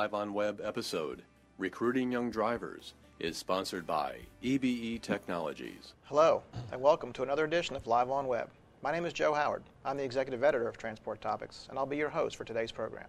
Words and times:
Live 0.00 0.14
on 0.14 0.32
Web 0.32 0.60
episode, 0.62 1.22
Recruiting 1.58 2.12
Young 2.12 2.30
Drivers, 2.30 2.94
is 3.18 3.36
sponsored 3.36 3.84
by 3.84 4.18
EBE 4.44 5.02
Technologies. 5.02 5.92
Hello, 6.04 6.44
and 6.70 6.80
welcome 6.80 7.12
to 7.14 7.24
another 7.24 7.44
edition 7.44 7.74
of 7.74 7.84
Live 7.88 8.08
on 8.08 8.28
Web. 8.28 8.48
My 8.80 8.92
name 8.92 9.06
is 9.06 9.12
Joe 9.12 9.34
Howard. 9.34 9.64
I'm 9.84 9.96
the 9.96 10.04
executive 10.04 10.44
editor 10.44 10.68
of 10.68 10.78
Transport 10.78 11.20
Topics, 11.20 11.66
and 11.68 11.76
I'll 11.76 11.84
be 11.84 11.96
your 11.96 12.10
host 12.10 12.36
for 12.36 12.44
today's 12.44 12.70
program, 12.70 13.08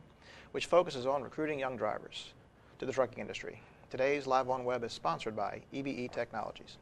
which 0.52 0.65
focuses 0.65 1.05
on 1.05 1.21
recruiting 1.21 1.60
young 1.60 1.78
drivers 1.78 2.33
to 2.79 2.88
the 2.88 2.92
trucking 2.92 3.19
industry. 3.19 3.62
Today's 3.92 4.26
Live 4.26 4.49
on 4.49 4.65
Web 4.65 4.83
is 4.83 4.92
sponsored 4.92 5.35
by 5.35 5.62
EBE 5.71 6.12
Technologies. 6.12 6.78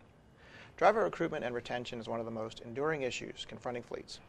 Driver 0.78 1.04
recruitment 1.04 1.44
and 1.44 1.54
retention 1.54 2.00
is 2.00 2.08
one 2.08 2.22
of 2.22 2.26
the 2.26 2.32
most 2.32 2.62
enduring 2.62 3.02
issues 3.02 3.46
confronting 3.46 3.84
fleets. 3.84 4.22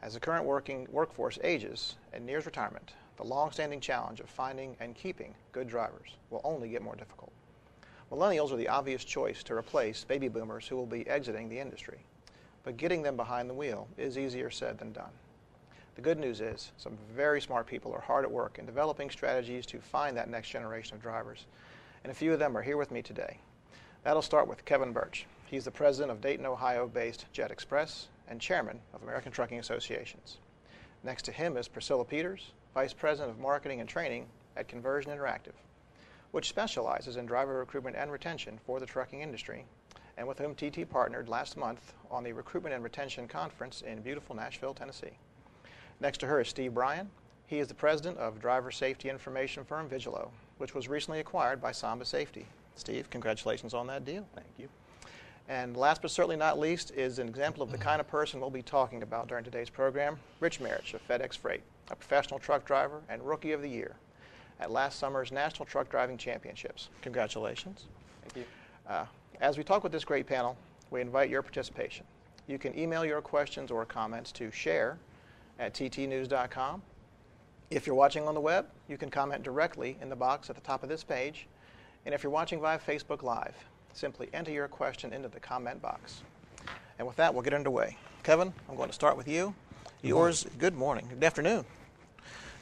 As 0.00 0.14
the 0.14 0.20
current 0.20 0.44
working 0.44 0.86
workforce 0.92 1.40
ages 1.42 1.96
and 2.12 2.24
nears 2.24 2.46
retirement, 2.46 2.92
the 3.18 3.24
long-standing 3.24 3.80
challenge 3.80 4.20
of 4.20 4.30
finding 4.30 4.76
and 4.78 4.94
keeping 4.94 5.34
good 5.50 5.68
drivers 5.68 6.16
will 6.30 6.40
only 6.44 6.68
get 6.68 6.82
more 6.82 6.94
difficult. 6.94 7.32
Millennials 8.12 8.52
are 8.52 8.56
the 8.56 8.68
obvious 8.68 9.04
choice 9.04 9.42
to 9.42 9.54
replace 9.54 10.04
baby 10.04 10.28
boomers 10.28 10.66
who 10.68 10.76
will 10.76 10.86
be 10.86 11.06
exiting 11.08 11.48
the 11.48 11.58
industry, 11.58 11.98
but 12.62 12.76
getting 12.76 13.02
them 13.02 13.16
behind 13.16 13.50
the 13.50 13.54
wheel 13.54 13.88
is 13.98 14.16
easier 14.16 14.50
said 14.50 14.78
than 14.78 14.92
done. 14.92 15.10
The 15.96 16.00
good 16.00 16.18
news 16.20 16.40
is 16.40 16.70
some 16.78 16.96
very 17.12 17.40
smart 17.40 17.66
people 17.66 17.92
are 17.92 18.00
hard 18.00 18.24
at 18.24 18.30
work 18.30 18.60
in 18.60 18.66
developing 18.66 19.10
strategies 19.10 19.66
to 19.66 19.80
find 19.80 20.16
that 20.16 20.30
next 20.30 20.50
generation 20.50 20.94
of 20.94 21.02
drivers, 21.02 21.46
and 22.04 22.12
a 22.12 22.14
few 22.14 22.32
of 22.32 22.38
them 22.38 22.56
are 22.56 22.62
here 22.62 22.76
with 22.76 22.92
me 22.92 23.02
today. 23.02 23.40
That'll 24.04 24.22
start 24.22 24.46
with 24.46 24.64
Kevin 24.64 24.92
Burch. 24.92 25.26
He's 25.46 25.64
the 25.64 25.72
president 25.72 26.12
of 26.12 26.20
Dayton, 26.20 26.46
Ohio-based 26.46 27.26
Jet 27.32 27.50
Express 27.50 28.06
and 28.28 28.40
chairman 28.40 28.78
of 28.94 29.02
American 29.02 29.32
Trucking 29.32 29.58
Associations. 29.58 30.38
Next 31.02 31.24
to 31.24 31.32
him 31.32 31.56
is 31.56 31.66
Priscilla 31.66 32.04
Peters, 32.04 32.52
Vice 32.74 32.92
President 32.92 33.30
of 33.30 33.40
Marketing 33.40 33.80
and 33.80 33.88
Training 33.88 34.26
at 34.56 34.68
Conversion 34.68 35.10
Interactive, 35.10 35.54
which 36.32 36.48
specializes 36.48 37.16
in 37.16 37.26
driver 37.26 37.58
recruitment 37.58 37.96
and 37.96 38.12
retention 38.12 38.58
for 38.66 38.78
the 38.78 38.86
trucking 38.86 39.22
industry, 39.22 39.64
and 40.16 40.28
with 40.28 40.38
whom 40.38 40.54
TT 40.54 40.88
partnered 40.88 41.28
last 41.28 41.56
month 41.56 41.94
on 42.10 42.24
the 42.24 42.32
Recruitment 42.32 42.74
and 42.74 42.84
Retention 42.84 43.26
Conference 43.26 43.82
in 43.82 44.02
beautiful 44.02 44.36
Nashville, 44.36 44.74
Tennessee. 44.74 45.16
Next 46.00 46.18
to 46.18 46.26
her 46.26 46.40
is 46.40 46.48
Steve 46.48 46.74
Bryan. 46.74 47.08
He 47.46 47.58
is 47.58 47.68
the 47.68 47.74
president 47.74 48.18
of 48.18 48.40
driver 48.40 48.70
safety 48.70 49.08
information 49.08 49.64
firm 49.64 49.88
Vigillo, 49.88 50.30
which 50.58 50.74
was 50.74 50.88
recently 50.88 51.20
acquired 51.20 51.62
by 51.62 51.72
Samba 51.72 52.04
Safety. 52.04 52.46
Steve, 52.74 53.08
congratulations 53.10 53.72
on 53.72 53.86
that 53.86 54.04
deal. 54.04 54.26
Thank 54.34 54.48
you. 54.58 54.68
And 55.48 55.76
last 55.76 56.02
but 56.02 56.10
certainly 56.10 56.36
not 56.36 56.58
least 56.58 56.90
is 56.90 57.18
an 57.18 57.28
example 57.28 57.62
of 57.62 57.72
the 57.72 57.78
kind 57.78 58.00
of 58.00 58.06
person 58.06 58.38
we'll 58.38 58.50
be 58.50 58.62
talking 58.62 59.02
about 59.02 59.28
during 59.28 59.44
today's 59.44 59.70
program, 59.70 60.18
Rich 60.40 60.60
Marich 60.60 60.92
of 60.92 61.06
FedEx 61.08 61.38
Freight 61.38 61.62
a 61.90 61.96
professional 61.96 62.38
truck 62.38 62.64
driver 62.64 63.00
and 63.08 63.22
Rookie 63.22 63.52
of 63.52 63.62
the 63.62 63.68
Year 63.68 63.96
at 64.60 64.70
last 64.70 64.98
summer's 64.98 65.30
National 65.32 65.66
Truck 65.66 65.88
Driving 65.88 66.18
Championships. 66.18 66.88
Congratulations. 67.02 67.86
Thank 68.22 68.36
you. 68.36 68.44
Uh, 68.88 69.04
as 69.40 69.56
we 69.56 69.64
talk 69.64 69.82
with 69.82 69.92
this 69.92 70.04
great 70.04 70.26
panel, 70.26 70.56
we 70.90 71.00
invite 71.00 71.30
your 71.30 71.42
participation. 71.42 72.04
You 72.46 72.58
can 72.58 72.76
email 72.78 73.04
your 73.04 73.20
questions 73.20 73.70
or 73.70 73.84
comments 73.84 74.32
to 74.32 74.50
share 74.50 74.98
at 75.58 75.74
ttnews.com. 75.74 76.82
If 77.70 77.86
you're 77.86 77.94
watching 77.94 78.26
on 78.26 78.34
the 78.34 78.40
web, 78.40 78.66
you 78.88 78.96
can 78.96 79.10
comment 79.10 79.42
directly 79.42 79.98
in 80.00 80.08
the 80.08 80.16
box 80.16 80.48
at 80.48 80.56
the 80.56 80.62
top 80.62 80.82
of 80.82 80.88
this 80.88 81.04
page. 81.04 81.46
And 82.06 82.14
if 82.14 82.22
you're 82.22 82.32
watching 82.32 82.60
via 82.60 82.78
Facebook 82.78 83.22
Live, 83.22 83.54
simply 83.92 84.28
enter 84.32 84.50
your 84.50 84.68
question 84.68 85.12
into 85.12 85.28
the 85.28 85.40
comment 85.40 85.82
box. 85.82 86.22
And 86.98 87.06
with 87.06 87.16
that, 87.16 87.32
we'll 87.32 87.42
get 87.42 87.52
underway. 87.52 87.96
Kevin, 88.22 88.52
I'm 88.68 88.76
going 88.76 88.88
to 88.88 88.94
start 88.94 89.16
with 89.16 89.28
you. 89.28 89.54
Yours, 90.02 90.46
good 90.58 90.74
morning, 90.74 91.06
good 91.10 91.24
afternoon. 91.24 91.64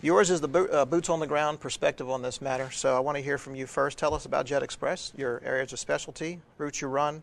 Yours 0.03 0.31
is 0.31 0.43
the 0.43 0.49
bo- 0.49 0.67
uh, 0.67 0.85
boots 0.85 1.09
on 1.09 1.21
the 1.21 1.27
ground 1.27 1.59
perspective 1.59 2.11
on 2.11 2.21
this 2.21 2.43
matter. 2.43 2.71
So 2.71 2.95
I 2.95 3.01
want 3.01 3.17
to 3.17 3.23
hear 3.23 3.39
from 3.39 3.55
you 3.55 3.67
first. 3.67 3.97
Tell 3.97 4.13
us 4.13 4.27
about 4.27 4.45
Jet 4.45 4.63
Express, 4.63 5.13
your 5.17 5.41
areas 5.43 5.73
of 5.73 5.79
specialty, 5.79 6.39
routes 6.59 6.83
you 6.83 6.89
run, 6.89 7.23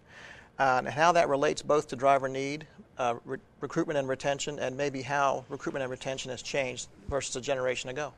uh, 0.57 0.75
and 0.79 0.87
how 0.87 1.11
that 1.11 1.29
relates 1.29 1.61
both 1.61 1.87
to 1.89 1.95
driver 1.95 2.27
need, 2.27 2.65
uh, 2.97 3.15
re- 3.25 3.37
recruitment 3.61 3.99
and 3.99 4.09
retention, 4.09 4.57
and 4.57 4.75
maybe 4.75 5.03
how 5.03 5.45
recruitment 5.49 5.83
and 5.83 5.91
retention 5.91 6.31
has 6.31 6.41
changed 6.41 6.87
versus 7.09 7.35
a 7.35 7.41
generation 7.41 7.91
ago. 7.91 8.11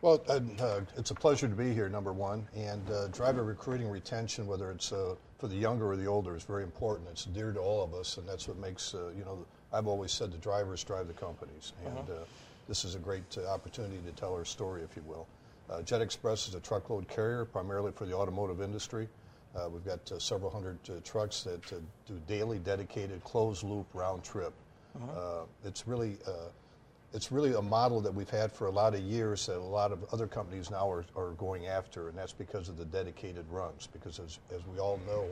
Well, 0.00 0.22
uh, 0.28 0.80
it's 0.96 1.10
a 1.10 1.14
pleasure 1.14 1.46
to 1.46 1.54
be 1.54 1.74
here, 1.74 1.90
number 1.90 2.14
one. 2.14 2.48
And 2.56 2.90
uh, 2.90 3.08
driver 3.08 3.44
recruiting 3.44 3.90
retention, 3.90 4.46
whether 4.46 4.70
it's 4.70 4.90
uh, 4.90 5.14
for 5.38 5.48
the 5.48 5.56
younger 5.56 5.90
or 5.90 5.96
the 5.96 6.06
older, 6.06 6.34
is 6.34 6.44
very 6.44 6.62
important. 6.62 7.08
It's 7.10 7.26
dear 7.26 7.52
to 7.52 7.60
all 7.60 7.84
of 7.84 7.92
us, 7.92 8.16
and 8.16 8.26
that's 8.26 8.48
what 8.48 8.56
makes, 8.56 8.94
uh, 8.94 9.10
you 9.16 9.24
know, 9.26 9.44
I've 9.70 9.86
always 9.86 10.12
said 10.12 10.32
the 10.32 10.38
drivers 10.38 10.82
drive 10.82 11.06
the 11.08 11.12
companies. 11.12 11.74
And 11.84 11.98
uh-huh. 11.98 12.24
This 12.70 12.84
is 12.84 12.94
a 12.94 13.00
great 13.00 13.36
uh, 13.36 13.48
opportunity 13.48 13.98
to 14.06 14.12
tell 14.12 14.32
our 14.32 14.44
story, 14.44 14.82
if 14.82 14.94
you 14.94 15.02
will. 15.02 15.26
Uh, 15.68 15.82
Jet 15.82 16.00
Express 16.00 16.46
is 16.46 16.54
a 16.54 16.60
truckload 16.60 17.08
carrier, 17.08 17.44
primarily 17.44 17.90
for 17.90 18.06
the 18.06 18.14
automotive 18.14 18.62
industry. 18.62 19.08
Uh, 19.56 19.68
we've 19.68 19.84
got 19.84 20.08
several 20.22 20.52
hundred 20.52 20.78
trucks 21.04 21.42
that 21.42 21.60
do 22.06 22.20
daily 22.28 22.60
dedicated 22.60 23.22
closed 23.24 23.64
loop 23.64 23.86
round 23.92 24.22
trip. 24.22 24.52
Uh-huh. 24.94 25.42
it's 25.64 25.86
really 25.86 26.16
it's 27.12 27.32
really 27.32 27.54
a 27.54 27.62
model 27.62 28.00
that 28.00 28.12
we've 28.14 28.30
had 28.30 28.52
for 28.52 28.66
a 28.66 28.70
lot 28.70 28.94
of 28.94 29.00
years 29.00 29.46
that 29.46 29.56
a 29.56 29.58
lot 29.58 29.90
of 29.90 30.04
other 30.12 30.28
companies 30.28 30.70
now 30.70 30.88
are, 30.88 31.04
are 31.16 31.30
going 31.32 31.66
after, 31.66 32.08
and 32.08 32.16
that's 32.16 32.32
because 32.32 32.68
of 32.68 32.76
the 32.76 32.84
dedicated 32.84 33.44
runs. 33.50 33.88
Because 33.92 34.20
as, 34.20 34.38
as 34.54 34.64
we 34.66 34.78
all 34.78 35.00
know, 35.08 35.26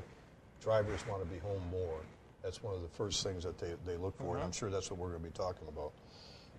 drivers 0.60 1.06
want 1.06 1.22
to 1.22 1.28
be 1.28 1.38
home 1.38 1.62
more. 1.70 2.00
That's 2.42 2.62
one 2.62 2.74
of 2.74 2.82
the 2.82 2.88
first 2.88 3.22
things 3.22 3.44
that 3.44 3.58
they, 3.58 3.74
they 3.86 3.96
look 3.96 4.16
for, 4.16 4.24
mm-hmm. 4.24 4.30
and 4.32 4.38
I'm 4.38 4.44
uh-huh. 4.46 4.52
sure 4.52 4.70
that's 4.70 4.90
what 4.90 4.98
we're 4.98 5.10
going 5.10 5.22
to 5.22 5.28
be 5.28 5.36
talking 5.36 5.68
about. 5.68 5.92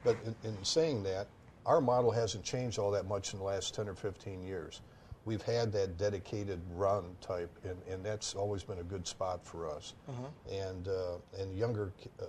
But 0.04 0.18
in, 0.26 0.36
in 0.50 0.64
saying 0.64 1.04
that, 1.04 1.28
our 1.66 1.82
model 1.82 2.12
hasn't 2.12 2.44
changed 2.44 2.80
all 2.80 2.92
that 2.92 3.06
much 3.08 3.34
in 3.34 3.40
the 3.40 3.46
last 3.46 3.76
10 3.76 3.88
or 3.88 3.96
15 3.96 4.44
years. 4.44 4.82
We've 5.26 5.42
had 5.42 5.72
that 5.74 5.98
dedicated 5.98 6.60
run 6.76 7.04
type, 7.22 7.52
and, 7.64 7.78
and 7.90 8.04
that's 8.04 8.34
always 8.34 8.64
been 8.64 8.80
a 8.80 8.84
good 8.84 9.06
spot 9.06 9.46
for 9.46 9.70
us. 9.70 9.94
Mm-hmm. 10.10 10.54
And 10.54 10.88
uh, 10.88 11.42
and 11.42 11.56
younger 11.56 11.92
uh, 12.20 12.26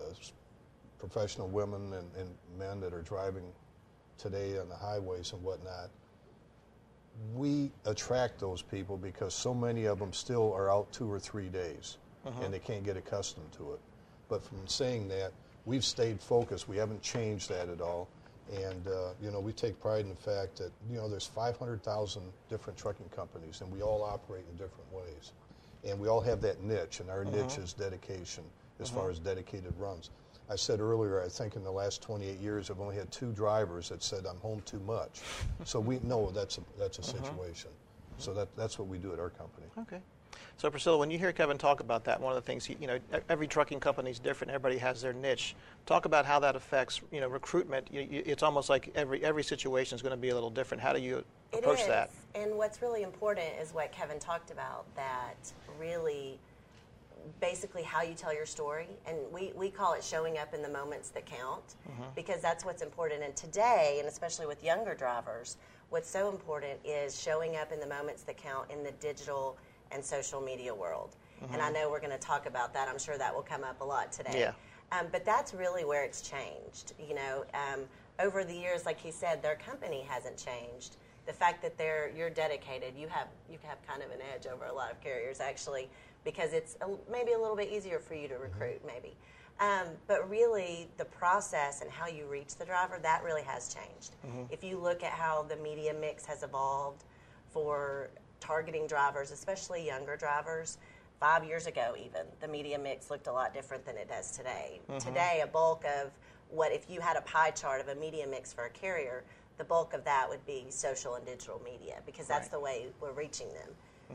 professional 0.99 1.49
women 1.49 1.93
and, 1.95 2.11
and 2.19 2.29
men 2.59 2.81
that 2.81 2.93
are 2.93 3.03
driving 3.03 3.45
today 4.19 4.59
on 4.59 4.69
the 4.69 4.77
highways 4.77 5.33
and 5.33 5.43
whatnot, 5.43 5.89
we 7.35 7.71
attract 7.87 8.39
those 8.39 8.61
people 8.61 8.97
because 8.97 9.35
so 9.35 9.55
many 9.55 9.87
of 9.87 9.99
them 9.99 10.13
still 10.13 10.53
are 10.53 10.71
out 10.71 10.93
two 10.93 11.11
or 11.11 11.19
three 11.19 11.49
days 11.49 11.97
uh-huh. 12.27 12.45
and 12.45 12.53
they 12.53 12.59
can't 12.59 12.85
get 12.85 12.97
accustomed 12.97 13.51
to 13.53 13.73
it. 13.73 13.81
But 14.29 14.43
from 14.43 14.67
saying 14.67 15.09
that, 15.09 15.33
we've 15.71 15.85
stayed 15.85 16.21
focused. 16.21 16.69
We 16.69 16.77
haven't 16.77 17.01
changed 17.01 17.49
that 17.51 17.69
at 17.69 17.81
all. 17.81 18.09
And, 18.53 18.89
uh, 18.89 19.11
you 19.23 19.31
know, 19.31 19.39
we 19.39 19.53
take 19.53 19.81
pride 19.81 20.01
in 20.01 20.09
the 20.09 20.17
fact 20.17 20.57
that, 20.57 20.73
you 20.91 20.97
know, 20.97 21.09
there's 21.09 21.27
500,000 21.27 22.23
different 22.49 22.77
trucking 22.77 23.09
companies 23.15 23.61
and 23.61 23.71
we 23.71 23.81
all 23.81 24.03
operate 24.03 24.45
in 24.51 24.57
different 24.57 24.93
ways. 24.93 25.31
And 25.87 26.01
we 26.01 26.09
all 26.09 26.21
have 26.21 26.43
that 26.43 26.63
niche, 26.63 27.01
and 27.01 27.09
our 27.09 27.23
uh-huh. 27.23 27.31
niche 27.31 27.57
is 27.57 27.73
dedication 27.73 28.43
as 28.81 28.91
uh-huh. 28.91 29.01
far 29.01 29.11
as 29.11 29.19
dedicated 29.21 29.73
runs. 29.79 30.11
I 30.51 30.57
said 30.57 30.81
earlier, 30.81 31.23
I 31.23 31.29
think 31.29 31.55
in 31.55 31.63
the 31.63 31.71
last 31.71 32.03
28 32.03 32.39
years, 32.39 32.71
I've 32.71 32.81
only 32.81 32.97
had 32.97 33.11
two 33.13 33.33
drivers 33.33 33.89
that 33.91 34.03
said 34.03 34.27
I'm 34.27 34.37
home 34.39 34.61
too 34.67 34.81
much. 34.81 35.21
so 35.65 35.79
we 35.79 36.01
know 36.01 36.33
that's 36.33 36.59
a, 36.59 36.63
that's 36.77 36.99
a 36.99 37.03
uh-huh. 37.03 37.23
situation. 37.23 37.71
So 38.19 38.35
that, 38.35 38.55
that's 38.57 38.79
what 38.79 38.89
we 38.89 38.99
do 38.99 39.13
at 39.13 39.21
our 39.21 39.31
company. 39.31 39.69
Okay. 39.79 40.03
So 40.57 40.71
Priscilla, 40.71 40.99
when 40.99 41.11
you 41.11 41.19
hear 41.19 41.33
Kevin 41.33 41.57
talk 41.57 41.81
about 41.81 42.05
that, 42.05 42.21
one 42.21 42.33
of 42.33 42.37
the 42.37 42.47
things, 42.47 42.69
you 42.69 42.87
know, 42.87 42.99
every 43.29 43.47
trucking 43.47 43.81
company 43.81 44.11
is 44.11 44.19
different. 44.19 44.51
Everybody 44.51 44.79
has 44.79 45.01
their 45.01 45.13
niche. 45.13 45.55
Talk 45.87 46.05
about 46.05 46.27
how 46.27 46.39
that 46.41 46.55
affects, 46.55 47.01
you 47.11 47.21
know, 47.21 47.29
recruitment. 47.29 47.89
It's 47.91 48.43
almost 48.43 48.69
like 48.69 48.93
every 48.95 49.25
every 49.25 49.43
situation 49.43 49.97
is 49.97 50.03
going 50.03 50.15
to 50.15 50.21
be 50.21 50.29
a 50.29 50.35
little 50.35 50.51
different. 50.51 50.83
How 50.83 50.93
do 50.93 51.01
you 51.01 51.25
approach 51.53 51.87
that? 51.87 52.11
And 52.35 52.57
what's 52.57 52.83
really 52.83 53.03
important 53.03 53.47
is 53.61 53.73
what 53.73 53.91
Kevin 53.93 54.19
talked 54.19 54.51
about. 54.51 54.85
That 54.97 55.37
really 55.79 56.39
basically 57.41 57.83
how 57.83 58.03
you 58.03 58.15
tell 58.15 58.35
your 58.35 58.47
story 58.47 58.89
and 59.07 59.17
we, 59.33 59.53
we 59.55 59.71
call 59.71 59.93
it 59.93 60.03
showing 60.03 60.39
up 60.39 60.55
in 60.55 60.63
the 60.63 60.69
moments 60.69 61.11
that 61.11 61.27
count 61.27 61.75
mm-hmm. 61.89 62.03
because 62.15 62.41
that's 62.41 62.65
what's 62.65 62.83
important 62.83 63.23
and 63.23 63.37
today 63.37 63.97
and 63.99 64.09
especially 64.09 64.47
with 64.47 64.65
younger 64.65 64.95
drivers 64.95 65.59
what's 65.91 66.09
so 66.09 66.31
important 66.31 66.79
is 66.85 67.21
showing 67.21 67.57
up 67.57 67.73
in 67.73 67.81
the 67.81 67.87
moments 67.87 68.23
that 68.23 68.37
count 68.37 68.71
in 68.71 68.83
the 68.83 68.93
digital 68.93 69.57
and 69.93 70.05
social 70.05 70.41
media 70.41 70.75
world 70.75 71.17
mm-hmm. 71.43 71.53
and 71.53 71.63
i 71.63 71.71
know 71.71 71.91
we're 71.91 72.01
going 72.01 72.11
to 72.11 72.19
talk 72.19 72.47
about 72.47 72.73
that 72.73 72.89
i'm 72.89 72.99
sure 72.99 73.19
that 73.19 73.35
will 73.35 73.43
come 73.43 73.65
up 73.65 73.81
a 73.81 73.85
lot 73.85 74.13
today 74.13 74.39
yeah. 74.39 74.53
Um, 74.93 75.07
but 75.13 75.25
that's 75.25 75.55
really 75.55 75.85
where 75.85 76.05
it's 76.05 76.21
changed 76.21 76.95
you 76.99 77.15
know 77.15 77.45
um, 77.55 77.81
over 78.19 78.45
the 78.45 78.55
years 78.55 78.85
like 78.85 79.01
he 79.01 79.13
said 79.13 79.43
their 79.43 79.57
company 79.57 80.05
hasn't 80.09 80.37
changed 80.37 80.97
the 81.27 81.33
fact 81.33 81.63
that 81.63 81.79
they're 81.79 82.11
you're 82.17 82.31
dedicated 82.31 82.95
you 82.97 83.07
have 83.07 83.29
you 83.49 83.59
have 83.63 83.79
kind 83.87 84.03
of 84.03 84.11
an 84.11 84.19
edge 84.35 84.47
over 84.47 84.65
a 84.65 84.73
lot 84.73 84.91
of 84.91 85.01
carriers 85.01 85.39
actually 85.39 85.89
because 86.25 86.53
it's 86.53 86.77
a, 86.81 86.89
maybe 87.11 87.33
a 87.33 87.39
little 87.39 87.57
bit 87.57 87.71
easier 87.71 87.99
for 87.99 88.15
you 88.15 88.29
to 88.29 88.35
mm-hmm. 88.35 88.45
recruit, 88.45 88.79
mm-hmm. 88.79 88.87
maybe. 88.89 89.17
Um, 89.59 89.89
but 90.07 90.29
really, 90.31 90.89
the 90.97 91.05
process 91.05 91.83
and 91.83 91.91
how 91.91 92.07
you 92.07 92.27
reach 92.27 92.57
the 92.57 92.65
driver, 92.65 92.99
that 93.03 93.23
really 93.23 93.43
has 93.43 93.75
changed. 93.75 94.17
Mm-hmm. 94.27 94.45
If 94.51 94.65
you 94.65 94.79
look 94.79 95.03
at 95.03 95.13
how 95.13 95.43
the 95.43 95.57
media 95.57 95.95
mix 95.99 96.25
has 96.27 96.43
evolved 96.43 97.05
for 97.53 98.11
targeting 98.41 98.87
drivers, 98.87 99.31
especially 99.31 99.87
younger 99.87 100.17
drivers, 100.17 100.79
five 101.21 101.45
years 101.45 101.67
ago, 101.67 101.95
even, 101.99 102.23
the 102.41 102.49
media 102.49 102.79
mix 102.79 103.11
looked 103.11 103.27
a 103.27 103.33
lot 103.33 103.53
different 103.53 103.85
than 103.85 103.97
it 103.97 104.09
does 104.09 104.37
today. 104.37 104.81
Mm-hmm. 104.89 105.07
Today, 105.07 105.41
a 105.45 105.47
bulk 105.47 105.85
of 105.85 106.11
what, 106.51 106.73
if 106.73 106.89
you 106.89 107.01
had 107.01 107.17
a 107.17 107.21
pie 107.23 107.51
chart 107.51 107.81
of 107.81 107.89
a 107.89 107.95
media 107.95 108.27
mix 108.27 108.53
for 108.53 108.65
a 108.65 108.71
carrier, 108.71 109.23
the 109.59 109.65
bulk 109.65 109.93
of 109.93 110.03
that 110.05 110.27
would 110.29 110.45
be 110.47 110.65
social 110.71 111.15
and 111.17 111.27
digital 111.27 111.61
media 111.63 111.99
because 112.07 112.27
that's 112.27 112.45
Right. 112.47 112.53
the 112.53 112.61
way 112.61 112.87
we're 113.01 113.13
reaching 113.13 113.49
them 113.49 113.69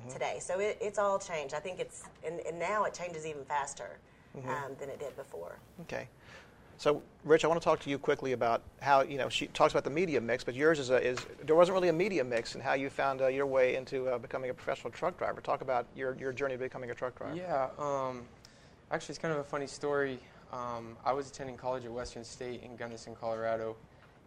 today. 0.09 0.39
So 0.41 0.59
it, 0.59 0.77
it's 0.81 0.99
all 0.99 1.17
changed. 1.17 1.53
I 1.53 1.59
think 1.59 1.79
it's 1.79 2.03
and, 2.25 2.41
and 2.41 2.59
now 2.59 2.83
it 2.83 2.93
changes 2.93 3.25
even 3.25 3.45
faster 3.45 3.97
um, 4.45 4.75
than 4.77 4.89
it 4.89 4.99
did 4.99 5.15
before. 5.15 5.57
Okay. 5.83 6.09
So, 6.77 7.01
Rich, 7.23 7.45
I 7.45 7.47
want 7.47 7.61
to 7.61 7.63
talk 7.63 7.79
to 7.81 7.89
you 7.89 7.97
quickly 7.97 8.33
about 8.33 8.61
how 8.81 9.01
you 9.01 9.17
know 9.17 9.29
she 9.29 9.47
talks 9.47 9.73
about 9.73 9.83
the 9.83 9.89
media 9.89 10.19
mix, 10.19 10.43
but 10.43 10.55
yours 10.55 10.79
is 10.79 10.89
a, 10.89 11.01
is 11.01 11.25
there 11.43 11.55
wasn't 11.55 11.75
really 11.75 11.89
a 11.89 11.93
media 11.93 12.23
mix, 12.23 12.53
and 12.55 12.63
how 12.63 12.73
you 12.73 12.89
found 12.89 13.21
uh, 13.21 13.27
your 13.27 13.45
way 13.45 13.75
into 13.75 14.07
uh, 14.09 14.17
becoming 14.17 14.49
a 14.49 14.53
professional 14.53 14.91
truck 14.91 15.17
driver. 15.17 15.41
Talk 15.41 15.61
about 15.61 15.85
your 15.95 16.15
your 16.19 16.33
journey 16.33 16.55
to 16.55 16.59
becoming 16.59 16.91
a 16.91 16.95
truck 16.95 17.17
driver. 17.17 17.35
Yeah, 17.35 17.69
um, 17.79 18.23
actually, 18.91 19.13
it's 19.13 19.19
kind 19.19 19.33
of 19.33 19.39
a 19.39 19.43
funny 19.43 19.67
story. 19.67 20.19
Um, 20.51 20.97
I 21.05 21.13
was 21.13 21.29
attending 21.29 21.57
college 21.57 21.85
at 21.85 21.91
Western 21.91 22.23
State 22.23 22.61
in 22.63 22.75
Gunnison, 22.75 23.15
Colorado, 23.15 23.75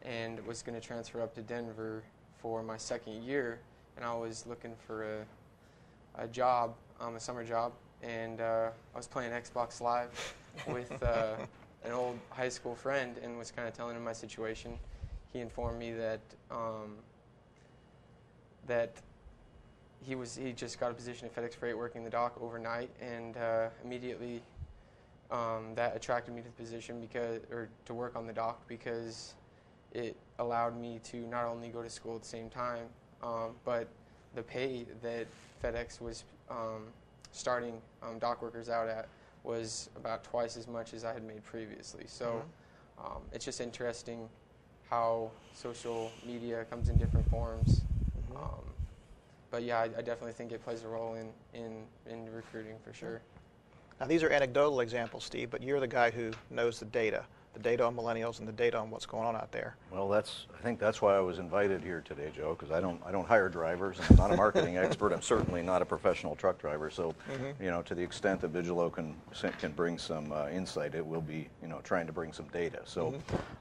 and 0.02 0.44
was 0.46 0.62
going 0.62 0.78
to 0.78 0.86
transfer 0.86 1.20
up 1.22 1.34
to 1.34 1.42
Denver 1.42 2.02
for 2.38 2.62
my 2.62 2.76
second 2.76 3.22
year. 3.22 3.60
And 3.96 4.04
I 4.04 4.14
was 4.14 4.46
looking 4.46 4.74
for 4.86 5.04
a, 5.04 6.22
a 6.22 6.28
job, 6.28 6.74
um, 7.00 7.16
a 7.16 7.20
summer 7.20 7.44
job, 7.44 7.72
and 8.02 8.40
uh, 8.40 8.70
I 8.94 8.96
was 8.96 9.06
playing 9.06 9.32
Xbox 9.32 9.80
Live 9.80 10.34
with 10.68 11.02
uh, 11.02 11.36
an 11.84 11.92
old 11.92 12.19
high 12.30 12.48
school 12.48 12.75
friend, 12.75 13.16
and 13.22 13.38
was 13.38 13.50
kind 13.50 13.69
of 13.69 13.75
telling 13.75 13.96
him 13.96 14.04
my 14.04 14.12
situation. 14.12 14.78
He 15.32 15.40
informed 15.40 15.78
me 15.78 15.92
that 15.92 16.20
um, 16.50 16.96
that 18.66 18.96
he 20.04 20.14
was 20.14 20.36
he 20.36 20.52
just 20.52 20.78
got 20.80 20.90
a 20.90 20.94
position 20.94 21.26
at 21.26 21.34
FedEx 21.34 21.54
Freight 21.54 21.76
working 21.76 22.04
the 22.04 22.10
dock 22.10 22.40
overnight, 22.40 22.90
and 23.00 23.36
uh, 23.36 23.69
immediately 23.84 24.42
um, 25.30 25.75
that 25.75 25.94
attracted 25.94 26.34
me 26.34 26.40
to 26.40 26.48
the 26.48 26.62
position 26.62 27.00
because 27.00 27.40
or 27.50 27.69
to 27.84 27.94
work 27.94 28.16
on 28.16 28.26
the 28.26 28.32
dock 28.32 28.66
because 28.69 29.34
it 29.92 30.16
allowed 30.38 30.78
me 30.78 31.00
to 31.02 31.16
not 31.28 31.46
only 31.46 31.69
go 31.69 31.82
to 31.82 31.90
school 31.90 32.16
at 32.16 32.22
the 32.22 32.28
same 32.28 32.48
time, 32.48 32.86
um, 33.22 33.50
but 33.64 33.88
the 34.34 34.42
pay 34.42 34.86
that 35.02 35.26
FedEx 35.62 36.00
was 36.00 36.24
um, 36.50 36.84
starting 37.32 37.81
um, 38.02 38.19
dock 38.19 38.42
workers 38.42 38.69
out 38.69 38.88
at 38.88 39.08
was 39.48 39.88
about 39.96 40.22
twice 40.22 40.56
as 40.56 40.68
much 40.68 40.92
as 40.92 41.04
I 41.04 41.12
had 41.12 41.24
made 41.24 41.42
previously. 41.42 42.04
So 42.06 42.42
um, 42.98 43.22
it's 43.32 43.44
just 43.44 43.60
interesting 43.60 44.28
how 44.90 45.30
social 45.54 46.12
media 46.24 46.66
comes 46.70 46.90
in 46.90 46.98
different 46.98 47.28
forms. 47.30 47.80
Um, 48.36 48.60
but 49.50 49.62
yeah, 49.62 49.78
I, 49.78 49.84
I 49.84 50.02
definitely 50.02 50.32
think 50.32 50.52
it 50.52 50.62
plays 50.62 50.84
a 50.84 50.88
role 50.88 51.14
in, 51.14 51.30
in, 51.54 51.84
in 52.08 52.30
recruiting 52.32 52.76
for 52.84 52.92
sure. 52.92 53.22
Now, 53.98 54.06
these 54.06 54.22
are 54.22 54.30
anecdotal 54.30 54.80
examples, 54.80 55.24
Steve, 55.24 55.50
but 55.50 55.62
you're 55.62 55.80
the 55.80 55.88
guy 55.88 56.10
who 56.10 56.30
knows 56.50 56.78
the 56.78 56.84
data, 56.84 57.24
the 57.54 57.60
data 57.60 57.84
on 57.84 57.96
millennials 57.96 58.38
and 58.38 58.48
the 58.48 58.52
data 58.52 58.78
on 58.78 58.90
what's 58.90 59.06
going 59.06 59.26
on 59.26 59.34
out 59.34 59.50
there. 59.52 59.76
Well, 59.90 60.08
that's, 60.08 60.46
I 60.56 60.62
think 60.62 60.78
that's 60.78 61.02
why 61.02 61.16
I 61.16 61.20
was 61.20 61.38
invited 61.38 61.82
here 61.82 62.02
today, 62.04 62.30
Joe, 62.34 62.56
because 62.58 62.72
I 62.72 62.80
don't, 62.80 63.00
I 63.04 63.10
don't 63.10 63.26
hire 63.26 63.48
drivers. 63.48 63.98
I'm 64.08 64.16
not 64.16 64.32
a 64.32 64.36
marketing 64.36 64.76
expert. 64.78 65.12
I'm 65.12 65.22
certainly 65.22 65.62
not 65.62 65.82
a 65.82 65.84
professional 65.84 66.36
truck 66.36 66.58
driver. 66.58 66.90
So, 66.90 67.14
you 67.60 67.70
know, 67.70 67.82
to 67.82 67.94
the 67.94 68.02
extent 68.02 68.40
that 68.42 68.52
Vigillo 68.52 68.92
can, 68.92 69.16
can 69.58 69.72
bring 69.72 69.98
some 69.98 70.32
uh, 70.32 70.48
insight, 70.48 70.94
it 70.94 71.04
will 71.04 71.20
be, 71.20 71.48
you 71.62 71.68
know, 71.68 71.80
trying 71.82 72.06
to 72.06 72.12
bring 72.12 72.32
some 72.32 72.46
data. 72.52 72.80
So, 72.84 73.14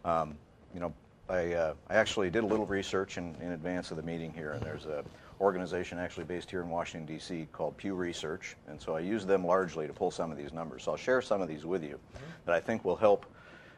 um, 0.06 0.36
you 0.74 0.80
know, 0.80 0.94
I, 1.30 1.54
uh, 1.54 1.74
I 1.90 1.96
actually 1.96 2.30
did 2.30 2.44
a 2.44 2.48
little 2.48 2.66
research 2.66 3.18
in, 3.18 3.36
in 3.42 3.52
advance 3.52 3.92
of 3.92 3.98
the 3.98 4.04
meeting 4.04 4.32
here, 4.32 4.52
and 4.52 4.62
there's 4.62 4.86
a 4.86 5.04
organization 5.42 6.00
actually 6.00 6.24
based 6.24 6.50
here 6.50 6.62
in 6.62 6.70
Washington, 6.70 7.06
D.C. 7.06 7.48
called 7.52 7.78
Pew 7.78 7.94
Research, 7.94 8.56
and 8.68 8.82
so 8.82 8.96
I 8.96 9.02
use 9.02 9.26
them 9.26 9.46
largely 9.46 9.86
to 9.88 9.94
pull 9.94 10.10
some 10.10 10.32
of 10.32 10.38
these 10.38 10.52
numbers. 10.52 10.84
So 10.84 10.92
I'll 10.92 10.98
share 10.98 11.22
some 11.22 11.42
of 11.42 11.48
these 11.48 11.66
with 11.66 11.84
you 11.84 12.00
that 12.46 12.56
I 12.56 12.60
think 12.60 12.84
will 12.84 12.96
help 12.96 13.26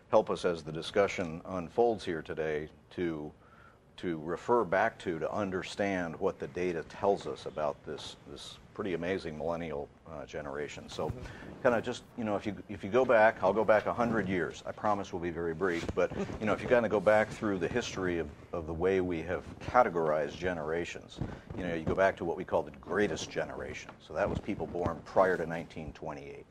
help 0.10 0.30
us 0.30 0.46
as 0.46 0.64
the 0.64 0.72
discussion 0.72 1.42
unfolds 1.46 2.04
here 2.04 2.22
today 2.22 2.70
to 2.92 3.32
to 3.98 4.20
refer 4.24 4.64
back 4.64 4.98
to 4.98 5.20
to 5.20 5.32
understand 5.32 6.18
what 6.20 6.40
the 6.40 6.48
data 6.48 6.84
tells 6.84 7.28
us 7.28 7.46
about 7.46 7.84
this 7.86 8.16
this 8.32 8.58
pretty 8.80 8.94
amazing 8.94 9.38
millennial 9.38 9.90
uh, 10.10 10.26
generation. 10.26 10.88
So, 10.88 11.12
kind 11.62 11.76
of 11.76 11.84
just 11.84 12.04
you 12.18 12.24
know, 12.24 12.38
if 12.38 12.46
you 12.46 12.56
if 12.70 12.82
you 12.82 12.90
go 12.90 13.04
back, 13.04 13.40
I'll 13.42 13.52
go 13.52 13.66
back 13.66 13.86
hundred 13.86 14.30
years. 14.30 14.64
I 14.66 14.72
promise 14.72 15.12
we'll 15.12 15.22
be 15.22 15.32
very 15.32 15.54
brief. 15.54 15.86
But 15.96 16.12
you 16.40 16.46
know, 16.46 16.54
if 16.54 16.62
you 16.62 16.68
kind 16.70 16.86
of 16.86 16.92
go 16.92 17.02
back 17.02 17.30
through 17.30 17.58
the 17.58 17.68
history 17.68 18.20
of, 18.20 18.30
of 18.54 18.68
the 18.68 18.74
way 18.74 19.02
we 19.02 19.22
have 19.24 19.44
categorized 19.60 20.38
generations, 20.38 21.20
you 21.58 21.66
know, 21.66 21.74
you 21.74 21.84
go 21.84 21.94
back 21.94 22.16
to 22.18 22.24
what 22.24 22.38
we 22.38 22.46
call 22.46 22.64
the 22.64 22.72
greatest 22.80 23.30
generation. 23.30 23.92
So 24.08 24.14
that 24.14 24.30
was 24.30 24.40
people 24.40 24.66
born 24.66 25.02
prior 25.04 25.36
to 25.36 25.44
1928. 25.44 26.46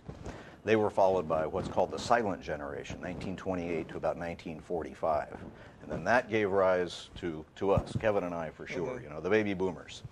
They 0.68 0.76
were 0.76 0.90
followed 0.90 1.26
by 1.26 1.46
what's 1.46 1.66
called 1.66 1.90
the 1.90 1.98
silent 1.98 2.42
generation, 2.42 2.96
1928 2.96 3.88
to 3.88 3.96
about 3.96 4.18
1945. 4.18 5.34
And 5.80 5.90
then 5.90 6.04
that 6.04 6.28
gave 6.28 6.50
rise 6.50 7.08
to, 7.20 7.42
to 7.56 7.70
us, 7.70 7.96
Kevin 7.98 8.24
and 8.24 8.34
I 8.34 8.50
for 8.50 8.66
sure, 8.66 9.00
you 9.00 9.08
know, 9.08 9.18
the 9.18 9.30
baby 9.30 9.54
boomers, 9.54 10.02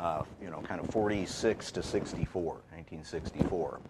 uh, 0.00 0.22
you 0.40 0.48
know, 0.48 0.62
kind 0.62 0.80
of 0.80 0.88
46 0.88 1.70
to 1.70 1.82
64, 1.82 2.42
1964. 2.42 3.80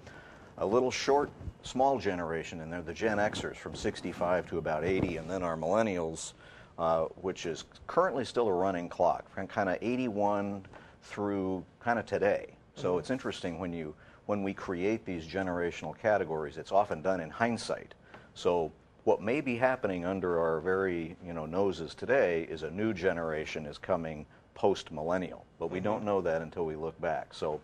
A 0.58 0.67
little 0.67 0.90
short, 0.90 1.31
small 1.62 1.96
generation, 1.96 2.61
and 2.61 2.73
they're 2.73 2.82
the 2.82 2.93
Gen 2.93 3.19
Xers 3.19 3.55
from 3.55 3.76
65 3.76 4.49
to 4.49 4.58
about 4.58 4.84
80, 4.84 5.19
and 5.19 5.31
then 5.31 5.44
our 5.44 5.56
millennials, 5.56 6.32
uh, 6.76 7.02
which 7.20 7.46
is 7.46 7.67
currently 7.87 8.25
still 8.25 8.49
a 8.49 8.52
running 8.52 8.88
clock, 8.88 9.32
from 9.32 9.46
kind 9.46 9.69
of 9.69 9.78
81 9.81 10.67
through 11.02 11.64
kind 11.78 12.00
of 12.00 12.05
today. 12.05 12.56
So 12.75 12.99
it's 12.99 13.11
interesting 13.11 13.61
when 13.61 13.73
you 13.73 13.94
when 14.26 14.43
we 14.43 14.52
create 14.52 15.05
these 15.05 15.25
generational 15.26 15.96
categories, 15.96 16.56
it's 16.56 16.73
often 16.73 17.00
done 17.00 17.20
in 17.20 17.31
hindsight. 17.31 17.94
So 18.34 18.73
what 19.05 19.23
may 19.23 19.40
be 19.40 19.56
happening 19.56 20.05
under 20.05 20.38
our 20.40 20.61
very 20.61 21.17
you 21.25 21.32
know 21.32 21.46
noses 21.46 21.94
today 21.94 22.43
is 22.50 22.64
a 22.64 22.70
new 22.70 22.93
generation 22.93 23.64
is 23.67 23.78
coming 23.78 24.26
post 24.55 24.90
millennial, 24.90 25.44
but 25.58 25.70
we 25.70 25.81
don't 25.81 26.05
know 26.05 26.20
that 26.20 26.43
until 26.43 26.67
we 26.67 26.75
look 26.75 27.00
back. 27.00 27.32
So 27.32 27.61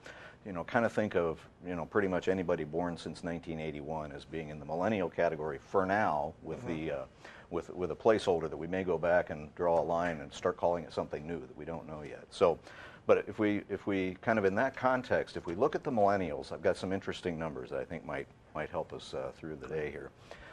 you 0.46 0.52
know, 0.52 0.64
kind 0.64 0.84
of 0.84 0.92
think 0.92 1.14
of 1.14 1.40
you 1.66 1.74
know 1.74 1.84
pretty 1.84 2.08
much 2.08 2.28
anybody 2.28 2.64
born 2.64 2.96
since 2.96 3.22
1981 3.22 4.12
as 4.12 4.24
being 4.24 4.50
in 4.50 4.58
the 4.58 4.64
millennial 4.64 5.08
category 5.08 5.58
for 5.58 5.84
now, 5.84 6.32
with 6.42 6.64
the 6.66 6.92
uh, 6.92 7.02
with 7.50 7.70
with 7.70 7.90
a 7.90 7.96
placeholder 7.96 8.48
that 8.48 8.56
we 8.56 8.66
may 8.66 8.84
go 8.84 8.96
back 8.96 9.30
and 9.30 9.54
draw 9.56 9.80
a 9.80 9.82
line 9.82 10.20
and 10.20 10.32
start 10.32 10.56
calling 10.56 10.84
it 10.84 10.92
something 10.92 11.26
new 11.26 11.40
that 11.40 11.56
we 11.56 11.64
don't 11.64 11.86
know 11.88 12.02
yet. 12.02 12.24
So. 12.30 12.58
But 13.06 13.24
if 13.26 13.38
we, 13.38 13.62
if 13.68 13.86
we 13.86 14.16
kind 14.20 14.38
of 14.38 14.44
in 14.44 14.54
that 14.56 14.76
context, 14.76 15.36
if 15.36 15.46
we 15.46 15.54
look 15.54 15.74
at 15.74 15.82
the 15.82 15.90
millennials, 15.90 16.52
I've 16.52 16.62
got 16.62 16.76
some 16.76 16.92
interesting 16.92 17.38
numbers 17.38 17.70
that 17.70 17.80
I 17.80 17.84
think 17.84 18.04
might, 18.04 18.28
might 18.54 18.70
help 18.70 18.92
us 18.92 19.12
uh, 19.12 19.32
through 19.36 19.56
the 19.56 19.66
day 19.66 19.90
here. 19.90 20.10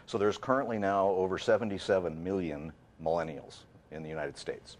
So 0.07 0.17
there's 0.17 0.37
currently 0.37 0.79
now 0.79 1.09
over 1.09 1.37
77 1.37 2.23
million 2.23 2.73
millennials 3.03 3.59
in 3.91 4.01
the 4.01 4.09
United 4.09 4.37
States. 4.37 4.77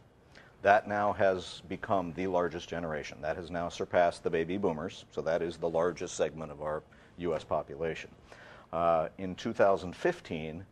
That 0.62 0.88
now 0.88 1.14
has 1.14 1.62
become 1.70 2.12
the 2.14 2.28
largest 2.28 2.68
generation. 2.68 3.20
That 3.22 3.38
has 3.38 3.50
now 3.52 3.70
surpassed 3.70 4.24
the 4.24 4.30
baby 4.30 4.58
boomers, 4.58 5.06
so 5.12 5.22
that 5.22 5.42
is 5.42 5.58
the 5.58 5.70
largest 5.70 6.16
segment 6.16 6.52
of 6.52 6.62
our 6.62 6.84
U.S. 7.18 7.44
population. 7.44 8.10
Uh, 8.74 9.10
in 9.18 9.36
2015, 9.36 10.66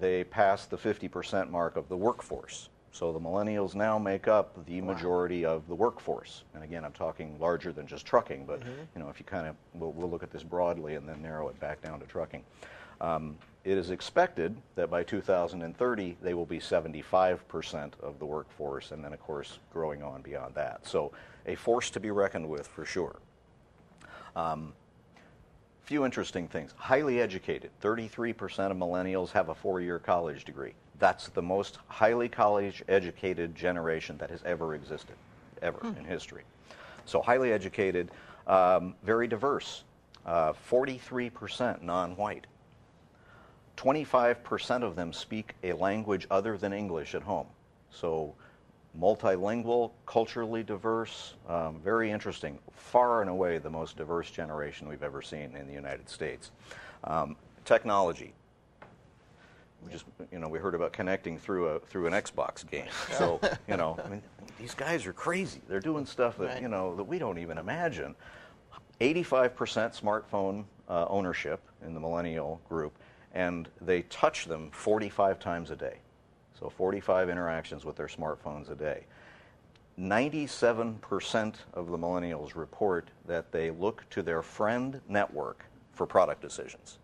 they 0.00 0.24
passed 0.24 0.70
the 0.70 0.76
50% 0.76 1.50
mark 1.50 1.76
of 1.76 1.88
the 1.88 1.96
workforce. 1.96 2.68
So 2.94 3.12
the 3.12 3.18
millennials 3.18 3.74
now 3.74 3.98
make 3.98 4.28
up 4.28 4.64
the 4.66 4.80
majority 4.80 5.44
of 5.44 5.66
the 5.66 5.74
workforce. 5.74 6.44
And 6.54 6.62
again, 6.62 6.84
I'm 6.84 6.92
talking 6.92 7.36
larger 7.40 7.72
than 7.72 7.88
just 7.88 8.06
trucking, 8.06 8.46
but 8.46 8.62
you 8.94 9.02
know, 9.02 9.08
if 9.08 9.18
you 9.18 9.24
kind 9.24 9.48
of, 9.48 9.56
we'll, 9.74 9.90
we'll 9.90 10.08
look 10.08 10.22
at 10.22 10.30
this 10.30 10.44
broadly 10.44 10.94
and 10.94 11.08
then 11.08 11.20
narrow 11.20 11.48
it 11.48 11.58
back 11.58 11.82
down 11.82 11.98
to 11.98 12.06
trucking. 12.06 12.44
Um, 13.00 13.36
it 13.64 13.76
is 13.76 13.90
expected 13.90 14.56
that 14.76 14.90
by 14.90 15.02
2030 15.02 16.16
they 16.22 16.34
will 16.34 16.46
be 16.46 16.60
75% 16.60 17.92
of 18.00 18.20
the 18.20 18.26
workforce, 18.26 18.92
and 18.92 19.04
then 19.04 19.12
of 19.12 19.20
course 19.20 19.58
growing 19.72 20.04
on 20.04 20.22
beyond 20.22 20.54
that. 20.54 20.86
So 20.86 21.10
a 21.46 21.56
force 21.56 21.90
to 21.90 22.00
be 22.00 22.12
reckoned 22.12 22.48
with 22.48 22.68
for 22.68 22.84
sure. 22.84 23.16
Um, 24.36 24.72
few 25.82 26.04
interesting 26.04 26.46
things. 26.46 26.72
Highly 26.76 27.20
educated. 27.20 27.72
33% 27.82 28.70
of 28.70 28.76
millennials 28.76 29.32
have 29.32 29.48
a 29.48 29.54
four-year 29.54 29.98
college 29.98 30.44
degree. 30.44 30.74
That's 30.98 31.28
the 31.28 31.42
most 31.42 31.78
highly 31.88 32.28
college 32.28 32.82
educated 32.88 33.54
generation 33.54 34.16
that 34.18 34.30
has 34.30 34.42
ever 34.44 34.74
existed, 34.74 35.16
ever 35.62 35.78
in 35.98 36.04
history. 36.04 36.42
So 37.04 37.20
highly 37.20 37.52
educated, 37.52 38.10
um, 38.46 38.94
very 39.02 39.26
diverse. 39.26 39.84
Uh, 40.24 40.54
43% 40.70 41.82
non-white. 41.82 42.46
25% 43.76 44.82
of 44.82 44.96
them 44.96 45.12
speak 45.12 45.54
a 45.62 45.72
language 45.72 46.26
other 46.30 46.56
than 46.56 46.72
English 46.72 47.14
at 47.14 47.22
home. 47.22 47.46
So 47.90 48.34
multilingual, 48.98 49.90
culturally 50.06 50.62
diverse, 50.62 51.34
um, 51.48 51.80
very 51.82 52.10
interesting. 52.10 52.58
Far 52.72 53.20
and 53.20 53.28
away 53.28 53.58
the 53.58 53.70
most 53.70 53.96
diverse 53.96 54.30
generation 54.30 54.88
we've 54.88 55.02
ever 55.02 55.20
seen 55.20 55.56
in 55.56 55.66
the 55.66 55.72
United 55.72 56.08
States. 56.08 56.50
Um, 57.02 57.36
technology. 57.64 58.32
We 59.84 59.92
just, 59.92 60.04
you 60.32 60.38
know, 60.38 60.48
we 60.48 60.58
heard 60.58 60.74
about 60.74 60.92
connecting 60.92 61.38
through 61.38 61.68
a 61.68 61.80
through 61.80 62.06
an 62.06 62.12
Xbox 62.12 62.68
game. 62.68 62.86
So, 63.12 63.40
you 63.68 63.76
know, 63.76 63.98
I 64.04 64.08
mean, 64.08 64.22
these 64.58 64.74
guys 64.74 65.06
are 65.06 65.12
crazy. 65.12 65.60
They're 65.68 65.80
doing 65.80 66.06
stuff 66.06 66.38
that 66.38 66.46
Right. 66.46 66.62
you 66.62 66.68
know 66.68 66.94
that 66.96 67.04
we 67.04 67.18
don't 67.18 67.38
even 67.38 67.58
imagine. 67.58 68.14
85% 69.00 69.50
smartphone 70.00 70.64
uh, 70.88 71.06
ownership 71.08 71.60
in 71.84 71.94
the 71.94 72.00
millennial 72.00 72.60
group, 72.68 72.96
and 73.32 73.68
they 73.80 74.02
touch 74.02 74.46
them 74.46 74.70
45 74.70 75.38
times 75.40 75.70
a 75.70 75.76
day. 75.76 75.98
So 76.58 76.66
So 76.66 76.70
45 76.70 77.28
interactions 77.28 77.84
with 77.84 77.96
their 77.96 78.06
smartphones 78.06 78.70
a 78.70 78.74
day. 78.76 79.04
97% 79.98 81.54
of 81.74 81.90
the 81.90 81.98
millennials 81.98 82.54
report 82.56 83.08
that 83.26 83.52
they 83.52 83.70
look 83.70 84.04
to 84.10 84.22
their 84.22 84.42
friend 84.42 85.00
network 85.08 85.64
for 85.92 86.06
product 86.06 86.40
decisions. 86.40 86.98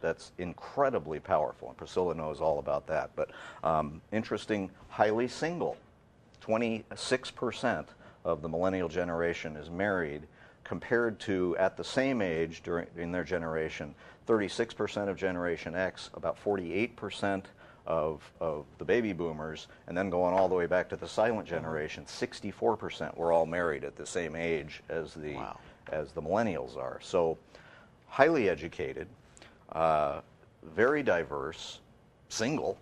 That's 0.00 0.32
incredibly 0.38 1.20
powerful, 1.20 1.68
and 1.68 1.76
Priscilla 1.76 2.14
knows 2.14 2.40
all 2.40 2.58
about 2.58 2.86
that. 2.88 3.10
But 3.16 3.30
um, 3.64 4.00
interesting, 4.12 4.70
highly 4.88 5.28
single. 5.28 5.76
26% 6.46 7.86
of 8.24 8.42
the 8.42 8.48
millennial 8.48 8.88
generation 8.88 9.56
is 9.56 9.70
married, 9.70 10.22
compared 10.64 11.18
to 11.20 11.56
at 11.58 11.76
the 11.76 11.84
same 11.84 12.20
age 12.22 12.62
during 12.62 12.86
in 12.96 13.12
their 13.12 13.24
generation, 13.24 13.94
36% 14.28 15.08
of 15.08 15.16
Generation 15.16 15.74
X, 15.74 16.10
about 16.14 16.42
48% 16.42 17.44
of, 17.86 18.30
of 18.40 18.66
the 18.78 18.84
baby 18.84 19.12
boomers, 19.12 19.66
and 19.88 19.96
then 19.96 20.10
going 20.10 20.34
all 20.34 20.48
the 20.48 20.54
way 20.54 20.66
back 20.66 20.88
to 20.90 20.96
the 20.96 21.08
silent 21.08 21.48
generation, 21.48 22.04
64% 22.04 23.16
were 23.16 23.32
all 23.32 23.46
married 23.46 23.84
at 23.84 23.96
the 23.96 24.06
same 24.06 24.36
age 24.36 24.82
as 24.88 25.14
the 25.14 25.34
Wow. 25.34 25.58
as 25.90 26.12
the 26.12 26.22
millennials 26.22 26.76
are. 26.76 27.00
So 27.02 27.36
highly 28.06 28.48
educated, 28.48 29.08
uh, 29.72 30.20
very 30.74 31.02
diverse, 31.02 31.80
single, 32.28 32.78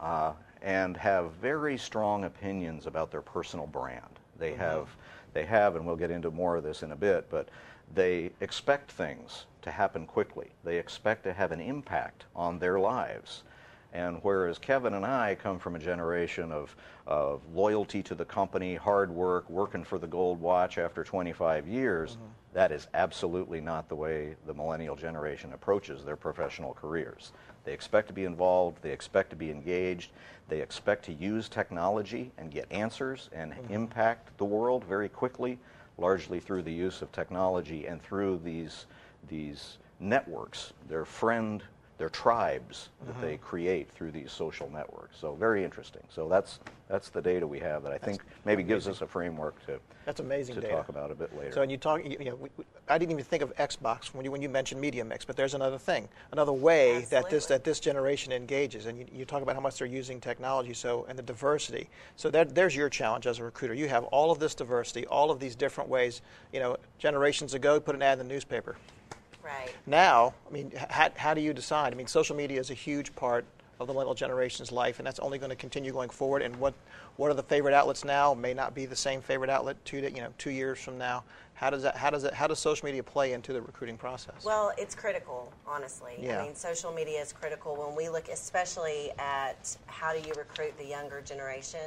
uh, 0.00 0.32
and 0.62 0.96
have 0.96 1.32
very 1.34 1.78
strong 1.78 2.24
opinions 2.24 2.86
about 2.86 3.10
their 3.10 3.22
personal 3.22 3.66
brand. 3.66 4.18
They 4.38 4.54
have, 4.54 4.88
they 5.32 5.44
have, 5.44 5.76
and 5.76 5.86
we'll 5.86 5.96
get 5.96 6.10
into 6.10 6.30
more 6.30 6.56
of 6.56 6.62
this 6.62 6.82
in 6.82 6.92
a 6.92 6.96
bit, 6.96 7.28
but 7.30 7.48
they 7.94 8.30
expect 8.40 8.90
things 8.92 9.46
to 9.62 9.70
happen 9.70 10.06
quickly. 10.06 10.50
They 10.64 10.78
expect 10.78 11.24
to 11.24 11.32
have 11.32 11.52
an 11.52 11.60
impact 11.60 12.24
on 12.36 12.58
their 12.58 12.78
lives. 12.78 13.42
And 13.92 14.18
whereas 14.22 14.58
Kevin 14.58 14.94
and 14.94 15.04
I 15.06 15.34
come 15.34 15.58
from 15.58 15.74
a 15.74 15.78
generation 15.78 16.52
of, 16.52 16.76
of 17.06 17.40
loyalty 17.54 18.02
to 18.04 18.14
the 18.14 18.24
company, 18.24 18.74
hard 18.74 19.10
work, 19.10 19.48
working 19.48 19.82
for 19.82 19.98
the 19.98 20.06
gold 20.06 20.40
watch 20.40 20.76
after 20.76 21.02
25 21.02 21.66
years, 21.66 22.18
that 22.58 22.72
is 22.72 22.88
absolutely 22.92 23.60
not 23.60 23.88
the 23.88 23.94
way 23.94 24.34
the 24.44 24.52
millennial 24.52 24.96
generation 24.96 25.52
approaches 25.52 26.04
their 26.04 26.16
professional 26.16 26.74
careers. 26.74 27.30
They 27.62 27.72
expect 27.72 28.08
to 28.08 28.12
be 28.12 28.24
involved, 28.24 28.82
they 28.82 28.90
expect 28.90 29.30
to 29.30 29.36
be 29.36 29.52
engaged, 29.52 30.10
they 30.48 30.60
expect 30.60 31.04
to 31.04 31.12
use 31.12 31.48
technology 31.48 32.32
and 32.36 32.50
get 32.50 32.66
answers 32.72 33.30
and 33.32 33.52
mm-hmm. 33.52 33.72
impact 33.72 34.36
the 34.38 34.44
world 34.44 34.82
very 34.82 35.08
quickly, 35.08 35.56
largely 35.98 36.40
through 36.40 36.62
the 36.62 36.72
use 36.72 37.00
of 37.00 37.12
technology 37.12 37.86
and 37.86 38.02
through 38.02 38.40
these, 38.42 38.86
these 39.28 39.78
networks, 40.00 40.72
their 40.88 41.04
friend 41.04 41.62
their 41.98 42.08
tribes 42.08 42.90
that 43.06 43.20
they 43.20 43.34
mm-hmm. 43.34 43.44
create 43.44 43.90
through 43.90 44.12
these 44.12 44.30
social 44.30 44.70
networks. 44.70 45.18
So 45.18 45.34
very 45.34 45.64
interesting. 45.64 46.02
So 46.08 46.28
that's 46.28 46.60
that's 46.88 47.10
the 47.10 47.20
data 47.20 47.46
we 47.46 47.58
have 47.58 47.82
that 47.82 47.92
I 47.92 47.98
think 47.98 48.22
maybe 48.44 48.62
gives 48.62 48.86
us 48.86 49.02
a 49.02 49.06
framework 49.06 49.54
to 49.66 49.80
That's 50.06 50.20
amazing 50.20 50.54
to 50.54 50.60
data. 50.60 50.74
talk 50.74 50.88
about 50.88 51.10
a 51.10 51.14
bit 51.14 51.36
later. 51.36 51.52
So, 51.52 51.62
and 51.62 51.70
you 51.70 51.76
talk, 51.76 52.02
you, 52.02 52.16
you 52.18 52.24
know, 52.26 52.36
we, 52.36 52.48
we- 52.56 52.64
I 52.88 52.96
didn't 52.96 53.12
even 53.12 53.24
think 53.24 53.42
of 53.42 53.54
Xbox 53.56 54.14
when 54.14 54.24
you 54.24 54.30
when 54.30 54.40
you 54.40 54.48
mentioned 54.48 54.80
media 54.80 55.04
mix, 55.04 55.24
but 55.24 55.36
there's 55.36 55.54
another 55.54 55.76
thing, 55.76 56.08
another 56.32 56.52
way 56.52 57.04
that 57.10 57.28
this 57.28 57.46
that 57.46 57.64
this 57.64 57.80
generation 57.80 58.32
engages, 58.32 58.86
and 58.86 58.96
you, 58.96 59.06
you 59.12 59.24
talk 59.24 59.42
about 59.42 59.56
how 59.56 59.60
much 59.60 59.78
they're 59.78 59.88
using 59.88 60.20
technology, 60.20 60.72
so 60.72 61.04
and 61.08 61.18
the 61.18 61.22
diversity. 61.22 61.90
So 62.16 62.30
that, 62.30 62.54
there's 62.54 62.76
your 62.76 62.88
challenge 62.88 63.26
as 63.26 63.40
a 63.40 63.44
recruiter. 63.44 63.74
You 63.74 63.88
have 63.88 64.04
all 64.04 64.30
of 64.30 64.38
this 64.38 64.54
diversity, 64.54 65.04
all 65.08 65.30
of 65.32 65.40
these 65.40 65.56
different 65.56 65.90
ways. 65.90 66.22
You 66.52 66.60
know, 66.60 66.76
generations 66.98 67.54
ago, 67.54 67.80
put 67.80 67.96
an 67.96 68.02
ad 68.02 68.20
in 68.20 68.26
the 68.26 68.32
newspaper. 68.32 68.76
Right. 69.48 69.74
Now, 69.86 70.34
I 70.48 70.52
mean, 70.52 70.72
how, 70.90 71.08
how 71.16 71.34
do 71.34 71.40
you 71.40 71.52
decide? 71.52 71.92
I 71.92 71.96
mean, 71.96 72.06
social 72.06 72.36
media 72.36 72.60
is 72.60 72.70
a 72.70 72.74
huge 72.74 73.14
part 73.16 73.44
of 73.80 73.86
the 73.86 73.92
millennial 73.92 74.14
generation's 74.14 74.70
life, 74.72 74.98
and 74.98 75.06
that's 75.06 75.20
only 75.20 75.38
going 75.38 75.50
to 75.50 75.56
continue 75.56 75.92
going 75.92 76.10
forward. 76.10 76.42
And 76.42 76.54
what, 76.56 76.74
what 77.16 77.30
are 77.30 77.34
the 77.34 77.42
favorite 77.42 77.74
outlets 77.74 78.04
now 78.04 78.34
may 78.34 78.52
not 78.52 78.74
be 78.74 78.86
the 78.86 78.96
same 78.96 79.20
favorite 79.20 79.50
outlet 79.50 79.76
two, 79.84 79.98
you 79.98 80.20
know, 80.20 80.32
two 80.36 80.50
years 80.50 80.78
from 80.78 80.98
now. 80.98 81.24
How 81.54 81.70
does 81.70 81.82
that? 81.82 81.96
How 81.96 82.10
does 82.10 82.22
it? 82.24 82.34
How 82.34 82.46
does 82.46 82.60
social 82.60 82.86
media 82.86 83.02
play 83.02 83.32
into 83.32 83.52
the 83.52 83.60
recruiting 83.60 83.96
process? 83.96 84.44
Well, 84.44 84.72
it's 84.78 84.94
critical, 84.94 85.52
honestly. 85.66 86.14
Yeah. 86.20 86.40
I 86.40 86.44
mean, 86.44 86.54
social 86.54 86.92
media 86.92 87.20
is 87.20 87.32
critical 87.32 87.74
when 87.74 87.96
we 87.96 88.08
look, 88.08 88.28
especially 88.28 89.10
at 89.18 89.76
how 89.86 90.12
do 90.12 90.20
you 90.20 90.32
recruit 90.36 90.76
the 90.78 90.86
younger 90.86 91.20
generation. 91.20 91.80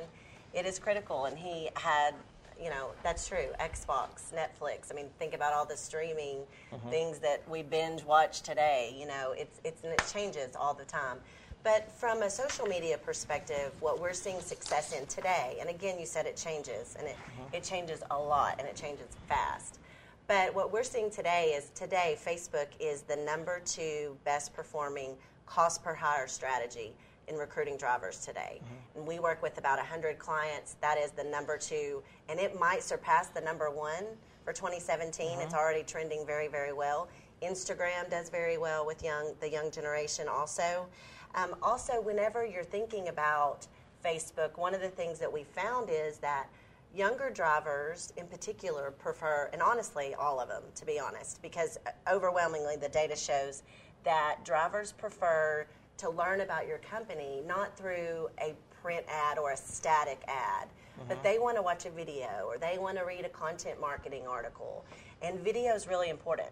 It 0.54 0.66
is 0.66 0.78
critical, 0.78 1.26
and 1.26 1.38
he 1.38 1.70
had, 1.76 2.14
you 2.62 2.70
know, 2.70 2.92
that's 3.04 3.28
true. 3.28 3.48
Xbox, 3.60 4.32
Netflix. 4.34 4.92
I 4.92 4.96
mean, 4.96 5.08
think 5.18 5.34
about 5.34 5.54
all 5.54 5.66
the 5.66 5.78
streaming 5.78 6.44
mm-hmm. 6.72 6.90
things 6.90 7.20
that 7.20 7.42
we 7.50 7.64
binge 7.64 8.04
watch 8.04 8.42
today. 8.42 8.96
You 8.98 9.08
know, 9.08 9.34
it's 9.36 9.60
it's 9.64 9.84
and 9.84 9.92
it 9.94 10.04
changes 10.14 10.56
all 10.56 10.74
the 10.74 10.86
time. 10.86 11.18
But 11.64 11.92
from 11.92 12.24
a 12.24 12.30
social 12.30 12.66
media 12.66 12.98
perspective, 12.98 13.72
what 13.82 14.00
we're 14.00 14.14
seeing 14.14 14.40
success 14.40 14.94
in 14.94 15.06
today, 15.06 15.58
and 15.60 15.70
again, 15.70 16.00
you 16.00 16.08
said 16.08 16.26
it 16.26 16.36
changes, 16.36 16.96
and 16.98 17.08
it, 17.08 17.16
mm-hmm. 17.16 17.56
it 17.56 17.64
changes 17.64 18.02
a 18.10 18.18
lot, 18.18 18.56
and 18.58 18.68
it 18.68 18.76
changes 18.76 19.08
fast. 19.28 19.80
But 20.28 20.56
what 20.56 20.72
we're 20.72 20.84
seeing 20.84 21.12
today 21.12 21.54
is 21.56 21.70
today 21.76 22.18
Facebook 22.24 22.68
is 22.80 23.02
the 23.02 23.18
number 23.18 23.62
two 23.66 24.18
best 24.24 24.54
performing 24.54 25.16
cost 25.46 25.84
per 25.84 25.94
hire 25.94 26.28
strategy 26.28 26.94
in 27.32 27.38
recruiting 27.38 27.78
drivers 27.78 28.20
today. 28.20 28.60
Mm-hmm. 28.62 29.00
And 29.00 29.08
we 29.08 29.20
work 29.20 29.42
with 29.42 29.58
about 29.58 29.78
100 29.78 30.20
clients. 30.20 30.76
That 30.82 30.98
is 30.98 31.12
the 31.12 31.24
number 31.24 31.58
two, 31.58 32.04
and 32.30 32.40
it 32.40 32.60
might 32.60 32.84
surpass 32.84 33.30
the 33.30 33.42
number 33.42 33.72
one 33.72 34.06
for 34.44 34.54
2017. 34.54 35.28
Mm-hmm. 35.28 35.42
It's 35.42 35.54
already 35.54 35.84
trending 35.84 36.26
very, 36.26 36.48
very 36.48 36.74
well. 36.74 37.08
Instagram 37.42 38.10
does 38.10 38.30
very 38.30 38.58
well 38.58 38.86
with 38.86 39.04
young 39.04 39.34
the 39.40 39.50
young 39.50 39.72
generation 39.72 40.28
also. 40.28 40.86
Um, 41.34 41.56
also, 41.64 42.02
whenever 42.02 42.46
you're 42.46 42.64
thinking 42.64 43.08
about 43.08 43.66
Facebook, 44.04 44.58
one 44.58 44.76
of 44.76 44.82
the 44.82 44.90
things 44.90 45.18
that 45.20 45.32
we 45.32 45.44
found 45.44 45.90
is 45.90 46.18
that 46.18 46.48
younger 46.94 47.30
drivers 47.30 48.12
in 48.18 48.28
particular 48.28 48.92
prefer, 48.92 49.50
and 49.54 49.62
honestly, 49.62 50.14
all 50.16 50.40
of 50.40 50.50
them, 50.50 50.64
to 50.76 50.86
be 50.86 51.00
honest, 51.00 51.42
because 51.42 51.78
uh, 51.88 52.14
overwhelmingly 52.14 52.76
the 52.76 52.90
data 52.90 53.16
shows 53.16 53.64
that 54.04 54.40
drivers 54.44 54.92
prefer 54.92 55.66
to 56.02 56.10
learn 56.10 56.42
about 56.42 56.68
your 56.68 56.80
company 56.80 57.42
not 57.48 57.78
through 57.78 58.30
a 58.40 58.56
print 58.82 59.06
ad 59.08 59.38
or 59.38 59.52
a 59.52 59.58
static 59.58 60.22
ad, 60.28 60.68
but 61.08 61.16
mm-hmm. 61.16 61.24
they 61.24 61.40
want 61.40 61.56
to 61.56 61.62
watch 61.62 61.86
a 61.86 61.92
video 61.92 62.46
or 62.48 62.58
they 62.58 62.78
want 62.80 62.98
to 62.98 63.04
read 63.04 63.24
a 63.24 63.30
content 63.30 63.80
marketing 63.80 64.26
article. 64.28 64.84
And 65.22 65.40
video 65.40 65.74
is 65.76 65.88
really 65.88 66.10
important. 66.10 66.50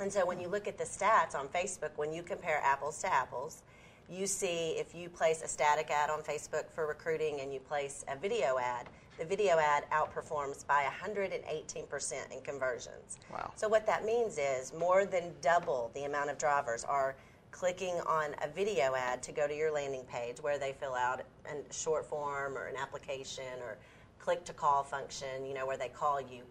And 0.00 0.12
so 0.12 0.26
when 0.26 0.40
you 0.40 0.48
look 0.48 0.66
at 0.66 0.76
the 0.76 0.84
stats 0.84 1.34
on 1.34 1.48
Facebook, 1.48 1.90
when 1.96 2.12
you 2.12 2.22
compare 2.22 2.60
apples 2.62 3.00
to 3.02 3.12
apples, 3.12 3.62
you 4.10 4.26
see 4.26 4.70
if 4.70 4.94
you 4.94 5.08
place 5.08 5.42
a 5.42 5.48
static 5.48 5.90
ad 5.90 6.10
on 6.10 6.20
Facebook 6.20 6.70
for 6.70 6.86
recruiting 6.86 7.40
and 7.40 7.52
you 7.52 7.60
place 7.60 8.04
a 8.08 8.16
video 8.16 8.58
ad, 8.58 8.88
the 9.18 9.24
video 9.24 9.58
ad 9.58 9.84
outperforms 9.92 10.66
by 10.66 10.84
118% 11.02 12.32
in 12.32 12.40
conversions. 12.42 13.18
Wow. 13.32 13.52
So 13.56 13.68
what 13.68 13.86
that 13.86 14.04
means 14.04 14.38
is 14.38 14.72
more 14.74 15.04
than 15.04 15.32
double 15.40 15.90
the 15.94 16.04
amount 16.04 16.30
of 16.30 16.38
drivers 16.38 16.84
are 16.84 17.16
clicking 17.58 17.94
on 18.06 18.34
a 18.42 18.48
video 18.48 18.94
ad 18.94 19.22
to 19.22 19.32
go 19.32 19.48
to 19.48 19.56
your 19.56 19.72
landing 19.72 20.04
page 20.12 20.36
where 20.42 20.58
they 20.58 20.72
fill 20.72 20.94
out 20.94 21.22
a 21.46 21.72
short 21.72 22.04
form 22.04 22.56
or 22.56 22.66
an 22.66 22.76
application 22.76 23.44
or 23.62 23.78
click 24.18 24.44
to 24.44 24.52
call 24.52 24.82
function, 24.82 25.46
you 25.46 25.54
know, 25.54 25.66
where 25.66 25.78
they 25.78 25.88
call 25.88 26.20
you, 26.20 26.42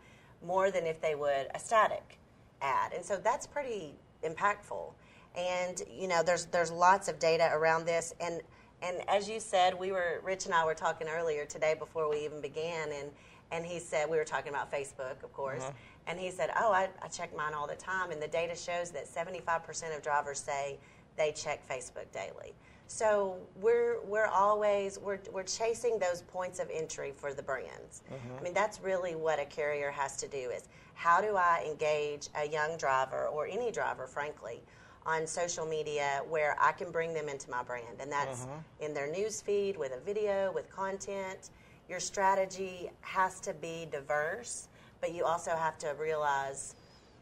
more 0.43 0.71
than 0.71 0.87
if 0.87 0.99
they 1.01 1.13
would 1.13 1.47
a 1.53 1.59
static 1.59 2.17
ad. 2.61 2.91
And 2.93 3.05
so 3.05 3.17
that's 3.17 3.45
pretty 3.45 3.93
impactful. 4.23 4.93
And 5.37 5.81
you 5.95 6.07
know, 6.07 6.23
there's 6.23 6.45
there's 6.45 6.71
lots 6.71 7.07
of 7.07 7.19
data 7.19 7.49
around 7.53 7.85
this 7.85 8.13
and 8.19 8.41
and 8.81 8.97
as 9.07 9.29
you 9.29 9.39
said, 9.39 9.77
we 9.77 9.91
were 9.91 10.21
Rich 10.23 10.45
and 10.45 10.55
I 10.55 10.65
were 10.65 10.73
talking 10.73 11.07
earlier 11.07 11.45
today 11.45 11.75
before 11.77 12.09
we 12.09 12.25
even 12.25 12.41
began 12.41 12.91
and 12.91 13.11
and 13.51 13.63
he 13.63 13.79
said 13.79 14.09
we 14.09 14.17
were 14.17 14.25
talking 14.25 14.49
about 14.49 14.71
Facebook, 14.71 15.23
of 15.23 15.31
course. 15.33 15.61
Uh-huh. 15.61 15.71
And 16.07 16.19
he 16.19 16.31
said, 16.31 16.49
"Oh, 16.59 16.71
I, 16.71 16.89
I 17.01 17.07
check 17.07 17.35
mine 17.35 17.53
all 17.53 17.67
the 17.67 17.75
time." 17.75 18.11
And 18.11 18.21
the 18.21 18.27
data 18.27 18.55
shows 18.55 18.91
that 18.91 19.07
75% 19.07 19.95
of 19.95 20.01
drivers 20.01 20.39
say 20.39 20.77
they 21.17 21.31
check 21.31 21.67
Facebook 21.67 22.11
daily. 22.11 22.53
So 22.87 23.37
we're 23.61 23.99
we're 24.05 24.27
always 24.27 24.99
we're 24.99 25.19
we're 25.33 25.43
chasing 25.43 25.97
those 25.97 26.21
points 26.21 26.59
of 26.59 26.69
entry 26.71 27.13
for 27.15 27.33
the 27.33 27.41
brands. 27.41 28.03
Mm-hmm. 28.11 28.39
I 28.39 28.43
mean, 28.43 28.53
that's 28.53 28.79
really 28.79 29.15
what 29.15 29.39
a 29.39 29.45
carrier 29.45 29.89
has 29.89 30.17
to 30.17 30.27
do 30.27 30.51
is 30.51 30.69
how 30.93 31.19
do 31.19 31.35
I 31.35 31.65
engage 31.67 32.29
a 32.35 32.47
young 32.47 32.77
driver 32.77 33.27
or 33.27 33.47
any 33.47 33.71
driver, 33.71 34.05
frankly, 34.05 34.61
on 35.05 35.25
social 35.25 35.65
media 35.65 36.21
where 36.29 36.55
I 36.59 36.71
can 36.71 36.91
bring 36.91 37.13
them 37.13 37.27
into 37.27 37.49
my 37.49 37.63
brand, 37.63 37.99
and 37.99 38.11
that's 38.11 38.41
mm-hmm. 38.41 38.85
in 38.85 38.93
their 38.93 39.11
news 39.11 39.41
feed 39.41 39.77
with 39.77 39.91
a 39.91 39.99
video, 39.99 40.51
with 40.53 40.69
content. 40.69 41.49
Your 41.89 41.99
strategy 41.99 42.89
has 43.01 43.39
to 43.41 43.53
be 43.53 43.87
diverse, 43.91 44.67
but 45.01 45.13
you 45.13 45.25
also 45.25 45.51
have 45.51 45.77
to 45.79 45.95
realize 45.99 46.75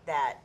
that 0.05 0.39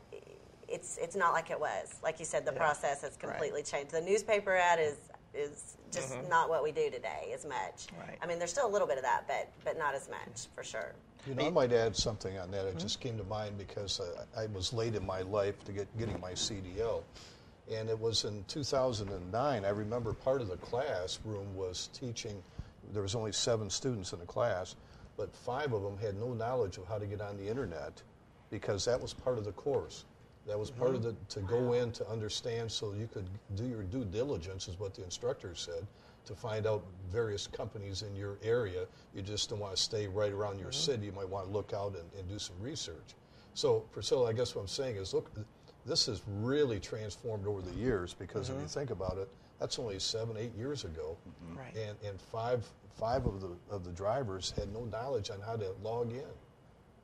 it's 0.68 0.98
it's 1.00 1.16
not 1.16 1.32
like 1.32 1.50
it 1.50 1.58
was. 1.58 1.96
Like 2.02 2.18
you 2.18 2.24
said, 2.24 2.44
the 2.44 2.52
process 2.52 3.02
has 3.02 3.16
completely 3.16 3.62
changed. 3.62 3.92
The 3.92 4.00
newspaper 4.00 4.54
ad 4.54 4.78
is 4.78 4.96
is 5.34 5.76
just 5.92 6.16
not 6.28 6.48
what 6.48 6.62
we 6.62 6.72
do 6.72 6.90
today 6.90 7.32
as 7.34 7.44
much. 7.44 7.86
Right. 7.98 8.18
I 8.20 8.26
mean, 8.26 8.38
there's 8.38 8.50
still 8.50 8.66
a 8.66 8.72
little 8.72 8.88
bit 8.88 8.98
of 8.98 9.04
that, 9.04 9.24
but 9.26 9.50
but 9.64 9.78
not 9.78 9.94
as 9.94 10.08
much 10.08 10.46
for 10.54 10.62
sure. 10.62 10.94
You 11.26 11.34
know, 11.34 11.46
I 11.46 11.50
might 11.50 11.72
add 11.72 11.96
something 11.96 12.38
on 12.38 12.50
that. 12.52 12.66
It 12.66 12.78
just 12.78 13.00
came 13.00 13.18
to 13.18 13.24
mind 13.24 13.58
because 13.58 14.00
uh, 14.00 14.24
I 14.36 14.46
was 14.46 14.72
late 14.72 14.94
in 14.94 15.04
my 15.04 15.22
life 15.22 15.62
to 15.64 15.72
get 15.72 15.98
getting 15.98 16.20
my 16.20 16.32
CDL, 16.32 17.02
And 17.70 17.88
it 17.88 17.98
was 17.98 18.24
in 18.24 18.44
2009. 18.48 19.64
I 19.64 19.68
remember 19.68 20.12
part 20.12 20.40
of 20.40 20.48
the 20.48 20.56
classroom 20.56 21.54
was 21.54 21.88
teaching. 21.92 22.42
There 22.92 23.02
was 23.02 23.14
only 23.14 23.32
seven 23.32 23.68
students 23.68 24.12
in 24.12 24.20
the 24.20 24.26
class, 24.26 24.76
but 25.16 25.34
five 25.34 25.72
of 25.72 25.82
them 25.82 25.98
had 25.98 26.16
no 26.16 26.32
knowledge 26.32 26.78
of 26.78 26.86
how 26.86 26.98
to 26.98 27.06
get 27.06 27.20
on 27.20 27.36
the 27.36 27.46
internet, 27.46 28.00
because 28.50 28.84
that 28.86 29.00
was 29.00 29.12
part 29.12 29.36
of 29.36 29.44
the 29.44 29.52
course. 29.52 30.04
That 30.48 30.58
was 30.58 30.70
part 30.70 30.94
of 30.94 31.02
the 31.02 31.14
to 31.28 31.40
go 31.40 31.74
in 31.74 31.92
to 31.92 32.08
understand, 32.08 32.72
so 32.72 32.94
you 32.94 33.06
could 33.12 33.28
do 33.54 33.66
your 33.66 33.82
due 33.82 34.04
diligence, 34.04 34.66
is 34.66 34.80
what 34.80 34.94
the 34.94 35.04
instructor 35.04 35.54
said, 35.54 35.86
to 36.24 36.34
find 36.34 36.66
out 36.66 36.84
various 37.12 37.46
companies 37.46 38.02
in 38.02 38.16
your 38.16 38.38
area. 38.42 38.86
You 39.14 39.20
just 39.20 39.50
don't 39.50 39.58
want 39.58 39.76
to 39.76 39.82
stay 39.82 40.08
right 40.08 40.32
around 40.32 40.58
your 40.58 40.70
mm-hmm. 40.70 40.92
city. 40.92 41.06
You 41.06 41.12
might 41.12 41.28
want 41.28 41.46
to 41.46 41.52
look 41.52 41.72
out 41.74 41.94
and, 41.96 42.10
and 42.18 42.26
do 42.28 42.38
some 42.38 42.56
research. 42.60 43.14
So, 43.52 43.80
Priscilla, 43.92 44.30
I 44.30 44.32
guess 44.32 44.54
what 44.54 44.62
I'm 44.62 44.68
saying 44.68 44.96
is, 44.96 45.12
look, 45.12 45.30
this 45.84 46.06
has 46.06 46.22
really 46.26 46.80
transformed 46.80 47.46
over 47.46 47.60
the 47.60 47.74
years 47.74 48.14
because 48.14 48.48
if 48.48 48.54
you 48.54 48.62
mm-hmm. 48.62 48.68
think 48.68 48.90
about 48.90 49.18
it, 49.18 49.28
that's 49.58 49.78
only 49.78 49.98
seven, 49.98 50.36
eight 50.38 50.54
years 50.56 50.84
ago, 50.84 51.16
mm-hmm. 51.28 51.58
Right. 51.58 51.76
and 51.76 51.96
and 52.08 52.20
five 52.20 52.64
five 52.96 53.26
of 53.26 53.40
the 53.40 53.50
of 53.70 53.84
the 53.84 53.92
drivers 53.92 54.52
had 54.56 54.72
no 54.72 54.84
knowledge 54.84 55.30
on 55.30 55.40
how 55.40 55.56
to 55.56 55.72
log 55.82 56.12
in. 56.12 56.24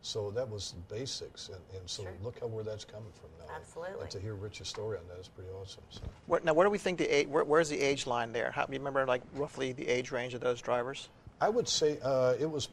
So 0.05 0.31
that 0.33 0.51
was 0.51 0.73
the 0.73 0.95
basics, 0.95 1.49
and, 1.49 1.57
and 1.75 1.89
so 1.89 2.03
Sure. 2.03 2.13
look 2.23 2.39
how 2.39 2.47
where 2.47 2.63
that's 2.63 2.85
coming 2.85 3.11
from 3.15 3.31
now. 3.39 3.55
Absolutely. 3.57 4.03
And 4.03 4.11
to 4.11 4.21
hear 4.21 4.35
Rich's 4.35 4.69
story 4.69 4.99
on 4.99 5.09
that 5.09 5.19
is 5.19 5.29
pretty 5.29 5.49
awesome. 5.51 5.83
So. 5.89 6.03
What, 6.27 6.45
now, 6.45 6.53
where 6.53 6.67
do 6.67 6.71
we 6.71 6.77
think 6.77 6.99
the 6.99 7.09
age, 7.09 7.27
where, 7.27 7.43
where's 7.43 7.71
the 7.71 7.81
age 7.81 8.07
line 8.07 8.31
there? 8.31 8.51
How, 8.51 8.67
you 8.71 8.77
remember, 8.79 9.07
like, 9.07 9.23
roughly 9.35 9.73
the 9.73 9.89
age 9.89 10.13
range 10.13 10.35
of 10.35 10.43
those 10.43 10.61
drivers? 10.61 11.09
I 11.41 11.49
would 11.49 11.67
say 11.67 11.99
uh, 12.03 12.35
it 12.39 12.45
was 12.51 12.69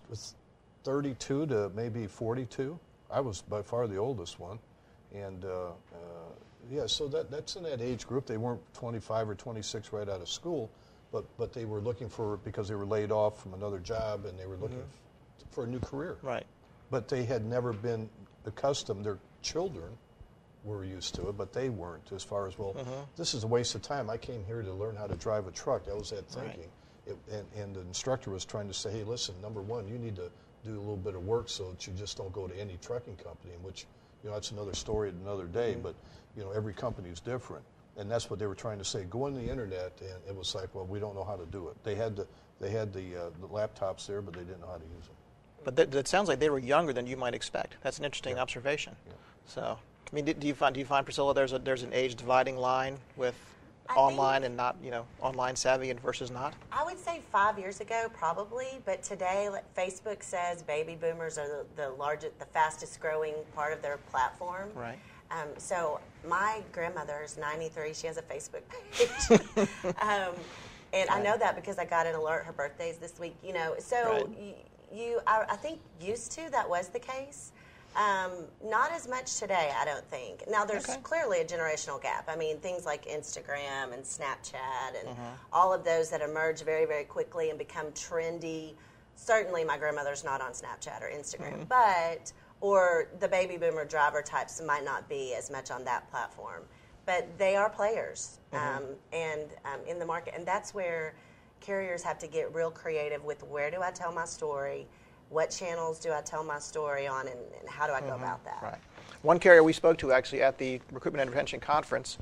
32 0.84 1.46
to 1.46 1.72
maybe 1.74 2.06
42. 2.06 2.78
I 3.10 3.22
was 3.22 3.42
by 3.42 3.62
far 3.62 3.88
the 3.88 3.96
oldest 3.96 4.38
one, 4.38 4.60
and 5.16 5.46
uh, 5.46 5.70
uh, 5.70 5.72
yeah, 6.70 6.86
so 6.86 7.08
that 7.08 7.32
that's 7.32 7.56
in 7.56 7.64
that 7.64 7.80
age 7.80 8.06
group. 8.06 8.26
They 8.26 8.38
weren't 8.38 8.62
25 8.74 9.30
or 9.30 9.36
26 9.36 9.94
right 9.94 10.08
out 10.08 10.22
of 10.22 10.30
school, 10.30 10.70
but 11.12 11.26
but 11.38 11.52
they 11.54 11.66
were 11.66 11.82
looking 11.82 12.08
for 12.08 12.38
because 12.38 12.68
they 12.68 12.76
were 12.76 12.86
laid 12.86 13.12
off 13.12 13.42
from 13.42 13.54
another 13.54 13.80
job 13.80 14.26
and 14.26 14.38
they 14.40 14.46
were 14.46 14.58
looking 14.58 14.80
f- 14.80 15.46
for 15.52 15.64
a 15.66 15.68
new 15.68 15.80
career. 15.80 16.18
Right. 16.22 16.46
But 16.92 17.08
they 17.08 17.24
had 17.24 17.46
never 17.46 17.74
been 17.74 18.10
accustomed. 18.46 19.06
Their 19.06 19.18
children 19.42 19.98
were 20.64 20.84
used 20.84 21.16
to 21.16 21.30
it, 21.30 21.38
but 21.38 21.54
they 21.54 21.70
weren't. 21.70 22.12
As 22.12 22.24
far 22.24 22.48
as 22.48 22.60
well, 22.60 22.76
this 23.16 23.34
is 23.34 23.44
a 23.44 23.48
waste 23.48 23.74
of 23.74 23.82
time. 23.82 24.10
I 24.10 24.18
came 24.18 24.44
here 24.46 24.62
to 24.62 24.74
learn 24.74 24.96
how 24.96 25.08
to 25.08 25.16
drive 25.16 25.48
a 25.48 25.52
truck. 25.52 25.86
That 25.86 25.96
was 25.98 26.12
that 26.12 26.26
Right. 26.36 26.52
thinking. 26.52 26.72
It, 27.08 27.18
and, 27.32 27.48
and 27.56 27.76
the 27.76 27.80
instructor 27.82 28.30
was 28.30 28.46
trying 28.46 28.68
to 28.68 28.74
say, 28.76 28.92
hey, 28.92 29.04
listen, 29.04 29.34
number 29.42 29.62
one, 29.62 29.88
you 29.88 29.98
need 29.98 30.16
to 30.18 30.30
do 30.64 30.78
a 30.78 30.80
little 30.80 30.98
bit 30.98 31.16
of 31.16 31.26
work 31.26 31.50
so 31.50 31.72
that 31.72 31.88
you 31.88 31.94
just 31.94 32.16
don't 32.18 32.32
go 32.32 32.48
to 32.48 32.56
any 32.60 32.78
trucking 32.78 33.16
company, 33.16 33.54
which, 33.64 33.88
you 34.24 34.30
know, 34.30 34.36
that's 34.36 34.52
another 34.52 34.76
story 34.76 35.10
at 35.10 35.16
another 35.16 35.46
day, 35.46 35.76
but, 35.82 35.96
you 36.38 36.44
know, 36.44 36.52
every 36.52 36.74
company 36.74 37.10
is 37.10 37.20
different. 37.20 37.64
And 37.98 38.10
that's 38.10 38.30
what 38.30 38.38
they 38.38 38.46
were 38.46 38.54
trying 38.56 38.78
to 38.78 38.86
say. 38.86 39.06
Go 39.10 39.24
on 39.24 39.34
the 39.34 39.42
internet, 39.50 40.00
and 40.02 40.22
it 40.30 40.36
was 40.36 40.54
like, 40.54 40.74
well, 40.76 40.86
we 40.86 41.00
don't 41.00 41.16
know 41.16 41.24
how 41.24 41.36
to 41.36 41.46
do 41.48 41.70
it. 41.70 41.84
They 41.84 41.96
had 41.96 42.16
the, 42.16 42.28
they 42.60 42.70
had 42.70 42.94
the, 42.94 43.16
uh, 43.18 43.30
the 43.42 43.48
laptops 43.48 44.06
there, 44.06 44.22
but 44.22 44.36
they 44.36 44.42
didn't 44.42 44.62
know 44.62 44.68
how 44.68 44.78
to 44.78 44.86
use 44.96 45.08
them. 45.08 45.16
But 45.64 45.76
that, 45.76 45.92
that 45.92 46.08
sounds 46.08 46.28
like 46.28 46.40
they 46.40 46.50
were 46.50 46.60
younger 46.60 46.94
than 46.94 47.06
you 47.08 47.18
might 47.18 47.34
expect. 47.36 47.76
That's 47.84 48.00
an 48.00 48.06
interesting 48.06 48.38
observation. 48.40 48.96
So, 49.46 49.78
I 50.12 50.16
mean, 50.16 50.26
do, 50.26 50.34
do 50.34 50.48
you 50.48 50.54
find 50.54 50.74
do 50.74 50.80
you 50.80 50.86
find 50.86 51.06
Priscilla 51.06 51.34
there's 51.34 51.54
a 51.54 51.60
there's 51.60 51.84
an 51.84 51.94
age 51.94 52.16
dividing 52.16 52.58
line 52.58 52.98
with 53.18 53.36
I 53.90 53.94
online 53.96 54.42
think- 54.42 54.46
and 54.48 54.58
not 54.58 54.76
you 54.84 54.92
know 54.92 55.06
online 55.22 55.56
savvy 55.56 55.90
and 55.90 56.00
versus 56.00 56.32
not? 56.32 56.54
I 56.72 56.84
would 56.84 57.00
say 57.00 57.22
five 57.32 57.60
years 57.60 57.80
ago, 57.82 58.10
probably, 58.14 58.68
but 58.86 59.04
today, 59.04 59.50
like 59.50 59.66
Facebook 59.76 60.24
says, 60.24 60.64
baby 60.64 60.96
boomers 61.00 61.38
are 61.38 61.48
the, 61.48 61.66
the 61.76 61.90
largest, 61.92 62.38
the 62.40 62.46
fastest 62.46 63.00
growing 63.00 63.34
part 63.56 63.74
of 63.74 63.82
their 63.82 63.98
platform. 64.10 64.70
Right. 64.76 64.98
Um, 65.32 65.48
so 65.58 66.00
my 66.28 66.62
grandmother 66.74 67.22
is 67.24 67.38
93. 67.38 67.94
She 67.94 68.08
has 68.08 68.18
a 68.18 68.22
Facebook 68.22 68.64
page, 68.70 69.40
um, 70.02 70.34
and 70.94 71.10
I 71.10 71.22
know 71.22 71.38
that 71.38 71.56
because 71.56 71.78
I 71.78 71.86
got 71.86 72.06
an 72.06 72.16
alert. 72.16 72.44
Her 72.46 72.52
birthday's 72.52 72.98
this 72.98 73.18
week. 73.20 73.36
You 73.44 73.54
know, 73.54 73.76
so 73.80 74.12
Right. 74.12 74.30
y- 74.30 74.56
you, 74.94 75.20
I, 75.28 75.46
I 75.50 75.56
think, 75.56 75.80
used 76.00 76.32
to 76.34 76.50
that 76.52 76.70
was 76.70 76.90
the 76.90 77.00
case. 77.00 77.52
Um, 77.96 78.32
not 78.64 78.92
as 78.94 79.08
much 79.08 79.38
today, 79.38 79.72
I 79.78 79.84
don't 79.84 80.06
think. 80.06 80.44
Now, 80.50 80.64
there's 80.64 80.88
Okay. 80.90 81.00
clearly 81.04 81.42
a 81.42 81.46
generational 81.46 82.02
gap. 82.02 82.30
I 82.30 82.38
mean, 82.38 82.58
things 82.60 82.86
like 82.86 83.06
Instagram 83.06 83.94
and 83.94 84.04
Snapchat 84.04 84.98
and 85.00 85.10
Mm-hmm. 85.10 85.34
all 85.52 85.74
of 85.74 85.84
those 85.84 86.10
that 86.12 86.22
emerge 86.22 86.62
very, 86.64 86.86
very 86.86 87.04
quickly 87.04 87.50
and 87.50 87.60
become 87.60 87.88
trendy. 87.88 88.74
Certainly, 89.16 89.66
my 89.66 89.78
grandmother's 89.78 90.24
not 90.24 90.40
on 90.42 90.52
Snapchat 90.54 91.02
or 91.02 91.10
Instagram, 91.10 91.54
Mm-hmm. 91.54 91.64
but 91.68 92.32
or 92.62 93.08
the 93.20 93.28
baby 93.28 93.58
boomer 93.58 93.84
driver 93.84 94.22
types 94.22 94.62
might 94.62 94.86
not 94.86 95.10
be 95.10 95.34
as 95.34 95.50
much 95.52 95.70
on 95.72 95.84
that 95.84 96.10
platform, 96.12 96.62
but 97.06 97.28
they 97.38 97.56
are 97.58 97.70
players 97.70 98.40
Mm-hmm. 98.54 98.78
um, 98.78 98.84
and 99.12 99.50
um, 99.66 99.80
in 99.88 100.00
the 100.00 100.06
market, 100.06 100.34
and 100.36 100.46
that's 100.46 100.74
where 100.74 101.14
carriers 101.62 102.04
have 102.04 102.20
to 102.20 102.28
get 102.28 102.54
real 102.54 102.72
creative 102.72 103.24
with 103.24 103.44
where 103.44 103.72
do 103.72 103.82
I 103.82 103.92
tell 103.92 104.12
my 104.12 104.26
story, 104.26 104.88
what 105.30 105.50
channels 105.50 106.00
do 106.00 106.12
I 106.12 106.22
tell 106.22 106.44
my 106.44 106.60
story 106.60 107.08
on, 107.08 107.28
and, 107.28 107.40
and 107.60 107.70
how 107.70 107.88
do 107.88 107.94
I 107.94 108.02
go 108.02 108.16
about 108.16 108.44
that. 108.44 108.58
Mm-hmm. 108.58 108.66
Right. 108.66 108.80
One 109.22 109.40
carrier 109.40 109.64
we 109.64 109.72
spoke 109.74 109.98
to 110.00 110.12
actually 110.12 110.42
at 110.42 110.58
the 110.58 110.82
Recruitment 110.92 111.22
and 111.22 111.30
Retention 111.30 111.60
Conference 111.60 112.18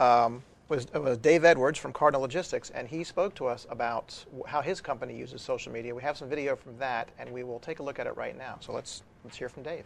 um, 0.00 0.42
was, 0.68 0.86
was 0.94 1.18
Dave 1.18 1.44
Edwards 1.44 1.78
from 1.78 1.92
Cardinal 1.92 2.22
Logistics, 2.22 2.70
and 2.70 2.88
he 2.88 3.04
spoke 3.04 3.34
to 3.34 3.46
us 3.46 3.66
about 3.68 4.24
how 4.46 4.62
his 4.62 4.80
company 4.80 5.16
uses 5.16 5.42
social 5.42 5.72
media. 5.72 5.94
We 5.94 6.02
have 6.02 6.16
some 6.16 6.28
video 6.28 6.56
from 6.56 6.78
that, 6.78 7.10
and 7.18 7.30
we 7.30 7.42
will 7.42 7.58
take 7.58 7.80
a 7.80 7.82
look 7.82 7.98
at 7.98 8.06
it 8.06 8.16
right 8.16 8.36
now. 8.38 8.56
So 8.60 8.72
let's 8.72 9.02
let's 9.24 9.36
hear 9.36 9.48
from 9.48 9.62
Dave. 9.62 9.84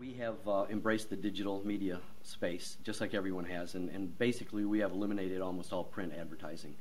We 0.00 0.14
have 0.14 0.36
uh, 0.48 0.64
embraced 0.70 1.10
the 1.10 1.16
digital 1.16 1.60
media 1.64 2.00
space, 2.22 2.78
just 2.82 3.02
like 3.02 3.12
everyone 3.12 3.44
has, 3.44 3.74
and, 3.74 3.90
and 3.90 4.18
basically 4.18 4.64
we 4.64 4.78
have 4.78 4.92
eliminated 4.92 5.42
almost 5.42 5.74
all 5.74 5.84
print 5.84 6.14
advertising. 6.18 6.74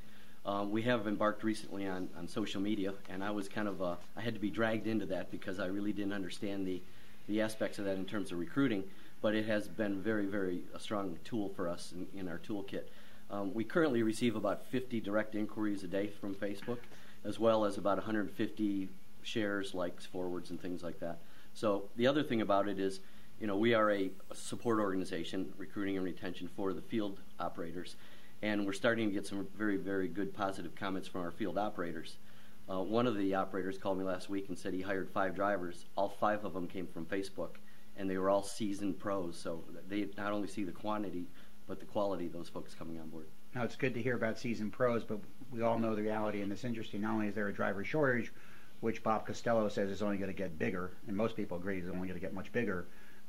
Um, 0.46 0.72
we 0.72 0.82
have 0.84 1.08
embarked 1.08 1.44
recently 1.44 1.88
on, 1.88 2.10
on 2.18 2.28
social 2.28 2.62
media, 2.62 2.94
and 3.10 3.24
I 3.24 3.32
was 3.32 3.48
kind 3.48 3.68
of 3.68 3.82
uh, 3.82 3.96
I 4.16 4.22
had 4.22 4.34
to 4.34 4.40
be 4.40 4.50
dragged 4.50 4.88
into 4.88 5.06
that 5.08 5.32
because 5.32 5.60
I 5.60 5.68
really 5.68 5.94
didn't 5.94 6.14
understand 6.14 6.66
the 6.66 6.82
the 7.28 7.42
aspects 7.42 7.78
of 7.78 7.86
that 7.86 7.98
in 7.98 8.06
terms 8.06 8.32
of 8.32 8.40
recruiting. 8.40 8.84
But 9.22 9.36
it 9.36 9.46
has 9.48 9.68
been 9.68 10.02
very, 10.02 10.26
very 10.26 10.64
a 10.74 10.80
strong 10.80 11.20
tool 11.26 11.50
for 11.50 11.68
us 11.68 11.94
in, 11.94 12.08
in 12.18 12.28
our 12.30 12.40
toolkit. 12.40 12.84
Um, 13.30 13.54
we 13.54 13.64
currently 13.64 14.02
receive 14.02 14.36
about 14.36 14.66
50 14.68 15.02
direct 15.02 15.36
inquiries 15.36 15.84
a 15.84 15.88
day 15.88 16.08
from 16.08 16.34
Facebook, 16.34 16.80
as 17.24 17.38
well 17.38 17.66
as 17.66 17.78
about 17.78 17.98
150 17.98 18.90
shares, 19.22 19.74
likes, 19.74 20.06
forwards, 20.06 20.50
and 20.50 20.60
things 20.60 20.82
like 20.84 21.00
that. 21.02 21.20
So 21.54 21.90
the 21.96 22.08
other 22.08 22.24
thing 22.24 22.42
about 22.42 22.68
it 22.68 22.80
is, 22.80 23.02
you 23.40 23.46
know, 23.46 23.58
we 23.58 23.74
are 23.74 23.92
a 23.92 24.10
support 24.34 24.80
organization, 24.80 25.54
recruiting 25.58 25.98
and 25.98 26.06
retention 26.06 26.50
for 26.56 26.74
the 26.74 26.82
field 26.82 27.20
operators, 27.40 27.96
and 28.42 28.66
we're 28.66 28.74
starting 28.74 29.10
to 29.10 29.14
get 29.14 29.28
some 29.28 29.48
very, 29.58 29.78
very 29.78 30.08
good 30.08 30.34
positive 30.34 30.76
comments 30.76 31.08
from 31.08 31.22
our 31.22 31.32
field 31.32 31.58
operators. 31.58 32.18
Uh, 32.70 32.82
one 32.82 33.08
of 33.08 33.18
the 33.18 33.36
operators 33.36 33.78
called 33.78 33.98
me 33.98 34.04
last 34.04 34.30
week 34.30 34.48
and 34.48 34.58
said 34.58 34.74
he 34.74 34.82
hired 34.82 35.10
five 35.10 35.36
drivers. 35.36 35.86
All 35.96 36.10
five 36.10 36.46
of 36.46 36.54
them 36.54 36.68
came 36.68 36.88
from 36.88 37.06
Facebook, 37.06 37.56
and 37.98 38.10
they 38.10 38.18
were 38.18 38.30
all 38.30 38.44
seasoned 38.44 39.00
pros. 39.00 39.38
So 39.38 39.64
they 39.88 40.08
not 40.18 40.32
only 40.32 40.48
see 40.48 40.64
the 40.64 40.72
quantity, 40.72 41.28
but 41.68 41.80
the 41.80 41.86
quality 41.86 42.28
of 42.28 42.34
those 42.34 42.50
folks 42.50 42.74
coming 42.74 43.00
on 43.00 43.10
board. 43.10 43.28
Now, 43.56 43.64
it's 43.64 43.76
good 43.76 43.96
to 43.96 44.02
hear 44.02 44.16
about 44.16 44.38
seasoned 44.38 44.74
pros, 44.74 45.04
but 45.04 45.20
we 45.52 45.64
all 45.64 45.80
know 45.80 45.96
the 45.96 46.04
reality 46.04 46.42
in 46.42 46.50
this 46.50 46.64
industry. 46.64 47.00
Not 47.00 47.14
only 47.14 47.28
is 47.28 47.36
there 47.36 47.48
a 47.48 47.54
driver 47.54 47.84
shortage, 47.84 48.32
which 48.80 49.04
Bob 49.04 49.26
Costello 49.26 49.68
says 49.68 49.90
is 49.90 50.02
only 50.02 50.18
going 50.18 50.32
to 50.32 50.38
get 50.38 50.60
bigger, 50.60 50.92
and 51.08 51.18
most 51.18 51.36
people 51.36 51.58
agree 51.58 51.80
is 51.80 51.90
only 51.90 52.08
going 52.08 52.20
to 52.20 52.26
get 52.26 52.34
much 52.34 52.52
bigger, 52.52 52.86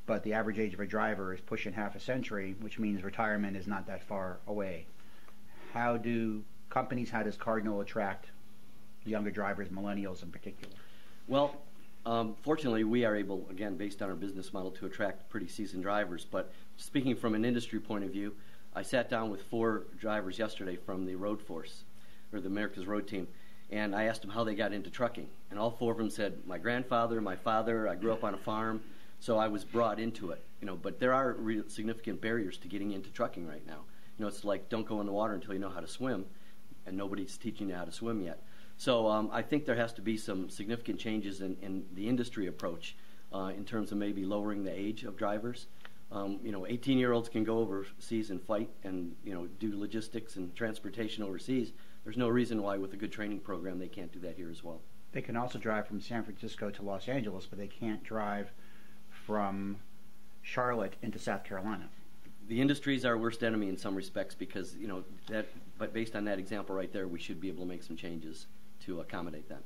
but 0.07 0.23
the 0.23 0.35
average 0.35 0.59
age 0.59 0.75
of 0.75 0.81
a 0.81 0.87
driver 0.87 1.35
is 1.35 1.40
pushing 1.40 1.73
half 1.73 1.94
a 1.94 2.01
century, 2.01 2.55
which 2.61 2.79
means 2.79 3.03
retirement 3.03 3.57
is 3.57 3.66
not 3.66 3.87
that 3.87 4.03
far 4.03 4.38
away. 4.46 4.87
How 5.73 5.97
do 5.97 6.43
companies, 6.69 7.11
how 7.11 7.23
does 7.23 7.37
Cardinal 7.37 7.81
attract 7.81 8.31
younger 9.05 9.31
drivers, 9.31 9.69
millennials 9.69 10.23
in 10.23 10.31
particular? 10.31 10.75
Well, 11.29 11.57
um, 12.05 12.35
fortunately, 12.43 12.85
we 12.85 13.05
are 13.05 13.15
able, 13.15 13.47
again, 13.51 13.77
based 13.77 14.03
on 14.03 14.09
our 14.09 14.17
business 14.17 14.53
model, 14.53 14.71
to 14.73 14.87
attract 14.87 15.29
pretty 15.29 15.47
seasoned 15.47 15.83
drivers. 15.83 16.27
But 16.29 16.53
speaking 16.77 17.15
from 17.15 17.35
an 17.35 17.45
industry 17.45 17.79
point 17.79 18.05
of 18.05 18.11
view, 18.11 18.35
I 18.75 18.83
sat 18.83 19.09
down 19.09 19.31
with 19.31 19.43
four 19.45 19.85
drivers 19.99 20.39
yesterday 20.39 20.77
from 20.77 21.07
the 21.07 21.15
road 21.15 21.41
force, 21.41 21.85
or 22.33 22.41
the 22.41 22.49
America's 22.49 22.87
Road 22.87 23.07
Team, 23.07 23.29
and 23.71 23.95
I 23.95 24.05
asked 24.05 24.23
them 24.23 24.31
how 24.31 24.45
they 24.45 24.55
got 24.55 24.73
into 24.73 24.91
trucking. 24.91 25.29
And 25.51 25.59
all 25.59 25.71
four 25.71 25.93
of 25.93 25.99
them 25.99 26.11
said, 26.11 26.47
"My 26.47 26.59
grandfather, 26.59 27.21
my 27.21 27.37
father, 27.37 27.89
I 27.89 27.95
grew 27.95 28.13
up 28.13 28.25
on 28.25 28.35
a 28.35 28.39
farm, 28.39 28.83
so 29.21 29.39
I 29.39 29.49
was 29.49 29.65
brought 29.65 30.01
into 30.01 30.31
it." 30.31 30.43
You 30.61 30.67
know, 30.67 30.77
but 30.77 30.99
there 30.99 31.13
are 31.13 31.37
significant 31.69 32.21
barriers 32.21 32.59
to 32.59 32.69
getting 32.69 32.93
into 32.93 33.11
trucking 33.11 33.47
right 33.47 33.67
now. 33.67 33.85
You 34.21 34.27
know, 34.27 34.29
it's 34.29 34.45
like 34.45 34.69
don't 34.69 34.87
go 34.87 35.01
in 35.01 35.07
the 35.07 35.13
water 35.13 35.33
until 35.33 35.55
you 35.55 35.61
know 35.61 35.71
how 35.71 35.81
to 35.81 35.87
swim, 35.87 36.27
and 36.85 36.95
nobody's 36.95 37.39
teaching 37.39 37.71
you 37.71 37.75
how 37.75 37.87
to 37.87 37.91
swim 37.91 38.21
yet. 38.21 38.43
So 38.77 39.09
um, 39.09 39.31
I 39.33 39.41
think 39.41 39.65
there 39.65 39.77
has 39.77 39.95
to 39.95 40.03
be 40.03 40.19
some 40.19 40.51
significant 40.51 41.01
changes 41.01 41.41
in, 41.41 41.57
in 41.63 41.87
the 41.95 42.07
industry 42.07 42.47
approach 42.47 42.97
uh, 43.33 43.51
in 43.57 43.65
terms 43.65 43.93
of 43.93 43.97
maybe 43.97 44.27
lowering 44.27 44.63
the 44.63 44.79
age 44.79 45.05
of 45.05 45.17
drivers. 45.17 45.69
Um, 46.13 46.39
you 46.43 46.53
know, 46.53 46.67
18-year-olds 46.69 47.31
can 47.31 47.45
go 47.45 47.61
overseas 47.61 48.29
and 48.29 48.43
fight 48.43 48.69
and 48.85 49.17
you 49.25 49.33
know 49.33 49.47
do 49.59 49.81
logistics 49.81 50.37
and 50.37 50.55
transportation 50.55 51.25
overseas. 51.25 51.73
There's 52.05 52.19
no 52.19 52.29
reason 52.29 52.61
why, 52.61 52.77
with 52.77 52.93
a 52.93 52.97
good 52.99 53.13
training 53.13 53.41
program, 53.41 53.79
they 53.79 53.89
can't 53.89 54.13
do 54.13 54.19
that 54.19 54.37
here 54.37 54.51
as 54.51 54.63
well. 54.63 54.83
They 55.13 55.23
can 55.23 55.35
also 55.35 55.59
drive 55.59 55.87
from 55.87 56.03
San 56.03 56.25
Francisco 56.25 56.69
to 56.69 56.83
Los 56.83 57.09
Angeles, 57.09 57.47
but 57.47 57.59
they 57.59 57.69
can't 57.69 58.05
drive 58.05 58.53
from 59.09 59.79
Charlotte 60.43 60.97
into 61.01 61.19
South 61.19 61.43
Carolina. 61.45 61.89
The 62.51 62.61
industry 62.61 62.97
is 62.97 63.05
our 63.05 63.17
worst 63.17 63.45
enemy 63.45 63.69
in 63.69 63.77
some 63.77 63.95
respects 63.95 64.35
because 64.35 64.75
you 64.77 64.89
know 64.89 65.05
that. 65.29 65.47
But 65.79 65.95
based 65.95 66.17
on 66.17 66.25
that 66.25 66.39
example 66.39 66.75
right 66.75 66.93
there, 66.93 67.07
we 67.07 67.21
should 67.21 67.41
be 67.41 67.49
able 67.49 67.63
to 67.63 67.69
make 67.69 67.83
some 67.85 67.97
changes 67.97 68.47
to 68.85 69.01
accommodate 69.01 69.49
that. 69.49 69.63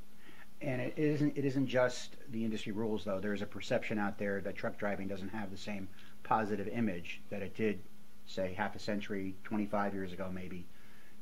And 0.61 0.83
it 0.83 0.92
isn't 0.97 1.37
it 1.37 1.47
isn't 1.47 1.66
just 1.66 2.16
the 2.31 2.44
industry 2.44 2.73
rules 2.73 3.03
though. 3.03 3.18
There's 3.18 3.40
a 3.40 3.47
perception 3.47 3.99
out 3.99 4.18
there 4.18 4.42
that 4.42 4.55
truck 4.55 4.77
driving 4.77 5.09
doesn't 5.09 5.31
have 5.31 5.51
the 5.51 5.57
same 5.57 5.88
positive 6.25 6.68
image 6.68 7.23
that 7.31 7.40
it 7.40 7.57
did, 7.57 7.81
say, 8.27 8.53
half 8.53 8.77
a 8.77 8.79
century, 8.79 9.35
25 9.44 9.94
years 9.94 10.12
ago, 10.12 10.31
maybe. 10.33 10.66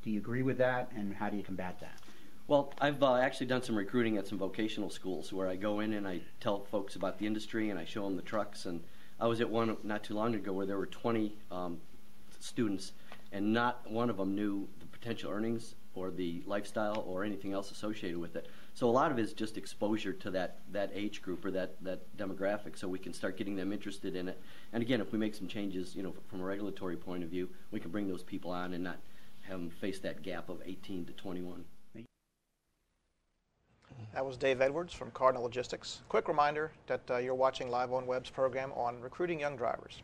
Do 0.03 0.11
you 0.11 0.19
agree 0.19 0.43
with 0.43 0.57
that, 0.57 0.91
and 0.95 1.15
how 1.15 1.29
do 1.29 1.37
you 1.37 1.43
combat 1.43 1.79
that? 1.79 1.97
Well, 2.45 2.73
I've 2.81 3.01
uh, 3.01 3.15
actually 3.15 3.47
done 3.47 3.63
some 3.63 3.77
recruiting 3.77 4.17
at 4.17 4.27
some 4.27 4.37
vocational 4.37 4.89
schools 4.89 5.31
where 5.31 5.47
I 5.47 5.55
go 5.55 5.79
in 5.79 5.93
and 5.93 6.05
I 6.05 6.19
tell 6.41 6.65
folks 6.65 6.97
about 6.97 7.19
the 7.19 7.25
industry 7.25 7.69
and 7.69 7.79
I 7.79 7.85
show 7.85 8.03
them 8.03 8.17
the 8.17 8.21
trucks. 8.21 8.65
And 8.65 8.81
I 9.19 9.27
was 9.27 9.41
at 9.41 9.49
one 9.49 9.77
not 9.83 10.03
too 10.03 10.13
long 10.13 10.35
ago 10.35 10.53
where 10.53 10.65
there 10.65 10.77
were 10.77 10.85
20 10.85 11.35
um, 11.51 11.79
students, 12.39 12.91
and 13.31 13.53
not 13.53 13.89
one 13.89 14.09
of 14.09 14.17
them 14.17 14.35
knew 14.35 14.67
the 14.79 14.85
potential 14.87 15.31
earnings 15.31 15.75
or 15.95 16.09
the 16.09 16.41
lifestyle 16.45 17.03
or 17.07 17.23
anything 17.23 17.53
else 17.53 17.71
associated 17.71 18.17
with 18.17 18.35
it. 18.35 18.47
So 18.73 18.89
a 18.89 18.91
lot 18.91 19.11
of 19.11 19.19
it 19.19 19.21
is 19.21 19.33
just 19.33 19.57
exposure 19.57 20.13
to 20.13 20.31
that, 20.31 20.59
that 20.71 20.91
age 20.93 21.21
group 21.21 21.45
or 21.45 21.51
that, 21.51 21.75
that 21.83 22.17
demographic 22.17 22.77
so 22.77 22.87
we 22.87 22.97
can 22.97 23.13
start 23.13 23.37
getting 23.37 23.55
them 23.55 23.71
interested 23.71 24.15
in 24.15 24.27
it. 24.27 24.41
And 24.71 24.81
again, 24.81 25.01
if 25.01 25.11
we 25.11 25.19
make 25.19 25.35
some 25.35 25.47
changes, 25.47 25.95
you 25.95 26.01
know, 26.01 26.13
from 26.27 26.41
a 26.41 26.43
regulatory 26.43 26.97
point 26.97 27.23
of 27.23 27.29
view, 27.29 27.49
we 27.71 27.79
can 27.79 27.91
bring 27.91 28.07
those 28.07 28.23
people 28.23 28.49
on 28.49 28.73
and 28.73 28.83
not 28.83 28.97
have 29.43 29.59
them 29.59 29.69
face 29.69 29.99
that 29.99 30.23
gap 30.23 30.49
of 30.49 30.61
18 30.65 31.05
to 31.05 31.13
21. 31.13 31.63
That 34.13 34.25
was 34.25 34.37
Dave 34.37 34.61
Edwards 34.61 34.93
from 34.93 35.11
Cardinal 35.11 35.43
Logistics. 35.43 36.01
Quick 36.09 36.27
reminder 36.27 36.71
that 36.87 37.01
uh, 37.09 37.17
you're 37.17 37.35
watching 37.35 37.69
Live 37.69 37.91
on 37.91 38.05
Web's 38.05 38.29
program 38.29 38.71
on 38.73 38.99
recruiting 39.01 39.39
young 39.39 39.55
drivers. 39.55 40.01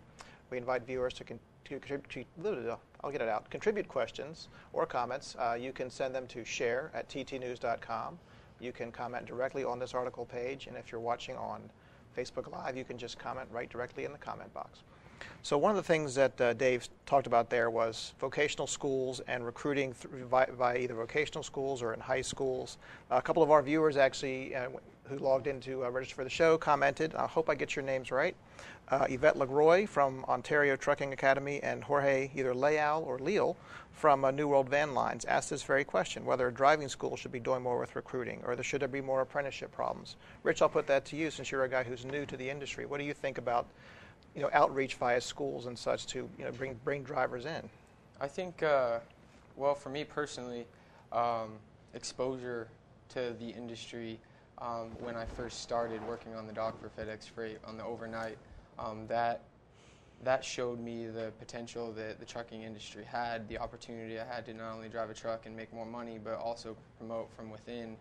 We 0.50 0.58
invite 0.58 0.86
viewers 0.86 1.14
to, 1.16 1.24
con- 1.24 1.40
to 1.66 1.80
contribute. 1.80 2.78
I'll 3.04 3.12
get 3.12 3.22
it 3.22 3.30
out. 3.30 3.50
Contribute 3.50 3.88
questions 3.88 4.48
or 4.74 4.86
comments. 4.86 5.36
Uh, 5.38 5.54
you 5.60 5.72
can 5.72 5.90
send 5.90 6.16
them 6.16 6.28
to 6.28 6.44
share 6.44 6.92
at 6.94 7.08
ttnews.com. 7.10 8.18
You 8.60 8.72
can 8.72 8.92
comment 8.92 9.26
directly 9.26 9.64
on 9.64 9.80
this 9.80 9.94
article 9.94 10.26
page, 10.26 10.68
and 10.68 10.76
if 10.76 10.92
you're 10.92 11.02
watching 11.02 11.36
on 11.38 11.62
Facebook 12.18 12.52
Live, 12.52 12.76
you 12.76 12.84
can 12.84 12.98
just 12.98 13.18
comment 13.20 13.48
right 13.52 13.70
directly 13.70 14.06
in 14.06 14.12
the 14.12 14.18
comment 14.18 14.54
box. 14.54 14.80
So 15.42 15.58
one 15.58 15.72
of 15.72 15.78
the 15.78 15.84
things 15.84 16.16
that 16.16 16.40
uh, 16.42 16.54
Dave 16.54 16.88
talked 17.06 17.28
about 17.28 17.50
there 17.50 17.70
was 17.70 18.14
vocational 18.20 18.68
schools 18.68 19.22
and 19.28 19.46
recruiting 19.46 19.94
via, 19.94 20.52
via, 20.52 20.78
either 20.78 20.94
vocational 20.94 21.44
schools 21.44 21.82
or 21.82 21.94
in 21.94 22.00
high 22.00 22.22
schools. 22.22 22.78
A 23.10 23.22
couple 23.22 23.42
of 23.42 23.50
our 23.50 23.62
viewers 23.62 23.98
actually 23.98 24.56
uh, 24.56 24.70
who 25.10 25.18
logged 25.18 25.48
in 25.48 25.60
to 25.62 25.86
uh, 25.86 25.90
register 25.90 26.16
for 26.16 26.24
the 26.24 26.30
show 26.30 26.58
commented. 26.58 27.16
I 27.16 27.26
hope 27.26 27.50
I 27.50 27.56
get 27.56 27.76
your 27.76 27.84
names 27.84 28.12
right. 28.12 28.36
Uh, 28.90 29.08
Yvette 29.10 29.36
Legroy 29.36 29.88
from 29.88 30.24
Ontario 30.26 30.76
Trucking 30.76 31.14
Academy 31.14 31.60
and 31.62 31.84
Jorge 31.84 32.30
either 32.36 32.54
Leal 32.54 33.04
or 33.06 33.20
Leal 33.20 33.56
from 33.92 34.24
uh, 34.26 34.32
New 34.32 34.48
World 34.48 34.70
Van 34.70 34.94
Lines 34.94 35.26
asked 35.26 35.50
this 35.50 35.64
very 35.64 35.84
question: 35.84 36.26
whether 36.26 36.48
a 36.48 36.54
driving 36.54 36.88
school 36.88 37.16
should 37.16 37.32
be 37.32 37.40
doing 37.40 37.62
more 37.62 37.80
with 37.80 37.96
recruiting, 37.96 38.42
or 38.46 38.56
there 38.56 38.64
should 38.64 38.82
there 38.82 38.88
be 38.88 39.02
more 39.02 39.22
apprenticeship 39.22 39.72
problems? 39.72 40.16
Rich, 40.44 40.62
I'll 40.62 40.70
put 40.70 40.88
that 40.88 41.06
to 41.06 41.16
you 41.16 41.32
since 41.32 41.52
you're 41.52 41.64
a 41.64 41.70
guy 41.70 41.84
who's 41.84 42.06
new 42.06 42.26
to 42.26 42.38
the 42.38 42.50
industry. 42.50 42.86
What 42.86 43.00
do 43.00 43.04
you 43.04 43.14
think 43.14 43.38
about 43.38 43.68
you 44.40 44.46
know, 44.46 44.52
outreach 44.54 44.96
via 44.96 45.20
schools 45.20 45.66
and 45.66 45.78
such 45.78 46.08
to 46.08 46.30
you 46.38 46.46
know, 46.46 46.52
bring, 46.52 46.74
bring 46.86 47.04
drivers 47.04 47.46
in? 47.46 47.70
I 48.22 48.28
think, 48.28 48.64
uh, 48.64 49.00
well, 49.58 49.76
for 49.76 49.90
me 49.90 50.06
personally, 50.06 50.66
um, 51.12 51.52
exposure 51.94 52.70
to 53.10 53.36
the 53.38 53.50
industry 53.50 54.18
um, 54.60 54.92
when 55.02 55.18
I 55.18 55.26
first 55.26 55.62
started 55.62 56.02
working 56.08 56.36
on 56.36 56.48
the 56.48 56.54
dock 56.54 56.80
for 56.80 56.90
FedEx 56.90 57.30
Freight 57.30 57.58
on 57.66 57.76
the 57.76 57.84
overnight, 57.84 58.38
um, 58.78 59.08
that 59.08 59.42
that 60.24 60.44
showed 60.44 60.80
me 60.80 61.08
the 61.08 61.32
potential 61.40 61.94
that 61.94 62.20
the 62.20 62.26
trucking 62.26 62.64
industry 62.64 63.06
had, 63.06 63.48
the 63.48 63.58
opportunity 63.58 64.20
I 64.20 64.26
had 64.26 64.46
to 64.48 64.54
not 64.54 64.74
only 64.74 64.90
drive 64.90 65.10
a 65.10 65.14
truck 65.14 65.46
and 65.46 65.56
make 65.56 65.74
more 65.74 65.86
money, 65.86 66.20
but 66.22 66.34
also 66.36 66.76
promote 66.98 67.30
from 67.34 67.50
within 67.50 67.96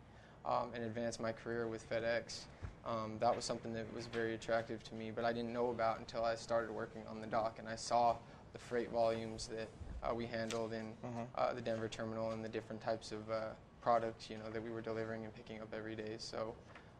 um, 0.44 0.70
and 0.74 0.82
advance 0.82 1.20
my 1.20 1.30
career 1.30 1.68
with 1.68 1.88
FedEx. 1.88 2.40
Um, 2.86 3.16
that 3.20 3.34
was 3.34 3.44
something 3.44 3.72
that 3.74 3.84
was 3.94 4.06
very 4.06 4.34
attractive 4.34 4.82
to 4.84 4.94
me, 4.94 5.10
but 5.14 5.24
I 5.24 5.32
didn't 5.32 5.52
know 5.52 5.70
about 5.70 5.98
until 5.98 6.24
I 6.24 6.34
started 6.34 6.70
working 6.70 7.02
on 7.10 7.20
the 7.20 7.26
dock 7.26 7.56
and 7.58 7.68
I 7.68 7.76
saw 7.76 8.16
the 8.52 8.58
freight 8.58 8.90
volumes 8.90 9.48
that 9.48 9.68
uh, 10.02 10.14
we 10.14 10.26
handled 10.26 10.72
in 10.72 10.86
mm-hmm. 11.04 11.22
uh, 11.34 11.52
the 11.52 11.60
Denver 11.60 11.88
terminal 11.88 12.30
and 12.30 12.44
the 12.44 12.48
different 12.48 12.80
types 12.80 13.12
of 13.12 13.30
uh, 13.30 13.48
products, 13.82 14.30
you 14.30 14.36
know, 14.36 14.48
that 14.52 14.62
we 14.62 14.70
were 14.70 14.80
delivering 14.80 15.24
and 15.24 15.34
picking 15.34 15.60
up 15.60 15.68
every 15.76 15.94
day. 15.94 16.14
So 16.18 16.54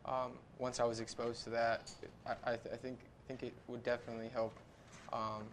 um, 0.04 0.32
once 0.58 0.80
I 0.80 0.84
was 0.84 1.00
exposed 1.00 1.44
to 1.44 1.50
that, 1.50 1.90
I, 2.26 2.32
I, 2.44 2.56
th- 2.56 2.74
I, 2.74 2.76
think 2.76 2.98
I 3.00 3.28
think 3.28 3.42
it 3.42 3.54
would 3.66 3.82
definitely 3.82 4.28
help 4.28 4.54
um, 5.12 5.44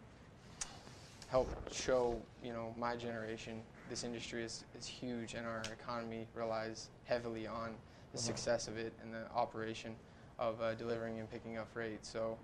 help 1.29 1.49
show 1.73 2.19
you 2.43 2.53
know 2.53 2.73
my 2.77 2.95
generation 2.95 3.61
this 3.89 4.03
industry 4.03 4.43
is, 4.43 4.63
is 4.77 4.85
huge 4.85 5.33
and 5.33 5.45
our 5.45 5.61
economy 5.71 6.27
relies 6.33 6.89
heavily 7.05 7.47
on 7.47 7.71
the 8.11 8.17
mm-hmm. 8.17 8.25
success 8.25 8.67
of 8.67 8.77
it 8.77 8.93
and 9.01 9.13
the 9.13 9.29
operation 9.33 9.95
of 10.39 10.61
uh, 10.61 10.73
delivering 10.75 11.19
and 11.19 11.29
picking 11.31 11.57
up 11.57 11.71
freight. 11.73 12.05
So 12.05 12.37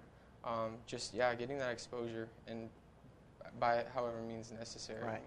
um, 0.43 0.71
just 0.87 1.13
yeah, 1.13 1.33
getting 1.35 1.57
that 1.59 1.71
exposure 1.71 2.27
and 2.47 2.69
by 3.59 3.83
however 3.93 4.21
means 4.27 4.51
necessary. 4.57 5.03
Right. 5.03 5.21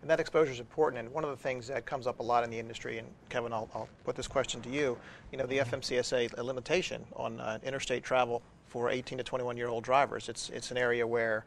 And 0.00 0.10
that 0.10 0.18
exposure 0.18 0.50
is 0.50 0.58
important. 0.58 0.98
And 1.00 1.14
one 1.14 1.22
of 1.22 1.30
the 1.30 1.36
things 1.36 1.68
that 1.68 1.86
comes 1.86 2.08
up 2.08 2.18
a 2.18 2.22
lot 2.22 2.42
in 2.42 2.50
the 2.50 2.58
industry, 2.58 2.98
and 2.98 3.06
Kevin, 3.28 3.52
I'll, 3.52 3.68
I'll 3.72 3.88
put 4.04 4.16
this 4.16 4.26
question 4.26 4.60
to 4.62 4.68
you. 4.68 4.98
You 5.30 5.38
know, 5.38 5.46
the 5.46 5.58
mm-hmm. 5.58 5.76
FMCSA 5.76 6.38
a 6.38 6.42
limitation 6.42 7.04
on 7.14 7.38
uh, 7.40 7.58
interstate 7.62 8.02
travel 8.02 8.42
for 8.66 8.90
18 8.90 9.18
to 9.18 9.24
21 9.24 9.56
year 9.56 9.68
old 9.68 9.84
drivers. 9.84 10.28
It's 10.28 10.50
it's 10.50 10.70
an 10.70 10.76
area 10.76 11.06
where 11.06 11.44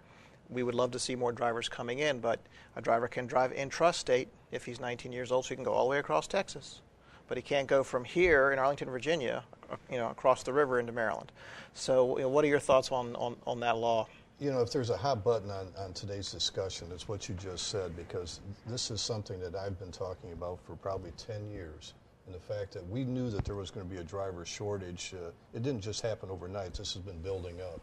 we 0.50 0.64
would 0.64 0.76
love 0.76 0.92
to 0.92 1.00
see 1.00 1.16
more 1.16 1.32
drivers 1.32 1.68
coming 1.68 2.00
in, 2.00 2.20
but 2.20 2.40
a 2.76 2.82
driver 2.82 3.08
can 3.08 3.26
drive 3.26 3.52
intrastate 3.52 4.28
if 4.52 4.66
he's 4.66 4.80
19 4.80 5.12
years 5.12 5.32
old, 5.32 5.46
so 5.46 5.50
he 5.50 5.56
can 5.56 5.64
go 5.64 5.74
all 5.74 5.86
the 5.86 5.90
way 5.90 6.00
across 6.00 6.28
Texas. 6.28 6.82
But 7.28 7.38
he 7.38 7.42
can't 7.42 7.68
go 7.68 7.84
from 7.84 8.04
here 8.04 8.52
in 8.52 8.60
Arlington, 8.60 8.90
Virginia, 8.90 9.44
you 9.92 9.98
know, 9.98 10.10
across 10.10 10.44
the 10.44 10.54
river 10.54 10.80
into 10.80 10.92
Maryland. 10.92 11.32
So, 11.74 12.18
you 12.18 12.24
know, 12.24 12.30
what 12.30 12.46
are 12.46 12.48
your 12.48 12.60
thoughts 12.60 12.92
on, 12.92 13.16
on, 13.16 13.36
on 13.46 13.60
that 13.62 13.78
law? 13.78 14.08
You 14.40 14.52
know, 14.52 14.62
if 14.62 14.72
there's 14.72 14.90
a 14.90 14.98
hot 14.98 15.24
button 15.24 15.50
on, 15.50 15.68
on 15.78 15.94
today's 15.94 16.32
discussion, 16.32 16.90
it's 16.94 17.08
what 17.08 17.30
you 17.30 17.36
just 17.36 17.68
said, 17.68 17.96
because 17.96 18.42
this 18.68 18.92
is 18.92 19.02
something 19.02 19.40
that 19.40 19.56
I've 19.56 19.80
been 19.80 19.92
talking 19.92 20.34
about 20.34 20.60
for 20.66 20.76
probably 20.76 21.12
10 21.18 21.50
years. 21.50 21.94
And 22.26 22.36
the 22.36 22.40
fact 22.40 22.74
that 22.74 22.88
we 22.90 23.04
knew 23.04 23.30
that 23.30 23.46
there 23.46 23.56
was 23.56 23.72
going 23.72 23.88
to 23.88 23.94
be 23.94 24.02
a 24.02 24.04
driver 24.04 24.46
shortage, 24.46 25.14
uh, 25.14 25.30
it 25.54 25.64
didn't 25.64 25.82
just 25.82 26.02
happen 26.02 26.30
overnight. 26.30 26.74
This 26.74 26.94
has 26.94 27.04
been 27.04 27.22
building 27.22 27.62
up. 27.62 27.80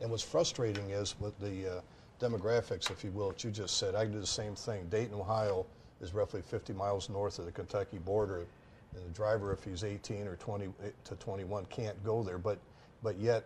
And 0.00 0.10
what's 0.10 0.22
frustrating 0.22 0.90
is 0.90 1.14
with 1.20 1.38
the 1.40 1.76
uh, 1.76 1.80
demographics, 2.20 2.90
if 2.90 3.04
you 3.04 3.10
will, 3.10 3.28
that 3.28 3.44
you 3.44 3.50
just 3.50 3.78
said, 3.78 3.94
I 3.94 4.06
do 4.06 4.20
the 4.20 4.26
same 4.26 4.54
thing. 4.54 4.86
Dayton, 4.88 5.14
Ohio 5.14 5.66
is 6.00 6.14
roughly 6.14 6.42
50 6.42 6.72
miles 6.72 7.08
north 7.08 7.38
of 7.38 7.44
the 7.44 7.52
Kentucky 7.52 7.98
border. 7.98 8.46
And 8.94 9.04
the 9.04 9.10
driver, 9.10 9.52
if 9.52 9.64
he's 9.64 9.84
18 9.84 10.26
or 10.26 10.36
20 10.36 10.68
to 11.04 11.14
21, 11.16 11.66
can't 11.66 12.02
go 12.04 12.22
there. 12.22 12.38
But, 12.38 12.58
but 13.02 13.18
yet, 13.18 13.44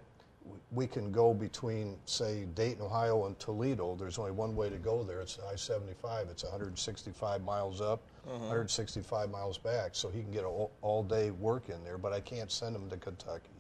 we 0.73 0.87
can 0.87 1.13
go 1.13 1.35
between, 1.35 1.97
say, 2.07 2.47
Dayton, 2.55 2.83
Ohio, 2.83 3.27
and 3.27 3.39
Toledo. 3.39 3.97
There's 3.97 4.19
only 4.19 4.31
one 4.31 4.57
way 4.57 4.71
to 4.71 4.77
go 4.77 5.03
there. 5.03 5.21
It's 5.21 5.39
I-75. 5.51 6.31
It's 6.31 6.45
165 6.45 7.43
miles 7.43 7.81
up, 7.81 8.01
uh-huh. 8.27 8.39
165 8.39 9.31
miles 9.31 9.59
back. 9.59 9.91
So 9.93 10.09
he 10.09 10.23
can 10.23 10.31
get 10.31 10.45
all, 10.45 10.71
all 10.83 11.03
day 11.03 11.31
work 11.31 11.69
in 11.69 11.83
there. 11.85 11.99
But 11.99 12.13
I 12.13 12.21
can't 12.21 12.51
send 12.51 12.75
him 12.75 12.89
to 12.91 12.97
Kentucky. 12.97 13.51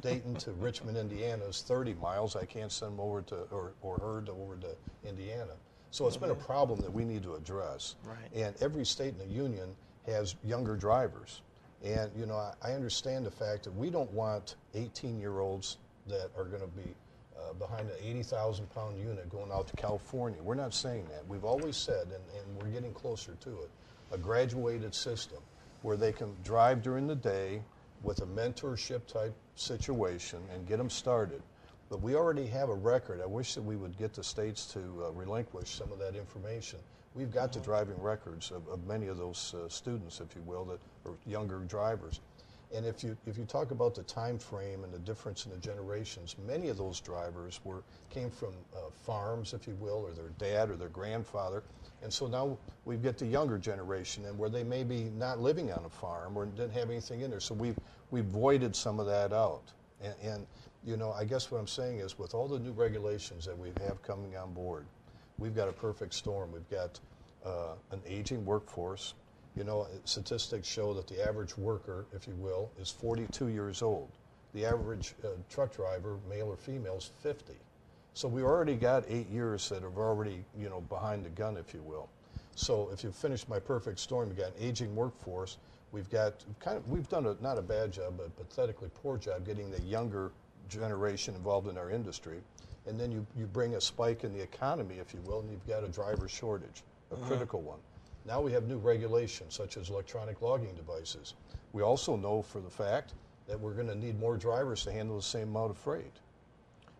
Dayton 0.00 0.36
to 0.36 0.52
Richmond, 0.60 0.96
Indiana 0.96 1.44
is 1.44 1.62
30 1.62 1.94
miles. 1.94 2.36
I 2.36 2.44
can't 2.44 2.72
send 2.72 2.92
him 2.92 3.00
over 3.00 3.22
to 3.22 3.36
or, 3.50 3.72
or 3.82 3.98
her 3.98 4.22
to 4.22 4.32
over 4.32 4.56
to 4.56 5.08
Indiana. 5.08 5.52
So 5.90 6.06
it's 6.06 6.16
been 6.16 6.30
a 6.30 6.34
mm-hmm. 6.34 6.44
problem 6.44 6.80
that 6.80 6.92
we 6.92 7.04
need 7.04 7.22
to 7.22 7.34
address. 7.34 7.94
Right. 8.04 8.18
And 8.34 8.54
every 8.60 8.84
state 8.84 9.14
in 9.14 9.18
the 9.18 9.34
union 9.34 9.74
has 10.06 10.36
younger 10.44 10.76
drivers. 10.76 11.42
And 11.84 12.10
you 12.18 12.26
know, 12.26 12.36
I, 12.36 12.52
I 12.62 12.72
understand 12.72 13.26
the 13.26 13.30
fact 13.30 13.64
that 13.64 13.76
we 13.76 13.90
don't 13.90 14.10
want 14.12 14.56
18-year-olds 14.74 15.78
that 16.08 16.30
are 16.36 16.44
going 16.44 16.62
to 16.62 16.68
be 16.68 16.94
uh, 17.38 17.52
behind 17.54 17.88
an 17.90 17.96
80,000 18.02 18.68
pound 18.74 18.98
unit 18.98 19.28
going 19.28 19.52
out 19.52 19.68
to 19.68 19.76
California. 19.76 20.42
We're 20.42 20.54
not 20.54 20.72
saying 20.72 21.06
that. 21.10 21.26
We've 21.28 21.44
always 21.44 21.76
said, 21.76 22.04
and, 22.04 22.14
and 22.14 22.56
we're 22.56 22.70
getting 22.70 22.92
closer 22.92 23.36
to 23.40 23.50
it, 23.50 23.70
a 24.12 24.18
graduated 24.18 24.94
system 24.94 25.38
where 25.82 25.96
they 25.96 26.12
can 26.12 26.34
drive 26.42 26.82
during 26.82 27.06
the 27.06 27.14
day 27.14 27.62
with 28.02 28.22
a 28.22 28.26
mentorship 28.26 29.06
type 29.06 29.34
situation 29.54 30.40
and 30.52 30.66
get 30.66 30.78
them 30.78 30.90
started. 30.90 31.42
But 31.88 32.02
we 32.02 32.14
already 32.14 32.46
have 32.46 32.68
a 32.68 32.74
record. 32.74 33.20
I 33.20 33.26
wish 33.26 33.54
that 33.54 33.62
we 33.62 33.76
would 33.76 33.96
get 33.96 34.12
the 34.12 34.24
states 34.24 34.66
to 34.72 34.80
uh, 34.80 35.10
relinquish 35.12 35.70
some 35.70 35.92
of 35.92 35.98
that 35.98 36.16
information. 36.16 36.80
We've 37.16 37.32
got 37.32 37.52
the 37.52 37.60
driving 37.60 38.00
records 38.02 38.52
of, 38.52 38.68
of 38.68 38.86
many 38.86 39.08
of 39.08 39.16
those 39.16 39.54
uh, 39.54 39.68
students, 39.70 40.20
if 40.20 40.36
you 40.36 40.42
will, 40.42 40.64
that 40.66 40.80
are 41.06 41.16
younger 41.26 41.58
drivers. 41.60 42.20
And 42.74 42.84
if 42.84 43.02
you 43.04 43.16
if 43.26 43.38
you 43.38 43.44
talk 43.44 43.70
about 43.70 43.94
the 43.94 44.02
time 44.02 44.38
frame 44.38 44.84
and 44.84 44.92
the 44.92 44.98
difference 44.98 45.46
in 45.46 45.52
the 45.52 45.58
generations, 45.58 46.36
many 46.46 46.68
of 46.68 46.76
those 46.76 47.00
drivers 47.00 47.60
were 47.64 47.82
came 48.10 48.30
from 48.30 48.54
uh, 48.74 48.90
farms, 48.90 49.54
if 49.54 49.66
you 49.68 49.76
will, 49.80 50.04
or 50.06 50.12
their 50.12 50.32
dad 50.38 50.70
or 50.70 50.76
their 50.76 50.90
grandfather, 50.90 51.62
and 52.02 52.12
so 52.12 52.26
now 52.26 52.58
we 52.84 52.96
get 52.96 53.18
the 53.18 53.26
younger 53.26 53.58
generation, 53.58 54.26
and 54.26 54.36
where 54.38 54.50
they 54.50 54.64
may 54.64 54.84
be 54.84 55.04
not 55.16 55.40
living 55.40 55.72
on 55.72 55.84
a 55.84 55.88
farm 55.88 56.36
or 56.36 56.46
didn't 56.46 56.72
have 56.72 56.90
anything 56.90 57.22
in 57.22 57.30
there. 57.30 57.40
So 57.40 57.54
we've 57.54 57.78
we've 58.10 58.24
voided 58.24 58.74
some 58.76 59.00
of 59.00 59.06
that 59.06 59.32
out, 59.32 59.62
and, 60.02 60.14
and 60.22 60.46
You 60.84 60.96
know, 60.96 61.12
I 61.12 61.24
guess 61.24 61.50
what 61.50 61.58
I'm 61.58 61.66
saying 61.66 61.98
is 61.98 62.18
with 62.18 62.34
all 62.34 62.48
the 62.48 62.60
new 62.60 62.72
regulations 62.72 63.44
that 63.46 63.58
we 63.58 63.70
have 63.86 64.02
coming 64.02 64.36
on 64.36 64.52
board, 64.52 64.86
we've 65.38 65.54
got 65.54 65.68
a 65.68 65.72
perfect 65.72 66.14
storm. 66.14 66.52
We've 66.52 66.70
got 66.70 66.98
uh, 67.44 67.74
an 67.90 68.00
aging 68.06 68.44
workforce. 68.44 69.14
You 69.56 69.64
know, 69.64 69.86
statistics 70.04 70.68
show 70.68 70.92
that 70.94 71.06
the 71.06 71.26
average 71.26 71.56
worker, 71.56 72.06
if 72.12 72.26
you 72.28 72.34
will, 72.34 72.70
is 72.78 72.90
42 72.90 73.48
years 73.48 73.82
old. 73.82 74.10
The 74.52 74.66
average 74.66 75.14
uh, 75.24 75.28
truck 75.50 75.74
driver, 75.74 76.18
male 76.28 76.48
or 76.48 76.56
female, 76.56 76.96
is 76.96 77.10
50. 77.22 77.54
So 78.14 78.28
we 78.28 78.42
already 78.42 78.76
got 78.76 79.04
eight 79.08 79.28
years 79.28 79.68
that 79.68 79.82
are 79.82 79.92
already, 79.98 80.44
you 80.58 80.68
know, 80.68 80.80
behind 80.82 81.24
the 81.24 81.30
gun, 81.30 81.56
if 81.56 81.74
you 81.74 81.82
will. 81.82 82.08
So 82.54 82.88
if 82.92 83.04
you 83.04 83.12
finish 83.12 83.46
my 83.48 83.58
perfect 83.58 83.98
storm, 83.98 84.28
you've 84.28 84.38
got 84.38 84.48
an 84.48 84.54
aging 84.58 84.94
workforce. 84.96 85.58
We've 85.92 86.08
got 86.10 86.32
kind 86.58 86.78
of, 86.78 86.88
we've 86.88 87.08
done 87.08 87.26
a, 87.26 87.36
not 87.42 87.58
a 87.58 87.62
bad 87.62 87.92
job, 87.92 88.14
but 88.16 88.34
pathetically 88.36 88.90
poor 88.94 89.18
job 89.18 89.46
getting 89.46 89.70
the 89.70 89.82
younger 89.82 90.32
generation 90.68 91.34
involved 91.34 91.68
in 91.68 91.76
our 91.76 91.90
industry. 91.90 92.38
And 92.86 92.98
then 92.98 93.10
you, 93.10 93.26
you 93.36 93.46
bring 93.46 93.74
a 93.74 93.80
spike 93.80 94.22
in 94.24 94.32
the 94.32 94.42
economy, 94.42 94.96
if 95.00 95.12
you 95.12 95.20
will, 95.24 95.40
and 95.40 95.50
you've 95.50 95.66
got 95.66 95.82
a 95.84 95.88
driver 95.88 96.28
shortage, 96.28 96.82
a 97.10 97.14
Mm-hmm. 97.16 97.26
critical 97.26 97.60
one. 97.62 97.78
Now 98.26 98.40
we 98.40 98.52
have 98.52 98.64
new 98.66 98.78
regulations 98.78 99.54
such 99.54 99.76
as 99.76 99.90
electronic 99.90 100.42
logging 100.42 100.74
devices. 100.74 101.34
We 101.72 101.82
also 101.82 102.16
know 102.16 102.42
for 102.42 102.60
the 102.60 102.70
fact 102.70 103.14
that 103.46 103.58
we're 103.58 103.74
going 103.74 103.86
to 103.88 103.94
need 103.94 104.18
more 104.18 104.36
drivers 104.36 104.82
to 104.84 104.92
handle 104.92 105.16
the 105.16 105.22
same 105.22 105.48
amount 105.48 105.70
of 105.70 105.76
freight. 105.78 106.12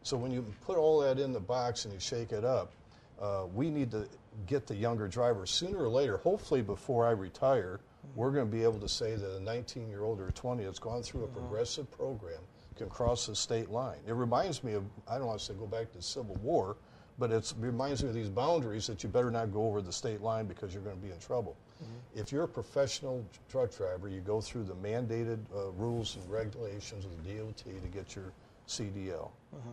So 0.03 0.16
when 0.16 0.31
you 0.31 0.44
put 0.64 0.77
all 0.77 1.01
that 1.01 1.18
in 1.18 1.33
the 1.33 1.40
box 1.40 1.85
and 1.85 1.92
you 1.92 1.99
shake 1.99 2.31
it 2.31 2.44
up, 2.44 2.70
uh, 3.20 3.46
we 3.53 3.70
need 3.70 3.90
to 3.90 4.07
get 4.46 4.66
the 4.66 4.77
younger 4.77 5.09
drivers 5.09 5.51
sooner 5.51 5.79
or 5.79 5.88
later. 5.88 6.18
Hopefully, 6.18 6.62
before 6.62 7.05
I 7.07 7.11
retire, 7.11 7.81
we're 8.14 8.31
going 8.31 8.46
to 8.46 8.53
be 8.53 8.62
able 8.62 8.79
to 8.79 8.88
say 8.88 9.16
that 9.16 9.37
a 9.37 9.40
19-year-old 9.40 10.20
or 10.20 10.29
a 10.29 10.33
20 10.33 10.62
that's 10.62 10.79
gone 10.79 11.03
through 11.03 11.25
a 11.25 11.27
progressive 11.29 11.90
program 11.90 12.38
can 12.76 12.88
cross 12.88 13.26
the 13.26 13.34
state 13.34 13.70
line. 13.70 13.98
It 14.06 14.14
reminds 14.14 14.62
me 14.62 14.74
of 14.74 14.84
I 15.08 15.18
don't 15.18 15.26
want 15.26 15.38
to 15.38 15.44
say 15.44 15.54
go 15.54 15.66
back 15.66 15.90
to 15.92 15.96
the 15.96 16.02
Civil 16.02 16.36
War, 16.42 16.76
but 17.18 17.30
it's, 17.32 17.52
it 17.52 17.58
reminds 17.60 18.02
me 18.02 18.10
of 18.10 18.14
these 18.14 18.28
boundaries 18.28 18.86
that 18.86 19.02
you 19.02 19.08
better 19.08 19.30
not 19.30 19.52
go 19.52 19.66
over 19.66 19.80
the 19.80 19.92
state 19.92 20.20
line 20.20 20.46
because 20.46 20.74
you're 20.74 20.82
going 20.82 20.96
to 20.96 21.02
be 21.02 21.10
in 21.12 21.18
trouble. 21.18 21.56
If 22.14 22.32
you're 22.32 22.44
a 22.44 22.48
professional 22.48 23.24
truck 23.50 23.76
driver, 23.76 24.08
you 24.08 24.20
go 24.20 24.40
through 24.40 24.64
the 24.64 24.74
mandated 24.74 25.38
uh, 25.54 25.70
rules 25.72 26.16
and 26.16 26.30
regulations 26.30 27.04
of 27.04 27.24
the 27.24 27.34
DOT 27.34 27.56
to 27.58 27.88
get 27.92 28.16
your 28.16 28.32
CDL. 28.68 29.30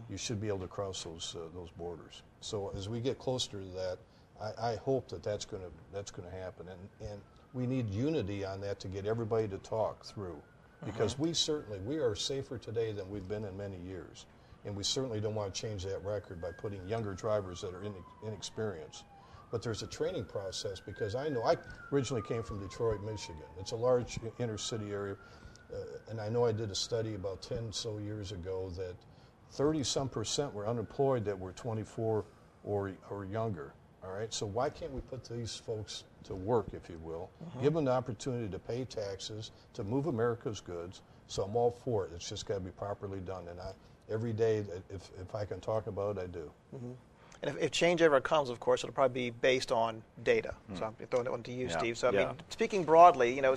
You 0.09 0.17
should 0.17 0.39
be 0.41 0.47
able 0.47 0.59
to 0.59 0.67
cross 0.67 1.03
those 1.03 1.35
uh, 1.37 1.47
those 1.55 1.69
borders. 1.71 2.21
So 2.41 2.71
as 2.75 2.89
we 2.89 2.99
get 2.99 3.19
closer 3.19 3.51
to 3.51 3.57
that, 3.57 3.97
I, 4.41 4.71
I 4.71 4.75
hope 4.77 5.07
that 5.09 5.23
that's 5.23 5.45
going 5.45 5.63
to 5.63 5.69
that's 5.93 6.11
going 6.11 6.29
to 6.29 6.35
happen, 6.35 6.67
and 6.67 7.09
and 7.09 7.21
we 7.53 7.65
need 7.67 7.89
unity 7.89 8.43
on 8.45 8.61
that 8.61 8.79
to 8.81 8.87
get 8.87 9.05
everybody 9.05 9.47
to 9.47 9.57
talk 9.59 10.03
through, 10.05 10.41
because 10.86 11.17
we 11.17 11.34
certainly 11.34 11.80
we 11.80 11.98
are 11.98 12.15
safer 12.15 12.58
today 12.58 12.91
than 12.91 13.10
we've 13.10 13.28
been 13.28 13.46
in 13.46 13.56
many 13.58 13.78
years, 13.78 14.26
and 14.65 14.76
we 14.76 14.84
certainly 14.84 15.19
don't 15.19 15.36
want 15.36 15.54
to 15.54 15.62
change 15.62 15.84
that 15.84 16.04
record 16.04 16.41
by 16.41 16.52
putting 16.52 16.86
younger 16.88 17.13
drivers 17.13 17.62
that 17.62 17.74
are 17.74 17.82
inex- 17.82 18.28
inexperienced. 18.28 19.06
But 19.52 19.62
there's 19.62 19.84
a 19.84 19.88
training 19.88 20.26
process 20.26 20.80
because 20.80 21.13
I 21.13 21.30
know 21.30 21.43
I 21.43 21.58
originally 21.91 22.24
came 22.24 22.41
from 22.41 22.60
Detroit, 22.60 23.04
Michigan. 23.04 23.43
It's 23.60 23.72
a 23.72 23.76
large 23.76 24.17
inner 24.39 24.58
city 24.58 24.91
area. 24.91 25.15
Uh, 25.72 25.78
and 26.10 26.19
I 26.19 26.30
know 26.30 26.46
I 26.46 26.52
did 26.52 26.72
a 26.72 26.76
study 26.76 27.15
about 27.15 27.41
10 27.41 27.72
so 27.72 27.98
years 27.98 28.32
ago 28.32 28.72
that 28.78 28.96
30 29.52 29.84
some 29.84 30.10
percent 30.10 30.54
were 30.54 30.67
unemployed 30.67 31.26
that 31.26 31.38
were 31.38 31.52
24 31.52 32.26
or, 32.63 32.91
or 33.10 33.26
younger. 33.26 33.74
All 34.04 34.12
right, 34.12 34.34
so 34.34 34.46
why 34.46 34.69
can't 34.69 34.91
we 34.91 35.02
put 35.02 35.24
these 35.24 35.56
folks 35.56 36.04
to 36.23 36.36
work, 36.36 36.67
if 36.73 36.89
you 36.89 36.99
will, 37.03 37.29
uh-huh. 37.41 37.62
give 37.62 37.73
them 37.73 37.86
the 37.86 37.91
opportunity 37.91 38.49
to 38.49 38.59
pay 38.59 38.86
taxes, 38.86 39.51
to 39.73 39.83
move 39.83 40.07
America's 40.07 40.59
goods? 40.62 41.01
So 41.27 41.43
I'm 41.43 41.55
all 41.55 41.71
for 41.71 42.05
it. 42.05 42.12
It's 42.15 42.27
just 42.27 42.45
got 42.45 42.55
to 42.55 42.59
be 42.59 42.71
properly 42.71 43.19
done. 43.19 43.47
And 43.49 43.59
I, 43.59 43.71
every 44.12 44.33
day, 44.33 44.63
if, 44.89 45.09
if 45.19 45.36
I 45.36 45.45
can 45.45 45.59
talk 45.59 45.88
about 45.88 46.17
it, 46.17 46.21
I 46.21 46.27
do. 46.27 46.51
Mm-hmm. 46.75 46.91
And 47.41 47.55
if, 47.55 47.63
if 47.63 47.71
change 47.71 48.01
ever 48.01 48.21
comes, 48.21 48.49
of 48.49 48.59
course, 48.59 48.83
it'll 48.83 48.93
probably 48.93 49.29
be 49.29 49.36
based 49.41 49.71
on 49.71 50.01
data. 50.23 50.53
So 50.75 50.81
mm. 50.81 50.88
I'm 50.88 51.07
throwing 51.07 51.25
that 51.25 51.31
one 51.31 51.43
to 51.43 51.51
you, 51.51 51.67
Yeah. 51.67 51.77
Steve. 51.77 51.97
So 51.97 52.09
I 52.09 52.12
Yeah. 52.12 52.27
mean, 52.27 52.36
speaking 52.49 52.83
broadly, 52.83 53.33
you 53.33 53.41
know, 53.41 53.55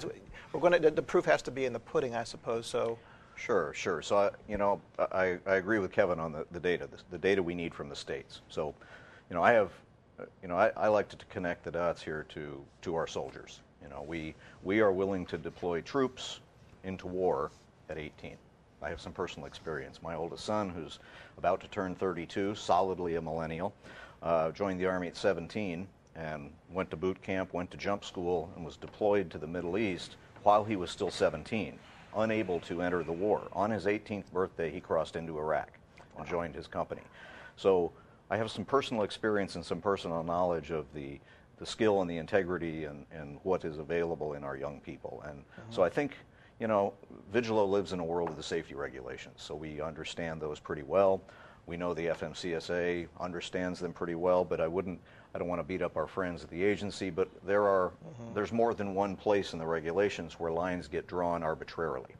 we're 0.52 0.60
going 0.60 0.72
to 0.72 0.78
the, 0.78 0.90
the 0.90 1.02
proof 1.02 1.24
has 1.26 1.42
to 1.42 1.50
be 1.50 1.66
in 1.66 1.72
the 1.72 1.78
pudding, 1.78 2.14
I 2.14 2.24
suppose. 2.24 2.66
So 2.66 2.98
Sure, 3.36 3.72
sure. 3.74 4.02
So, 4.02 4.16
I, 4.16 4.30
you 4.48 4.56
know, 4.56 4.80
I, 4.98 5.38
I 5.46 5.56
agree 5.56 5.78
with 5.78 5.92
Kevin 5.92 6.18
on 6.18 6.32
the, 6.32 6.46
the 6.50 6.60
data, 6.60 6.88
the, 6.90 6.96
the 7.10 7.18
data 7.18 7.42
we 7.42 7.54
need 7.54 7.74
from 7.74 7.88
the 7.88 7.96
states. 7.96 8.40
So, 8.48 8.74
you 9.30 9.36
know, 9.36 9.42
I 9.42 9.52
have, 9.52 9.70
you 10.42 10.48
know, 10.48 10.56
I, 10.56 10.70
I 10.76 10.88
like 10.88 11.08
to 11.08 11.16
connect 11.26 11.64
the 11.64 11.70
dots 11.70 12.02
here 12.02 12.26
to, 12.30 12.64
to 12.82 12.94
our 12.94 13.06
soldiers. 13.06 13.60
You 13.82 13.88
know, 13.88 14.04
we, 14.06 14.34
we 14.62 14.80
are 14.80 14.92
willing 14.92 15.26
to 15.26 15.38
deploy 15.38 15.80
troops 15.80 16.40
into 16.84 17.06
war 17.06 17.50
at 17.88 17.98
18. 17.98 18.36
I 18.82 18.88
have 18.88 19.00
some 19.00 19.12
personal 19.12 19.46
experience. 19.46 20.02
My 20.02 20.14
oldest 20.14 20.44
son, 20.44 20.70
who's 20.70 20.98
about 21.38 21.60
to 21.62 21.68
turn 21.68 21.94
32, 21.94 22.54
solidly 22.54 23.16
a 23.16 23.22
millennial, 23.22 23.74
uh, 24.22 24.50
joined 24.52 24.80
the 24.80 24.86
Army 24.86 25.08
at 25.08 25.16
17 25.16 25.86
and 26.14 26.50
went 26.70 26.90
to 26.90 26.96
boot 26.96 27.20
camp, 27.22 27.52
went 27.52 27.70
to 27.70 27.76
jump 27.76 28.04
school, 28.04 28.50
and 28.56 28.64
was 28.64 28.76
deployed 28.76 29.30
to 29.30 29.38
the 29.38 29.46
Middle 29.46 29.76
East 29.76 30.16
while 30.42 30.64
he 30.64 30.76
was 30.76 30.90
still 30.90 31.10
17 31.10 31.78
unable 32.16 32.60
to 32.60 32.82
enter 32.82 33.02
the 33.02 33.12
war. 33.12 33.42
On 33.52 33.70
his 33.70 33.84
18th 33.84 34.30
birthday, 34.32 34.70
he 34.70 34.80
crossed 34.80 35.16
into 35.16 35.38
Iraq 35.38 35.68
and 36.18 36.26
joined 36.26 36.54
his 36.54 36.66
company. 36.66 37.02
So 37.56 37.92
I 38.30 38.36
have 38.36 38.50
some 38.50 38.64
personal 38.64 39.02
experience 39.02 39.54
and 39.54 39.64
some 39.64 39.80
personal 39.80 40.22
knowledge 40.22 40.70
of 40.70 40.92
the, 40.92 41.20
the 41.58 41.66
skill 41.66 42.00
and 42.00 42.10
the 42.10 42.16
integrity 42.16 42.84
and, 42.84 43.06
and 43.12 43.38
what 43.42 43.64
is 43.64 43.78
available 43.78 44.34
in 44.34 44.44
our 44.44 44.56
young 44.56 44.80
people. 44.80 45.22
And 45.26 45.40
mm-hmm. 45.40 45.72
so 45.72 45.82
I 45.82 45.88
think, 45.88 46.16
you 46.58 46.66
know, 46.66 46.92
Vigillo 47.32 47.68
lives 47.68 47.92
in 47.92 48.00
a 48.00 48.04
world 48.04 48.28
of 48.28 48.36
the 48.36 48.42
safety 48.42 48.74
regulations, 48.74 49.42
so 49.42 49.54
we 49.54 49.80
understand 49.80 50.40
those 50.40 50.58
pretty 50.58 50.82
well. 50.82 51.22
We 51.66 51.76
know 51.76 51.94
the 51.94 52.06
FMCSA 52.06 53.08
understands 53.20 53.80
them 53.80 53.92
pretty 53.92 54.14
well, 54.14 54.44
but 54.44 54.60
I 54.60 54.68
wouldn't, 54.68 55.00
I 55.34 55.38
don't 55.38 55.48
want 55.48 55.58
to 55.58 55.64
beat 55.64 55.82
up 55.82 55.96
our 55.96 56.06
friends 56.06 56.44
at 56.44 56.50
the 56.50 56.62
agency, 56.62 57.10
but 57.10 57.28
there 57.44 57.66
are, 57.66 57.90
mm-hmm. 57.90 58.34
there's 58.34 58.52
more 58.52 58.72
than 58.72 58.94
one 58.94 59.16
place 59.16 59.52
in 59.52 59.58
the 59.58 59.66
regulations 59.66 60.34
where 60.34 60.52
lines 60.52 60.86
get 60.88 61.06
drawn 61.06 61.42
arbitrarily. 61.42 62.14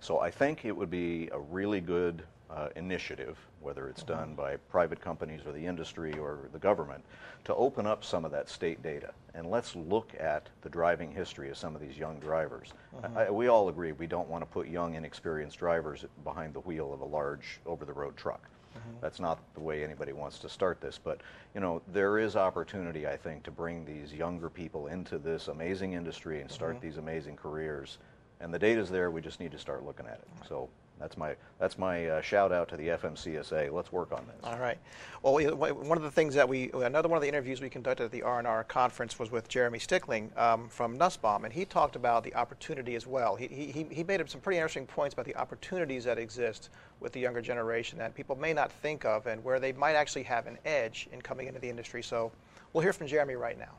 So 0.00 0.20
I 0.20 0.30
think 0.30 0.64
it 0.64 0.76
would 0.76 0.90
be 0.90 1.28
a 1.32 1.38
really 1.38 1.80
good 1.80 2.22
uh, 2.50 2.68
initiative, 2.76 3.36
whether 3.60 3.88
it's 3.88 4.02
done 4.02 4.34
by 4.34 4.56
private 4.70 5.00
companies 5.00 5.40
or 5.46 5.52
the 5.52 5.66
industry 5.66 6.14
or 6.18 6.48
the 6.52 6.58
government, 6.58 7.04
to 7.44 7.54
open 7.54 7.86
up 7.86 8.04
some 8.04 8.24
of 8.24 8.30
that 8.30 8.48
state 8.48 8.82
data. 8.82 9.12
And 9.34 9.50
let's 9.50 9.76
look 9.76 10.12
at 10.18 10.48
the 10.62 10.68
driving 10.68 11.12
history 11.12 11.50
of 11.50 11.56
some 11.56 11.74
of 11.74 11.80
these 11.80 11.96
young 11.96 12.18
drivers. 12.18 12.72
I, 13.16 13.24
I, 13.24 13.30
we 13.30 13.48
all 13.48 13.68
agree 13.68 13.92
we 13.92 14.06
don't 14.06 14.28
want 14.28 14.42
to 14.42 14.46
put 14.46 14.68
young, 14.68 14.94
inexperienced 14.94 15.58
drivers 15.58 16.04
behind 16.24 16.54
the 16.54 16.60
wheel 16.60 16.92
of 16.92 17.00
a 17.00 17.04
large 17.04 17.60
over 17.66 17.84
the 17.84 17.92
road 17.92 18.16
truck. 18.16 18.42
Mm-hmm. 18.76 18.98
That's 19.00 19.20
not 19.20 19.38
the 19.54 19.60
way 19.60 19.84
anybody 19.84 20.12
wants 20.12 20.38
to 20.40 20.48
start 20.48 20.80
this, 20.80 20.98
but 21.02 21.20
you 21.54 21.60
know 21.60 21.82
there 21.92 22.18
is 22.18 22.36
opportunity, 22.36 23.06
I 23.06 23.16
think, 23.16 23.42
to 23.44 23.50
bring 23.50 23.84
these 23.84 24.12
younger 24.12 24.50
people 24.50 24.86
into 24.88 25.18
this 25.18 25.48
amazing 25.48 25.94
industry 25.94 26.40
and 26.40 26.50
start 26.50 26.76
mm-hmm. 26.76 26.86
these 26.86 26.96
amazing 26.96 27.36
careers. 27.36 27.98
And 28.40 28.54
the 28.54 28.58
data's 28.58 28.88
there. 28.88 29.10
We 29.10 29.20
just 29.20 29.40
need 29.40 29.50
to 29.52 29.58
start 29.58 29.84
looking 29.84 30.06
at 30.06 30.20
it. 30.20 30.28
So 30.48 30.68
that's 30.98 31.16
my 31.16 31.34
that's 31.58 31.78
my 31.78 32.06
uh, 32.06 32.20
shout 32.20 32.52
out 32.52 32.68
to 32.68 32.76
the 32.76 32.88
FMCSA. 32.88 33.72
Let's 33.72 33.92
work 33.92 34.12
on 34.12 34.24
this. 34.26 34.44
All 34.44 34.58
right. 34.58 34.78
Well, 35.22 35.34
we, 35.34 35.46
one 35.46 35.96
of 35.96 36.04
the 36.04 36.10
things 36.10 36.34
that 36.34 36.48
we, 36.48 36.70
another 36.72 37.08
one 37.08 37.16
of 37.16 37.22
the 37.22 37.28
interviews 37.28 37.60
we 37.60 37.68
conducted 37.68 38.04
at 38.04 38.12
the 38.12 38.22
R&R 38.22 38.64
conference 38.64 39.18
was 39.18 39.32
with 39.32 39.48
Jeremy 39.48 39.80
Stickling 39.80 40.30
um, 40.36 40.68
from 40.68 40.96
Nussbaum, 40.96 41.44
and 41.44 41.52
he 41.52 41.64
talked 41.64 41.96
about 41.96 42.22
the 42.22 42.34
opportunity 42.36 42.94
as 42.94 43.06
well. 43.06 43.34
He, 43.34 43.48
he, 43.48 43.86
he 43.90 44.04
made 44.04 44.20
up 44.20 44.28
some 44.28 44.40
pretty 44.40 44.58
interesting 44.58 44.86
points 44.86 45.14
about 45.14 45.26
the 45.26 45.34
opportunities 45.34 46.04
that 46.04 46.18
exist 46.18 46.70
with 47.00 47.12
the 47.12 47.20
younger 47.20 47.40
generation 47.40 47.98
that 47.98 48.14
people 48.14 48.36
may 48.36 48.52
not 48.52 48.70
think 48.70 49.04
of 49.04 49.26
and 49.26 49.42
where 49.42 49.58
they 49.58 49.72
might 49.72 49.94
actually 49.94 50.22
have 50.22 50.46
an 50.46 50.58
edge 50.64 51.08
in 51.12 51.20
coming 51.20 51.48
into 51.48 51.58
the 51.58 51.68
industry. 51.68 52.02
So 52.02 52.30
we'll 52.72 52.82
hear 52.82 52.92
from 52.92 53.08
Jeremy 53.08 53.34
right 53.34 53.58
now. 53.58 53.72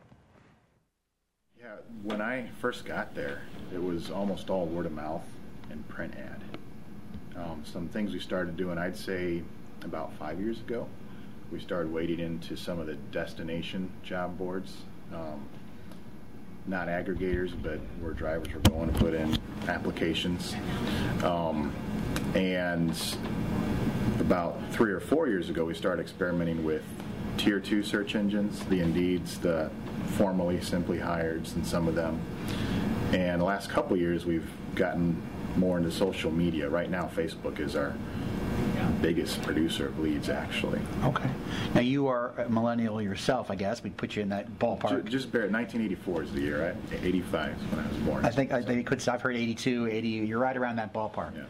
Yeah, 1.57 1.75
when 2.03 2.21
I 2.21 2.49
first 2.59 2.85
got 2.85 3.13
there, 3.15 3.41
it 3.73 3.81
was 3.81 4.11
almost 4.11 4.49
all 4.49 4.65
word 4.65 4.85
of 4.85 4.93
mouth 4.93 5.25
and 5.69 5.87
print 5.87 6.15
ad. 6.15 6.41
Um, 7.35 7.63
some 7.63 7.87
things 7.87 8.11
we 8.13 8.19
started 8.19 8.57
doing, 8.57 8.77
I'd 8.77 8.97
say 8.97 9.41
about 9.83 10.13
five 10.13 10.39
years 10.39 10.59
ago, 10.59 10.87
we 11.51 11.59
started 11.59 11.91
wading 11.91 12.19
into 12.19 12.55
some 12.55 12.79
of 12.79 12.87
the 12.87 12.95
destination 12.95 13.89
job 14.03 14.37
boards. 14.37 14.73
Um, 15.13 15.47
not 16.67 16.87
aggregators, 16.87 17.51
but 17.63 17.79
where 17.99 18.13
drivers 18.13 18.53
were 18.53 18.59
going 18.61 18.91
to 18.93 18.99
put 18.99 19.13
in 19.13 19.37
applications. 19.67 20.55
Um, 21.23 21.73
and 22.35 22.95
about 24.19 24.59
three 24.71 24.91
or 24.91 24.99
four 24.99 25.27
years 25.27 25.49
ago, 25.49 25.65
we 25.65 25.73
started 25.73 26.01
experimenting 26.01 26.63
with 26.63 26.83
tier 27.37 27.59
two 27.59 27.81
search 27.81 28.15
engines, 28.15 28.59
the 28.65 28.79
Indeeds, 28.79 29.41
the 29.41 29.71
formerly 30.17 30.61
Simply 30.61 30.99
Hireds, 30.99 31.55
and 31.55 31.65
some 31.65 31.87
of 31.87 31.95
them. 31.95 32.21
And 33.13 33.41
the 33.41 33.45
last 33.45 33.69
couple 33.69 33.97
years, 33.97 34.25
we've 34.25 34.49
gotten 34.75 35.19
more 35.59 35.77
into 35.77 35.91
social 35.91 36.31
media. 36.31 36.69
Right 36.69 36.89
now, 36.89 37.09
Facebook 37.13 37.59
is 37.59 37.75
our 37.75 37.93
biggest 39.01 39.41
producer 39.43 39.87
of 39.87 39.99
leads, 39.99 40.29
actually. 40.29 40.79
Okay. 41.03 41.29
Now 41.73 41.81
you 41.81 42.07
are 42.07 42.33
a 42.37 42.49
millennial 42.49 43.01
yourself, 43.01 43.49
I 43.49 43.55
guess. 43.55 43.83
We 43.83 43.91
put 43.91 44.15
you 44.15 44.21
in 44.21 44.29
that 44.29 44.59
ballpark. 44.59 45.05
Just 45.05 45.31
bear, 45.31 45.47
1984 45.49 46.23
is 46.23 46.33
the 46.33 46.41
year, 46.41 46.63
right? 46.63 47.03
85 47.03 47.51
is 47.51 47.71
when 47.71 47.85
I 47.85 47.87
was 47.87 47.97
born. 47.97 48.25
I 48.25 48.29
think 48.29 48.51
I 48.51 48.61
think 48.61 48.79
it 48.79 48.85
could. 48.85 49.07
I've 49.07 49.21
heard 49.21 49.35
82, 49.35 49.87
80. 49.87 50.07
You're 50.07 50.39
right 50.39 50.57
around 50.57 50.77
that 50.77 50.93
ballpark. 50.93 51.31
Yeah. 51.35 51.43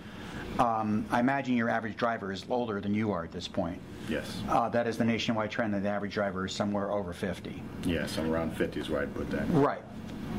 Um, 0.59 1.05
I 1.09 1.19
imagine 1.19 1.55
your 1.55 1.69
average 1.69 1.95
driver 1.95 2.31
is 2.31 2.45
older 2.49 2.81
than 2.81 2.93
you 2.93 3.11
are 3.11 3.23
at 3.23 3.31
this 3.31 3.47
point. 3.47 3.79
Yes. 4.09 4.41
Uh, 4.49 4.67
that 4.69 4.87
is 4.87 4.97
the 4.97 5.05
nationwide 5.05 5.51
trend 5.51 5.73
that 5.73 5.83
the 5.83 5.89
average 5.89 6.13
driver 6.13 6.45
is 6.45 6.53
somewhere 6.53 6.91
over 6.91 7.13
50. 7.13 7.61
Yes, 7.85 8.17
I'm 8.17 8.29
around 8.29 8.57
50 8.57 8.79
is 8.79 8.89
where 8.89 9.01
I'd 9.01 9.13
put 9.13 9.29
that. 9.31 9.49
Right. 9.51 9.81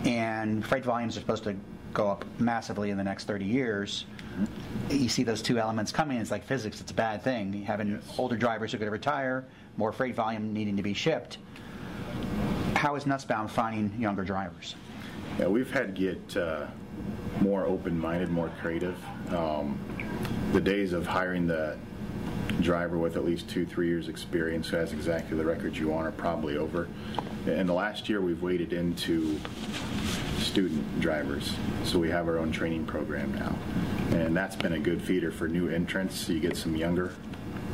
And 0.05 0.65
freight 0.65 0.85
volumes 0.85 1.17
are 1.17 1.21
supposed 1.21 1.45
to 1.45 1.57
go 1.92 2.09
up 2.09 2.24
massively 2.38 2.90
in 2.90 2.96
the 2.96 3.05
next 3.05 3.24
30 3.24 3.44
years. 3.44 4.05
You 4.90 5.09
see 5.09 5.22
those 5.22 5.42
two 5.42 5.59
elements 5.59 5.92
coming, 5.92 6.18
it's 6.18 6.31
like 6.31 6.44
physics, 6.44 6.81
it's 6.81 6.90
a 6.90 6.94
bad 6.94 7.22
thing. 7.22 7.53
Having 7.62 8.00
older 8.18 8.37
drivers 8.37 8.72
who 8.72 8.76
are 8.76 8.79
going 8.79 8.87
to 8.87 8.92
retire, 8.92 9.44
more 9.76 9.92
freight 9.92 10.14
volume 10.14 10.53
needing 10.53 10.76
to 10.76 10.83
be 10.83 10.94
shipped. 10.94 11.38
How 12.76 12.94
is 12.94 13.07
Nussbaum 13.07 13.48
finding 13.48 14.00
younger 14.00 14.24
drivers? 14.24 14.74
Yeah, 15.38 15.48
we've 15.48 15.70
had 15.70 15.94
to 15.94 16.00
get 16.00 16.37
uh, 16.37 16.66
more 17.40 17.66
open-minded, 17.66 18.31
more 18.31 18.50
creative. 18.61 18.96
Um, 19.35 19.79
the 20.53 20.61
days 20.61 20.92
of 20.92 21.07
hiring 21.07 21.46
the 21.46 21.76
driver 22.62 22.99
with 22.99 23.16
at 23.16 23.25
least 23.25 23.49
two, 23.49 23.66
three 23.66 23.88
years 23.88 24.09
experience 24.09 24.68
who 24.68 24.77
has 24.77 24.92
exactly 24.92 25.37
the 25.37 25.44
record 25.44 25.77
you 25.77 25.88
want 25.88 26.07
are 26.07 26.12
probably 26.12 26.57
over. 26.57 26.88
In 27.46 27.66
the 27.66 27.73
last 27.73 28.09
year, 28.09 28.20
we've 28.20 28.42
waded 28.42 28.73
into 28.73 29.38
student 30.38 31.01
drivers, 31.01 31.55
so 31.85 31.99
we 31.99 32.11
have 32.11 32.29
our 32.29 32.38
own 32.38 32.53
training 32.53 32.87
program 32.87 33.33
now, 33.35 33.57
and 34.18 34.37
that's 34.37 34.57
been 34.57 34.75
a 34.75 34.79
good 34.79 35.01
feeder 35.03 35.31
for 35.31 35.49
new 35.49 35.68
entrants. 35.68 36.16
So 36.16 36.33
you 36.33 36.40
get 36.40 36.57
some 36.57 36.77
younger 36.77 37.14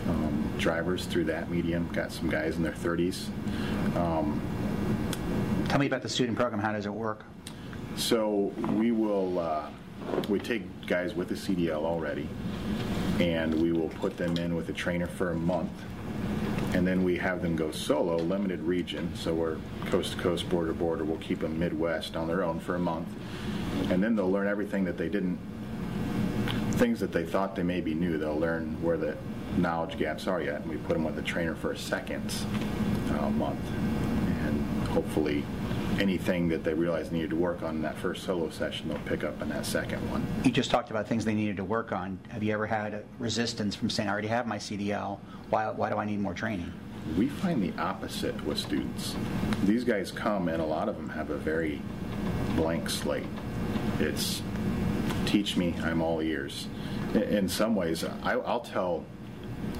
um, 0.09 0.53
drivers 0.59 1.07
through 1.07 1.25
that 1.25 1.51
medium. 1.51 1.89
Got 1.93 2.13
some 2.13 2.31
guys 2.31 2.57
in 2.57 2.63
their 2.63 2.73
30s. 2.73 3.29
Tell 5.69 5.81
me 5.81 5.87
about 5.87 6.03
the 6.03 6.09
student 6.09 6.39
program. 6.39 6.61
How 6.61 6.73
does 6.73 6.87
it 6.87 6.93
work? 6.95 7.25
So 7.97 8.53
we 8.75 8.93
will, 8.93 9.39
uh, 9.39 9.69
we 10.29 10.39
take 10.39 10.63
guys 10.87 11.15
with 11.15 11.31
a 11.33 11.35
CDL 11.35 11.83
already, 11.83 12.29
and 13.21 13.55
we 13.55 13.73
will 13.73 13.89
put 13.89 14.17
them 14.17 14.37
in 14.37 14.55
with 14.55 14.69
a 14.69 14.73
trainer 14.73 15.07
for 15.07 15.31
a 15.31 15.35
month, 15.35 15.73
and 16.75 16.87
then 16.87 17.03
we 17.03 17.17
have 17.17 17.43
them 17.43 17.57
go 17.57 17.71
solo, 17.71 18.17
limited 18.17 18.61
region, 18.63 19.11
so 19.15 19.33
we're 19.33 19.57
coast 19.87 20.13
to 20.13 20.19
coast, 20.19 20.49
border 20.49 20.69
to 20.69 20.75
border. 20.75 21.05
We'll 21.05 21.19
keep 21.19 21.41
them 21.41 21.59
Midwest 21.59 22.17
on 22.17 22.29
their 22.29 22.43
own 22.43 22.61
for 22.61 22.75
a 22.75 22.79
month, 22.79 23.09
and 23.91 24.03
then 24.03 24.17
they'll 24.17 24.31
learn 24.31 24.49
everything 24.49 24.85
that 24.85 24.99
they 24.99 25.09
didn't, 25.09 25.39
things 26.73 27.01
that 27.01 27.13
they 27.13 27.25
thought 27.25 27.57
they 27.57 27.63
maybe 27.63 27.95
knew. 27.95 28.19
They'll 28.19 28.39
learn 28.39 28.77
where 28.83 28.99
the 28.99 29.17
knowledge 29.57 29.97
gaps 29.97 30.27
are 30.27 30.43
yet, 30.43 30.61
and 30.63 30.71
we 30.71 30.77
put 30.77 30.93
them 30.93 31.05
with 31.05 31.19
a 31.19 31.23
trainer 31.23 31.55
for 31.55 31.73
a 31.73 31.79
second 31.79 32.35
uh, 33.19 33.31
month, 33.31 33.65
and 34.45 34.89
hopefully 34.89 35.45
anything 35.99 36.49
that 36.49 36.65
they 36.65 36.75
realize 36.75 37.11
needed 37.11 37.31
to 37.31 37.37
work 37.37 37.63
on 37.63 37.77
in 37.77 37.83
that 37.83 37.97
first 37.97 38.25
solo 38.25 38.51
session, 38.51 38.89
they'll 38.89 38.99
pick 39.01 39.25
up 39.25 39.41
in 39.43 39.49
that 39.49 39.67
second 39.67 39.99
one. 40.11 40.27
You 40.45 40.51
just 40.51 40.71
talked 40.71 40.91
about 40.91 41.09
things 41.09 41.25
they 41.25 41.35
needed 41.35 41.57
to 41.57 41.65
work 41.65 41.93
on. 41.93 42.19
Have 42.29 42.43
you 42.43 42.53
ever 42.53 42.67
had 42.67 42.95
a 42.95 43.03
resistance 43.19 43.75
from 43.75 43.91
saying, 43.91 44.09
I 44.09 44.13
already 44.13 44.29
have 44.29 44.47
my 44.47 44.59
CDL, 44.59 45.19
why, 45.51 45.71
why 45.71 45.91
do 45.91 45.97
I 45.97 46.05
need 46.05 46.21
more 46.21 46.35
training? 46.35 46.73
We 47.17 47.29
find 47.29 47.63
the 47.63 47.73
opposite 47.81 48.45
with 48.45 48.59
students. 48.59 49.15
These 49.65 49.85
guys 49.85 50.11
come, 50.11 50.49
and 50.49 50.61
a 50.61 50.67
lot 50.67 50.89
of 50.89 50.97
them 50.97 51.09
have 51.11 51.31
a 51.31 51.37
very 51.37 51.81
blank 52.57 52.91
slate. 52.91 53.27
It's 54.01 54.43
teach 55.25 55.57
me, 55.57 55.75
I'm 55.83 56.03
all 56.03 56.21
ears. 56.21 56.67
In 57.15 57.49
some 57.49 57.77
ways, 57.77 58.05
I'll 58.25 58.61
tell 58.61 59.05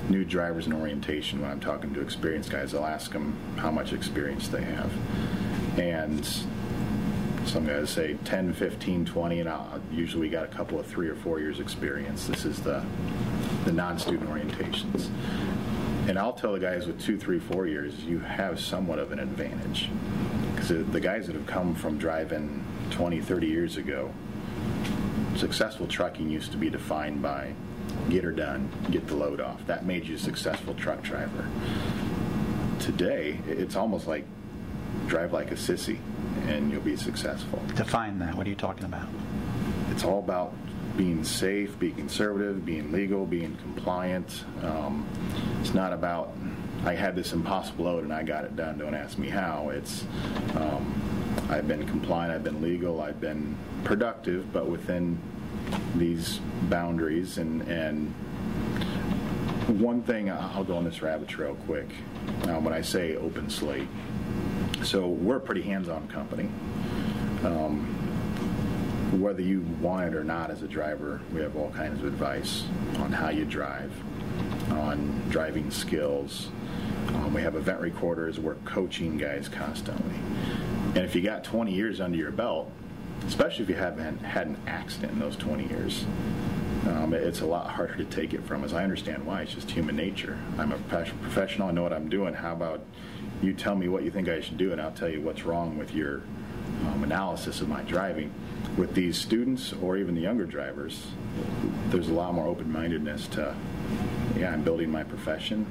new 0.09 0.25
drivers 0.25 0.67
in 0.67 0.73
orientation 0.73 1.41
when 1.41 1.51
I'm 1.51 1.61
talking 1.61 1.93
to 1.95 2.01
experienced 2.01 2.51
guys, 2.51 2.75
I'll 2.75 2.87
ask 2.87 3.13
them 3.13 3.37
how 3.57 3.71
much 3.71 3.93
experience 3.93 4.49
they 4.49 4.63
have. 4.63 4.93
And 5.77 6.27
some 7.45 7.67
guys 7.67 7.91
say 7.91 8.17
10, 8.25 8.55
15, 8.55 9.05
20, 9.05 9.41
and 9.41 9.49
I'll, 9.49 9.81
usually 9.93 10.23
we 10.23 10.29
got 10.29 10.45
a 10.45 10.49
couple 10.49 10.81
of 10.81 10.87
three 10.87 11.09
or 11.09 11.15
four 11.17 11.39
years 11.39 11.61
experience. 11.61 12.27
This 12.27 12.45
is 12.45 12.61
the, 12.61 12.85
the 13.65 13.73
non-student 13.73 14.29
orientations. 14.29 15.09
And 16.09 16.19
I'll 16.19 16.33
tell 16.33 16.53
the 16.53 16.61
guys 16.61 16.87
with 16.87 17.01
two, 17.01 17.19
three, 17.19 17.39
four 17.39 17.67
years, 17.67 18.05
you 18.05 18.19
have 18.21 18.61
somewhat 18.61 18.99
of 18.99 19.13
an 19.13 19.19
advantage. 19.19 19.91
Because 20.55 20.69
the 20.69 21.01
guys 21.01 21.27
that 21.27 21.35
have 21.35 21.47
come 21.47 21.75
from 21.75 21.99
driving 21.99 22.65
20, 22.91 23.21
30 23.21 23.47
years 23.47 23.77
ago, 23.77 24.13
successful 25.37 25.87
trucking 25.87 26.31
used 26.31 26.53
to 26.53 26.57
be 26.57 26.71
defined 26.71 27.21
by 27.21 27.53
get 28.09 28.25
her 28.25 28.33
done, 28.33 28.71
get 28.91 29.07
the 29.07 29.15
load 29.15 29.41
off. 29.41 29.67
That 29.67 29.85
made 29.85 30.07
you 30.07 30.17
a 30.17 30.19
successful 30.19 30.75
truck 30.75 31.03
driver. 31.03 31.49
Today, 32.81 33.41
it's 33.47 33.77
almost 33.77 34.07
like 34.07 34.25
drive 35.07 35.33
like 35.33 35.51
a 35.51 35.55
sissy 35.55 35.99
and 36.47 36.71
you'll 36.71 36.81
be 36.81 36.97
successful. 36.97 37.63
Define 37.75 38.19
that. 38.19 38.35
What 38.35 38.47
are 38.47 38.51
you 38.51 38.57
talking 38.57 38.85
about? 38.85 39.09
It's 39.91 40.05
all 40.05 40.19
about 40.19 40.55
being 40.97 41.25
safe, 41.25 41.79
being 41.79 41.95
conservative, 41.95 42.65
being 42.65 42.91
legal, 42.93 43.27
being 43.27 43.57
compliant. 43.57 44.45
Um, 44.63 45.07
it's 45.61 45.75
not 45.75 45.93
about 45.93 46.33
I 46.85 46.95
had 46.95 47.17
this 47.17 47.33
impossible 47.33 47.87
load 47.87 48.05
and 48.05 48.13
I 48.13 48.23
got 48.23 48.45
it 48.45 48.55
done. 48.55 48.79
Don't 48.79 48.95
ask 48.95 49.19
me 49.19 49.29
how. 49.29 49.71
It's 49.71 50.05
um, 50.55 51.47
I've 51.49 51.67
been 51.67 51.87
compliant, 51.87 52.33
I've 52.33 52.45
been 52.45 52.63
legal, 52.63 53.01
I've 53.01 53.21
been 53.21 53.57
productive, 53.85 54.53
but 54.53 54.67
within 54.67 55.19
these 55.97 56.39
boundaries. 56.69 57.39
And 57.39 57.63
and 57.63 58.15
one 59.81 60.03
thing 60.03 60.31
I'll 60.31 60.65
go 60.65 60.77
on 60.77 60.85
this 60.85 61.03
rabbit 61.03 61.29
trail 61.29 61.57
quick. 61.67 61.89
Uh, 62.43 62.61
when 62.61 62.73
I 62.73 62.81
say 62.81 63.17
open 63.17 63.51
slate, 63.51 63.89
so 64.85 65.07
we're 65.09 65.37
a 65.37 65.41
pretty 65.41 65.63
hands-on 65.63 66.07
company 66.09 66.49
whether 69.27 69.41
you 69.41 69.61
want 69.81 70.07
it 70.07 70.17
or 70.17 70.25
not 70.25 70.51
as 70.51 70.63
a 70.63 70.69
driver, 70.69 71.21
we 71.33 71.41
have 71.41 71.57
all 71.57 71.71
kinds 71.71 72.01
of 72.01 72.07
advice 72.07 72.65
on 72.99 73.13
how 73.13 73.29
you 73.29 73.45
drive, 73.45 73.93
on 74.71 75.23
driving 75.31 75.71
skills. 75.71 76.51
Um, 77.09 77.33
we 77.33 77.43
have 77.43 77.57
event 77.57 77.81
recorders. 77.81 78.39
We're 78.39 78.57
coaching 78.65 79.17
guys 79.17 79.49
constantly. 79.49 80.17
And 80.95 80.99
if 80.99 81.15
you 81.15 81.23
got 81.23 81.45
20 81.45 81.73
years 81.73 82.01
under 82.01 82.17
your 82.17 82.31
belt, 82.31 82.71
especially 83.27 83.65
if 83.65 83.69
you 83.69 83.77
haven't 83.77 84.19
had 84.19 84.47
an 84.47 84.57
accident 84.67 85.13
in 85.13 85.19
those 85.19 85.37
20 85.37 85.69
years, 85.69 86.05
um, 86.87 87.13
it's 87.13 87.41
a 87.41 87.47
lot 87.47 87.69
harder 87.71 87.97
to 87.97 88.05
take 88.05 88.33
it 88.33 88.45
from 88.45 88.63
us. 88.65 88.73
I 88.73 88.85
understand 88.85 89.27
why. 89.27 89.43
It's 89.43 89.55
just 89.55 89.71
human 89.71 89.97
nature. 89.97 90.39
I'm 90.59 90.73
a 90.73 90.79
professional. 90.79 91.69
I 91.69 91.73
know 91.73 91.83
what 91.83 91.93
I'm 91.93 92.09
doing. 92.09 92.35
How 92.35 92.53
about 92.53 92.85
you 93.43 93.53
tell 93.53 93.75
me 93.75 93.89
what 93.89 94.03
you 94.03 94.11
think 94.11 94.29
I 94.29 94.41
should 94.41 94.59
do, 94.59 94.73
and 94.73 94.81
I'll 94.81 94.93
tell 94.93 95.09
you 95.09 95.21
what's 95.21 95.45
wrong 95.45 95.79
with 95.79 95.95
your 95.95 96.23
um, 96.87 97.05
analysis 97.05 97.61
of 97.61 97.69
my 97.69 97.83
driving. 97.83 98.33
With 98.77 98.95
these 98.95 99.17
students 99.17 99.73
or 99.73 99.97
even 99.97 100.15
the 100.15 100.21
younger 100.21 100.45
drivers, 100.45 101.07
there's 101.89 102.09
a 102.09 102.13
lot 102.13 102.35
more 102.35 102.47
open-mindedness 102.47 103.29
to, 103.29 103.55
yeah, 104.37 104.53
I'm 104.53 104.63
building 104.63 104.91
my 104.91 105.05
profession. 105.05 105.65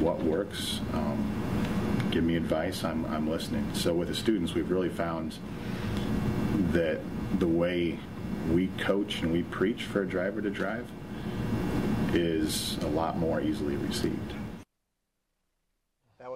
What 0.00 0.22
works? 0.22 0.80
Um, 0.92 2.08
give 2.10 2.24
me 2.24 2.36
advice. 2.36 2.84
I'm, 2.84 3.04
I'm 3.06 3.28
listening. 3.28 3.68
So 3.74 3.94
with 3.94 4.08
the 4.08 4.14
students, 4.14 4.54
we've 4.54 4.70
really 4.70 4.90
found 4.90 5.36
that 6.72 7.00
the 7.38 7.48
way 7.48 7.98
we 8.52 8.68
coach 8.78 9.22
and 9.22 9.32
we 9.32 9.42
preach 9.44 9.84
for 9.84 10.02
a 10.02 10.06
driver 10.06 10.40
to 10.40 10.50
drive 10.50 10.86
is 12.12 12.78
a 12.82 12.86
lot 12.86 13.18
more 13.18 13.40
easily 13.40 13.76
received. 13.76 14.34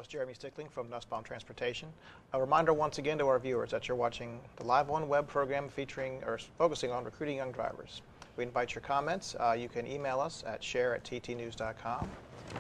Was 0.01 0.07
Jeremy 0.07 0.33
Stickling 0.33 0.71
from 0.71 0.89
Nussbaum 0.89 1.23
Transportation. 1.23 1.87
A 2.33 2.41
reminder 2.41 2.73
once 2.73 2.97
again 2.97 3.19
to 3.19 3.27
our 3.27 3.39
viewers 3.39 3.71
that 3.73 3.87
you're 3.87 3.99
watching 3.99 4.41
the 4.57 4.65
Live 4.65 4.89
on 4.89 5.07
Web 5.09 5.29
program 5.29 5.69
featuring 5.69 6.25
or 6.25 6.39
focusing 6.57 6.91
on 6.91 7.05
recruiting 7.05 7.37
young 7.37 7.53
drivers. 7.53 8.01
We 8.39 8.45
invite 8.45 8.75
your 8.75 8.81
comments. 8.81 9.37
Uh, 9.39 9.53
you 9.53 9.69
can 9.69 9.87
email 9.87 10.19
us 10.19 10.43
at 10.47 10.65
share 10.65 10.95
at 10.95 11.05
ttnews.com. 11.05 12.09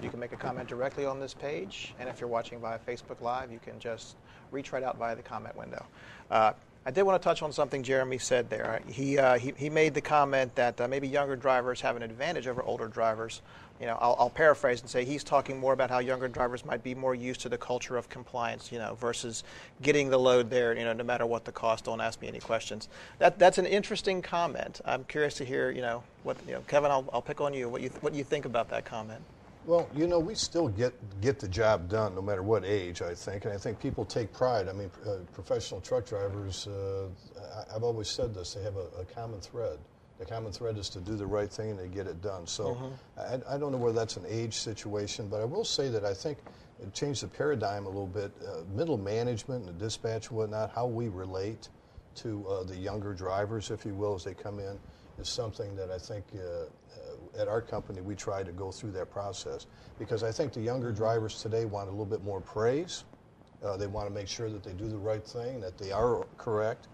You 0.02 0.10
can 0.10 0.20
make 0.20 0.32
a 0.32 0.36
comment 0.36 0.68
directly 0.68 1.06
on 1.06 1.18
this 1.18 1.32
page, 1.32 1.94
and 1.98 2.10
if 2.10 2.20
you're 2.20 2.28
watching 2.28 2.60
via 2.60 2.78
Facebook 2.78 3.22
Live, 3.22 3.50
you 3.50 3.58
can 3.58 3.78
just 3.78 4.16
reach 4.50 4.70
right 4.70 4.82
out 4.82 4.98
via 4.98 5.16
the 5.16 5.22
comment 5.22 5.56
window. 5.56 5.86
Uh, 6.30 6.52
I 6.84 6.90
did 6.90 7.04
want 7.04 7.20
to 7.20 7.24
touch 7.26 7.42
on 7.42 7.52
something 7.52 7.82
Jeremy 7.82 8.18
said 8.18 8.50
there. 8.50 8.80
He, 8.86 9.18
uh, 9.18 9.38
he, 9.38 9.52
he 9.56 9.70
made 9.70 9.94
the 9.94 10.00
comment 10.02 10.54
that 10.56 10.78
uh, 10.78 10.88
maybe 10.88 11.08
younger 11.08 11.36
drivers 11.36 11.80
have 11.80 11.96
an 11.96 12.02
advantage 12.02 12.46
over 12.46 12.62
older 12.62 12.88
drivers. 12.88 13.40
You 13.80 13.86
know, 13.86 13.96
I'll, 13.98 14.14
I'll 14.18 14.30
paraphrase 14.30 14.82
and 14.82 14.90
say 14.90 15.06
he's 15.06 15.24
talking 15.24 15.58
more 15.58 15.72
about 15.72 15.88
how 15.90 16.00
younger 16.00 16.28
drivers 16.28 16.66
might 16.66 16.84
be 16.84 16.94
more 16.94 17.14
used 17.14 17.40
to 17.42 17.48
the 17.48 17.56
culture 17.56 17.96
of 17.96 18.10
compliance, 18.10 18.70
you 18.70 18.78
know, 18.78 18.94
versus 18.96 19.42
getting 19.80 20.10
the 20.10 20.18
load 20.18 20.50
there, 20.50 20.76
you 20.76 20.84
know, 20.84 20.92
no 20.92 21.02
matter 21.02 21.24
what 21.24 21.46
the 21.46 21.52
cost. 21.52 21.86
Don't 21.86 22.00
ask 22.00 22.20
me 22.20 22.28
any 22.28 22.40
questions. 22.40 22.88
That, 23.18 23.38
that's 23.38 23.56
an 23.56 23.64
interesting 23.64 24.20
comment. 24.20 24.82
I'm 24.84 25.04
curious 25.04 25.34
to 25.34 25.44
hear, 25.46 25.70
you 25.70 25.80
know, 25.80 26.02
what, 26.24 26.36
you 26.46 26.52
know, 26.52 26.60
Kevin, 26.68 26.90
I'll, 26.90 27.08
I'll 27.10 27.22
pick 27.22 27.40
on 27.40 27.54
you. 27.54 27.70
What 27.70 27.80
you, 27.80 27.88
what 28.02 28.14
you 28.14 28.22
think 28.22 28.44
about 28.44 28.68
that 28.68 28.84
comment? 28.84 29.22
Well, 29.66 29.88
you 29.94 30.06
know, 30.06 30.18
we 30.18 30.34
still 30.34 30.68
get 30.68 30.94
get 31.20 31.38
the 31.38 31.46
job 31.46 31.88
done 31.88 32.14
no 32.14 32.22
matter 32.22 32.42
what 32.42 32.64
age, 32.64 33.02
I 33.02 33.14
think, 33.14 33.44
and 33.44 33.52
I 33.52 33.58
think 33.58 33.78
people 33.78 34.06
take 34.06 34.32
pride. 34.32 34.68
I 34.68 34.72
mean, 34.72 34.90
uh, 35.06 35.16
professional 35.34 35.82
truck 35.82 36.06
drivers. 36.06 36.66
Uh, 36.66 37.08
I, 37.54 37.76
I've 37.76 37.82
always 37.82 38.08
said 38.08 38.34
this: 38.34 38.54
they 38.54 38.62
have 38.62 38.76
a, 38.76 38.86
a, 38.98 39.04
common 39.14 39.38
thread. 39.40 39.78
The 40.20 40.26
common 40.26 40.52
thread 40.52 40.76
is 40.76 40.90
to 40.90 41.00
do 41.00 41.16
the 41.16 41.26
right 41.26 41.50
thing 41.50 41.70
and 41.70 41.78
they 41.78 41.88
get 41.88 42.06
it 42.06 42.20
done. 42.20 42.46
So, 42.46 42.74
mm-hmm. 42.74 43.42
I, 43.50 43.54
I, 43.54 43.58
don't 43.58 43.72
know 43.72 43.78
whether 43.78 43.98
that's 43.98 44.18
an 44.18 44.26
age 44.28 44.52
situation, 44.52 45.28
but 45.28 45.40
I 45.40 45.46
will 45.46 45.64
say 45.64 45.88
that 45.88 46.04
I 46.04 46.12
think 46.12 46.36
it 46.78 46.92
changed 46.92 47.22
the 47.22 47.26
paradigm 47.26 47.86
a 47.86 47.88
little 47.88 48.06
bit. 48.06 48.30
Uh, 48.46 48.58
middle 48.76 48.98
management 48.98 49.66
and 49.66 49.74
the 49.74 49.82
dispatch 49.82 50.28
and 50.28 50.36
whatnot, 50.36 50.72
how 50.72 50.86
we 50.86 51.08
relate 51.08 51.70
to 52.16 52.46
uh, 52.46 52.64
the 52.64 52.76
younger 52.76 53.14
drivers, 53.14 53.70
if 53.70 53.86
you 53.86 53.94
will, 53.94 54.14
as 54.14 54.22
they 54.22 54.34
come 54.34 54.58
in 54.58 54.78
is 55.18 55.26
something 55.26 55.74
that 55.76 55.90
I 55.90 55.96
think 55.96 56.26
uh, 56.34 56.40
uh, 56.40 57.40
at 57.40 57.48
our 57.48 57.62
company 57.62 58.02
we 58.02 58.14
try 58.14 58.42
to 58.42 58.52
go 58.52 58.70
through 58.70 58.92
that 58.92 59.10
process 59.10 59.66
because 59.98 60.22
I 60.22 60.32
think 60.32 60.52
the 60.52 60.60
younger 60.60 60.92
drivers 60.92 61.40
today 61.40 61.64
want 61.64 61.88
a 61.88 61.92
little 61.92 62.04
bit 62.04 62.22
more 62.22 62.42
praise. 62.42 63.04
Uh, 63.64 63.78
they 63.78 63.86
want 63.86 64.06
to 64.06 64.14
make 64.14 64.28
sure 64.28 64.50
that 64.50 64.62
they 64.62 64.72
do 64.72 64.88
the 64.88 64.98
right 64.98 65.24
thing, 65.24 65.60
that 65.60 65.78
they 65.78 65.92
are 65.92 66.26
correct. 66.36 66.88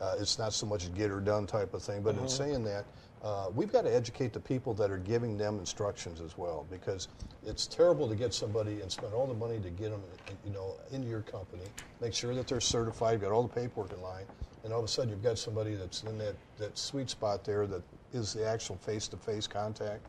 Uh, 0.00 0.16
it's 0.18 0.38
not 0.38 0.52
so 0.52 0.66
much 0.66 0.86
a 0.86 0.88
get 0.90 1.10
or 1.10 1.20
done 1.20 1.46
type 1.46 1.74
of 1.74 1.82
thing, 1.82 2.02
but 2.02 2.16
in 2.16 2.28
saying 2.28 2.64
that, 2.64 2.84
uh, 3.22 3.46
we've 3.54 3.72
got 3.72 3.82
to 3.82 3.94
educate 3.94 4.32
the 4.32 4.40
people 4.40 4.74
that 4.74 4.90
are 4.90 4.98
giving 4.98 5.38
them 5.38 5.58
instructions 5.58 6.20
as 6.20 6.36
well 6.36 6.66
because 6.70 7.06
it's 7.46 7.66
terrible 7.68 8.08
to 8.08 8.16
get 8.16 8.34
somebody 8.34 8.80
and 8.80 8.90
spend 8.90 9.14
all 9.14 9.26
the 9.26 9.34
money 9.34 9.60
to 9.60 9.70
get 9.70 9.90
them 9.90 10.02
you 10.44 10.52
know 10.52 10.74
into 10.90 11.08
your 11.08 11.20
company 11.20 11.62
make 12.00 12.12
sure 12.12 12.34
that 12.34 12.48
they're 12.48 12.60
certified 12.60 13.20
got 13.20 13.30
all 13.30 13.44
the 13.44 13.60
paperwork 13.60 13.92
in 13.92 14.02
line 14.02 14.24
and 14.64 14.72
all 14.72 14.80
of 14.80 14.84
a 14.84 14.88
sudden 14.88 15.08
you've 15.08 15.22
got 15.22 15.38
somebody 15.38 15.74
that's 15.74 16.02
in 16.02 16.18
that, 16.18 16.34
that 16.58 16.76
sweet 16.76 17.08
spot 17.08 17.44
there 17.44 17.66
that 17.66 17.82
is 18.12 18.32
the 18.32 18.44
actual 18.44 18.76
face-to-face 18.76 19.46
contact 19.46 20.04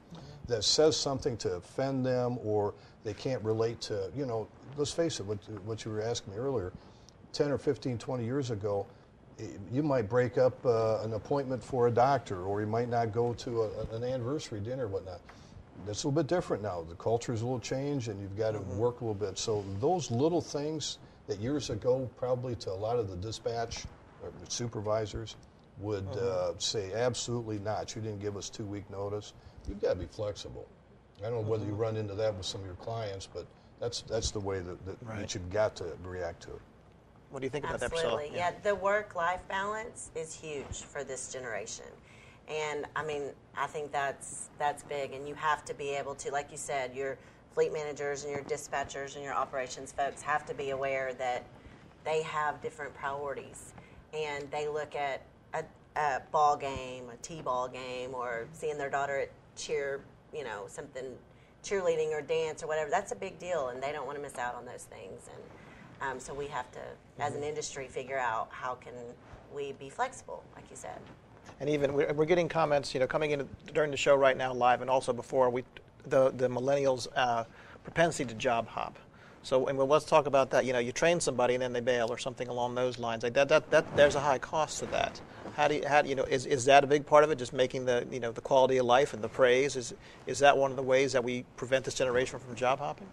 that 0.47 0.63
says 0.63 0.97
something 0.97 1.37
to 1.37 1.53
offend 1.53 2.03
them 2.03 2.39
or 2.43 2.73
they 3.03 3.13
can't 3.13 3.43
relate 3.43 3.79
to 3.79 4.09
you 4.15 4.25
know 4.25 4.47
let's 4.75 4.91
face 4.91 5.19
it 5.19 5.25
what, 5.25 5.37
what 5.65 5.85
you 5.85 5.91
were 5.91 6.01
asking 6.01 6.33
me 6.33 6.39
earlier 6.39 6.73
10 7.31 7.51
or 7.51 7.59
15 7.59 7.99
20 7.99 8.25
years 8.25 8.49
ago 8.49 8.87
you 9.71 9.83
might 9.83 10.09
break 10.09 10.37
up 10.37 10.65
uh, 10.65 11.01
an 11.03 11.13
appointment 11.13 11.63
for 11.63 11.87
a 11.87 11.91
doctor, 11.91 12.43
or 12.43 12.61
you 12.61 12.67
might 12.67 12.89
not 12.89 13.11
go 13.11 13.33
to 13.33 13.63
a, 13.63 13.95
an 13.95 14.03
anniversary 14.03 14.59
dinner, 14.59 14.85
or 14.85 14.89
whatnot. 14.89 15.21
That's 15.85 16.03
a 16.03 16.07
little 16.07 16.23
bit 16.23 16.27
different 16.27 16.61
now. 16.63 16.83
The 16.87 16.95
culture 16.95 17.33
is 17.33 17.41
a 17.41 17.45
little 17.45 17.59
changed, 17.59 18.07
and 18.07 18.21
you've 18.21 18.37
got 18.37 18.51
to 18.51 18.59
Mm-hmm. 18.59 18.77
work 18.77 19.01
a 19.01 19.05
little 19.05 19.15
bit. 19.15 19.37
So 19.37 19.65
those 19.79 20.11
little 20.11 20.41
things 20.41 20.99
that 21.27 21.39
years 21.39 21.69
ago, 21.69 22.09
probably 22.17 22.55
to 22.57 22.69
a 22.69 22.73
lot 22.73 22.99
of 22.99 23.09
the 23.09 23.15
dispatch 23.17 23.85
or 24.21 24.31
supervisors, 24.49 25.35
would 25.79 26.03
Mm-hmm. 26.05 26.19
uh, 26.19 26.53
say 26.59 26.93
absolutely 26.93 27.57
not. 27.59 27.95
You 27.95 28.01
didn't 28.01 28.19
give 28.21 28.37
us 28.37 28.49
two 28.49 28.65
week 28.65 28.89
notice. 28.89 29.33
You've 29.67 29.81
got 29.81 29.93
to 29.93 29.99
be 29.99 30.05
flexible. 30.05 30.67
I 31.19 31.29
don't 31.29 31.43
know 31.43 31.49
whether 31.49 31.63
Mm-hmm. 31.63 31.71
you 31.71 31.75
run 31.77 31.97
into 31.97 32.13
that 32.15 32.35
with 32.35 32.45
some 32.45 32.61
of 32.61 32.67
your 32.67 32.75
clients, 32.75 33.27
but 33.33 33.47
that's 33.79 34.01
that's 34.01 34.29
the 34.31 34.39
way 34.39 34.59
that, 34.59 34.85
that, 34.85 34.97
Right. 35.01 35.19
that 35.21 35.33
you've 35.33 35.49
got 35.49 35.75
to 35.77 35.85
react 36.03 36.43
to 36.43 36.51
it. 36.53 36.61
What 37.33 37.39
do 37.39 37.47
you 37.47 37.49
think 37.49 37.65
about 37.65 37.79
that, 37.79 37.89
Priscilla? 37.89 38.13
Absolutely. 38.13 38.37
Yeah, 38.37 38.51
the 38.61 38.75
work 38.75 39.15
life 39.15 39.41
balance 39.47 40.11
is 40.13 40.35
huge 40.35 40.83
for 40.83 41.03
this 41.03 41.33
generation. 41.33 41.87
And 42.47 42.85
I 42.95 43.03
mean, 43.03 43.23
I 43.57 43.65
think 43.65 43.91
that's 43.91 44.49
that's 44.59 44.83
big 44.83 45.13
and 45.13 45.27
you 45.27 45.33
have 45.33 45.65
to 45.65 45.73
be 45.73 45.89
able 45.95 46.13
to 46.15 46.29
like 46.29 46.51
you 46.51 46.57
said, 46.57 46.93
your 46.93 47.17
fleet 47.55 47.73
managers 47.73 48.23
and 48.23 48.31
your 48.31 48.43
dispatchers 48.43 49.15
and 49.15 49.23
your 49.23 49.33
operations 49.33 49.91
folks 49.91 50.21
have 50.21 50.45
to 50.45 50.53
be 50.53 50.69
aware 50.69 51.15
that 51.15 51.43
they 52.05 52.21
have 52.21 52.61
different 52.61 52.93
priorities 52.93 53.73
and 54.13 54.49
they 54.51 54.67
look 54.67 54.95
at 54.95 55.23
a, 55.55 55.63
a 55.95 56.21
ball 56.31 56.55
game, 56.55 57.05
a 57.11 57.17
T-ball 57.23 57.67
game 57.67 58.13
or 58.13 58.47
seeing 58.53 58.77
their 58.77 58.91
daughter 58.91 59.17
at 59.17 59.31
cheer, 59.55 60.01
you 60.31 60.43
know, 60.43 60.65
something 60.67 61.15
cheerleading 61.63 62.11
or 62.11 62.21
dance 62.21 62.61
or 62.61 62.67
whatever. 62.67 62.91
That's 62.91 63.11
a 63.11 63.15
big 63.15 63.39
deal 63.39 63.69
and 63.69 63.81
they 63.81 63.91
don't 63.91 64.05
want 64.05 64.19
to 64.19 64.21
miss 64.21 64.37
out 64.37 64.53
on 64.53 64.65
those 64.65 64.83
things 64.83 65.27
and 65.33 65.43
um, 66.03 66.19
so 66.19 66.33
we 66.33 66.47
have 66.47 66.71
to, 66.71 66.79
as 67.19 67.35
an 67.35 67.43
industry, 67.43 67.87
figure 67.87 68.19
out 68.19 68.47
how 68.51 68.75
can 68.75 68.93
we 69.55 69.73
be 69.73 69.89
flexible, 69.89 70.43
like 70.55 70.65
you 70.69 70.75
said. 70.75 70.99
And 71.59 71.69
even 71.69 71.93
we're, 71.93 72.11
we're 72.13 72.25
getting 72.25 72.49
comments, 72.49 72.93
you 72.93 72.99
know, 72.99 73.07
coming 73.07 73.31
in 73.31 73.47
during 73.73 73.91
the 73.91 73.97
show 73.97 74.15
right 74.15 74.35
now 74.35 74.53
live, 74.53 74.81
and 74.81 74.89
also 74.89 75.13
before 75.13 75.49
we, 75.49 75.63
the 76.07 76.31
the 76.31 76.49
millennials' 76.49 77.07
uh, 77.15 77.43
propensity 77.83 78.25
to 78.25 78.35
job 78.35 78.67
hop. 78.67 78.97
So, 79.43 79.67
and 79.67 79.77
well, 79.77 79.87
let's 79.87 80.05
talk 80.05 80.25
about 80.25 80.51
that. 80.51 80.65
You 80.65 80.73
know, 80.73 80.79
you 80.79 80.93
train 80.93 81.19
somebody 81.19 81.53
and 81.53 81.61
then 81.61 81.73
they 81.73 81.81
bail, 81.81 82.07
or 82.09 82.17
something 82.17 82.47
along 82.47 82.75
those 82.75 82.97
lines. 82.97 83.23
Like 83.23 83.33
that, 83.33 83.49
that, 83.49 83.69
that 83.71 83.95
there's 83.95 84.15
a 84.15 84.21
high 84.21 84.39
cost 84.39 84.79
to 84.79 84.85
that. 84.87 85.19
How 85.55 85.67
do 85.67 85.75
you, 85.75 85.87
how 85.87 86.01
do 86.01 86.09
you 86.09 86.15
know? 86.15 86.23
Is, 86.23 86.45
is 86.45 86.65
that 86.65 86.83
a 86.83 86.87
big 86.87 87.05
part 87.05 87.23
of 87.23 87.29
it? 87.29 87.37
Just 87.37 87.53
making 87.53 87.85
the, 87.85 88.07
you 88.09 88.21
know, 88.21 88.31
the 88.31 88.41
quality 88.41 88.77
of 88.77 88.85
life 88.85 89.13
and 89.13 89.21
the 89.21 89.29
praise. 89.29 89.75
Is 89.75 89.93
is 90.25 90.39
that 90.39 90.57
one 90.57 90.71
of 90.71 90.77
the 90.77 90.83
ways 90.83 91.11
that 91.11 91.23
we 91.23 91.43
prevent 91.57 91.85
this 91.85 91.93
generation 91.93 92.39
from 92.39 92.55
job 92.55 92.79
hopping? 92.79 93.07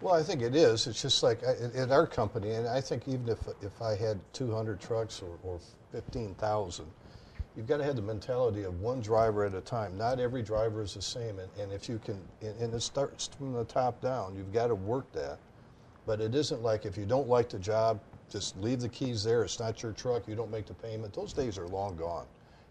Well, 0.00 0.14
I 0.14 0.22
think 0.22 0.42
it 0.42 0.54
is. 0.54 0.86
It's 0.86 1.02
just 1.02 1.22
like 1.22 1.42
uh, 1.42 1.64
at 1.64 1.74
at 1.74 1.90
our 1.90 2.06
company, 2.06 2.52
and 2.52 2.68
I 2.68 2.80
think 2.80 3.08
even 3.08 3.28
if 3.28 3.38
if 3.62 3.82
I 3.82 3.96
had 3.96 4.20
200 4.32 4.80
trucks 4.80 5.22
or, 5.22 5.38
or 5.42 5.58
15,000, 5.90 6.86
you've 7.56 7.66
got 7.66 7.78
to 7.78 7.84
have 7.84 7.96
the 7.96 8.02
mentality 8.02 8.62
of 8.62 8.80
one 8.80 9.00
driver 9.00 9.44
at 9.44 9.54
a 9.54 9.60
time. 9.60 9.98
Not 9.98 10.20
every 10.20 10.42
driver 10.42 10.82
is 10.82 10.94
the 10.94 11.02
same, 11.02 11.40
and, 11.40 11.50
and 11.58 11.72
if 11.72 11.88
you 11.88 11.98
can, 11.98 12.20
and 12.42 12.56
and 12.60 12.74
it 12.74 12.82
starts 12.82 13.26
from 13.26 13.52
the 13.52 13.64
top 13.64 14.00
down. 14.00 14.36
You've 14.36 14.52
got 14.52 14.68
to 14.68 14.76
work 14.76 15.10
that, 15.12 15.38
but 16.06 16.20
it 16.20 16.34
isn't 16.34 16.62
like 16.62 16.86
if 16.86 16.96
you 16.96 17.04
don't 17.04 17.28
like 17.28 17.48
the 17.48 17.58
job, 17.58 18.00
just 18.30 18.56
leave 18.58 18.80
the 18.80 18.88
keys 18.88 19.24
there. 19.24 19.42
It's 19.42 19.58
not 19.58 19.82
your 19.82 19.92
truck. 19.92 20.28
You 20.28 20.36
don't 20.36 20.50
make 20.50 20.66
the 20.66 20.74
payment. 20.74 21.12
Those 21.12 21.32
days 21.32 21.58
are 21.58 21.66
long 21.66 21.96
gone. 21.96 22.26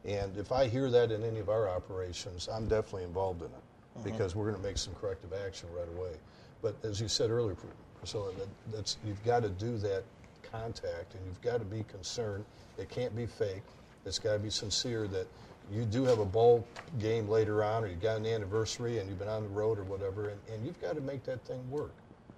And 0.05 0.37
if 0.37 0.53
I 0.53 0.67
hear 0.67 0.89
that 0.91 1.11
in 1.11 1.23
any 1.23 1.39
of 1.39 1.49
our 1.49 1.67
operations, 1.67 2.47
I'm 2.47 2.67
definitely 2.67 3.03
involved 3.03 3.41
in 3.41 3.47
it 3.47 3.51
mm-hmm. 3.51 4.03
because 4.03 4.35
we're 4.35 4.45
going 4.45 4.55
to 4.55 4.65
make 4.65 4.77
some 4.77 4.93
corrective 4.95 5.33
action 5.33 5.67
right 5.73 5.89
away. 5.97 6.13
But 6.61 6.75
as 6.83 6.99
you 6.99 7.07
said 7.07 7.29
earlier, 7.29 7.55
Priscilla, 7.99 8.31
that, 8.33 8.47
that's 8.73 8.97
you've 9.05 9.23
got 9.23 9.43
to 9.43 9.49
do 9.49 9.77
that 9.77 10.03
contact, 10.51 11.13
and 11.13 11.25
you've 11.25 11.41
got 11.41 11.59
to 11.59 11.65
be 11.65 11.83
concerned. 11.83 12.45
It 12.77 12.89
can't 12.89 13.15
be 13.15 13.25
fake. 13.25 13.63
It's 14.05 14.19
got 14.19 14.33
to 14.33 14.39
be 14.39 14.49
sincere 14.49 15.07
that 15.07 15.27
you 15.71 15.83
do 15.83 16.05
have 16.05 16.19
a 16.19 16.25
ball 16.25 16.65
game 16.99 17.27
later 17.27 17.63
on, 17.63 17.83
or 17.83 17.87
you've 17.87 18.01
got 18.01 18.17
an 18.17 18.25
anniversary, 18.25 18.99
and 18.99 19.09
you've 19.09 19.19
been 19.19 19.27
on 19.27 19.43
the 19.43 19.49
road 19.49 19.77
or 19.77 19.83
whatever, 19.83 20.29
and, 20.29 20.39
and 20.51 20.65
you've 20.65 20.79
got 20.81 20.95
to 20.95 21.01
make 21.01 21.23
that 21.25 21.43
thing 21.45 21.69
work. 21.69 21.93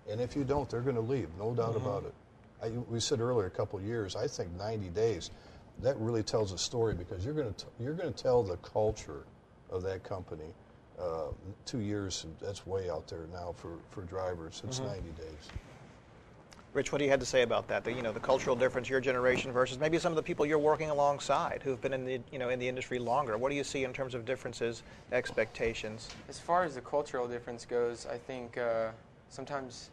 And 0.10 0.20
if 0.20 0.36
you 0.36 0.44
don't, 0.44 0.70
they're 0.70 0.82
going 0.82 0.96
to 0.96 1.02
leave, 1.02 1.30
no 1.38 1.54
doubt 1.54 1.76
mm-hmm. 1.76 1.86
about 1.86 2.06
it. 2.06 2.14
I, 2.62 2.70
we 2.90 3.00
said 3.00 3.22
earlier, 3.22 3.48
a 3.48 3.52
couple 3.52 3.80
of 3.80 3.86
years. 3.86 4.16
I 4.16 4.28
think 4.28 4.52
90 4.58 4.90
days. 4.90 5.32
That 5.82 5.98
really 5.98 6.24
tells 6.24 6.52
a 6.52 6.58
story 6.58 6.94
because 6.94 7.24
you're 7.24 7.34
going 7.34 7.54
to 7.54 7.66
you're 7.80 7.94
going 7.94 8.12
to 8.12 8.24
tell 8.24 8.44
the 8.44 8.58
culture 8.58 9.24
of 9.70 9.82
that 9.84 10.04
company. 10.04 10.54
Uh, 11.00 11.32
two 11.66 11.80
years, 11.80 12.26
that's 12.42 12.68
way 12.68 12.90
out 12.90 13.08
there 13.08 13.26
now 13.32 13.54
for, 13.56 13.78
for 13.90 14.02
drivers. 14.02 14.62
It's 14.66 14.80
90 14.80 15.02
days. 15.12 15.50
Rich, 16.74 16.92
what 16.92 17.00
do 17.00 17.06
you 17.06 17.12
have 17.12 17.22
to 17.22 17.26
say 17.26 17.42
about 17.42 17.68
that? 17.70 17.84
The, 17.84 17.92
you 17.92 18.02
know, 18.02 18.12
the 18.12 18.20
cultural 18.20 18.56
difference, 18.56 18.90
your 18.90 19.00
generation 19.00 19.52
versus 19.52 19.80
maybe 19.80 19.98
some 19.98 20.12
of 20.12 20.18
the 20.18 20.24
people 20.24 20.46
you're 20.46 20.60
working 20.60 20.90
alongside 20.90 21.62
who've 21.64 21.82
been 21.82 21.94
in 21.94 22.06
the, 22.06 22.20
you 22.32 22.38
know, 22.38 22.50
in 22.50 22.60
the 22.60 22.68
industry 22.68 23.00
longer. 23.00 23.38
What 23.38 23.50
do 23.50 23.56
you 23.56 23.64
see 23.64 23.86
in 23.86 23.94
terms 23.94 24.14
of 24.14 24.26
differences, 24.26 24.84
expectations? 25.12 26.10
As 26.28 26.38
far 26.38 26.64
as 26.64 26.76
the 26.76 26.82
cultural 26.82 27.28
difference 27.28 27.66
goes, 27.66 28.06
I 28.06 28.18
think 28.18 28.58
uh, 28.58 28.90
sometimes 29.30 29.90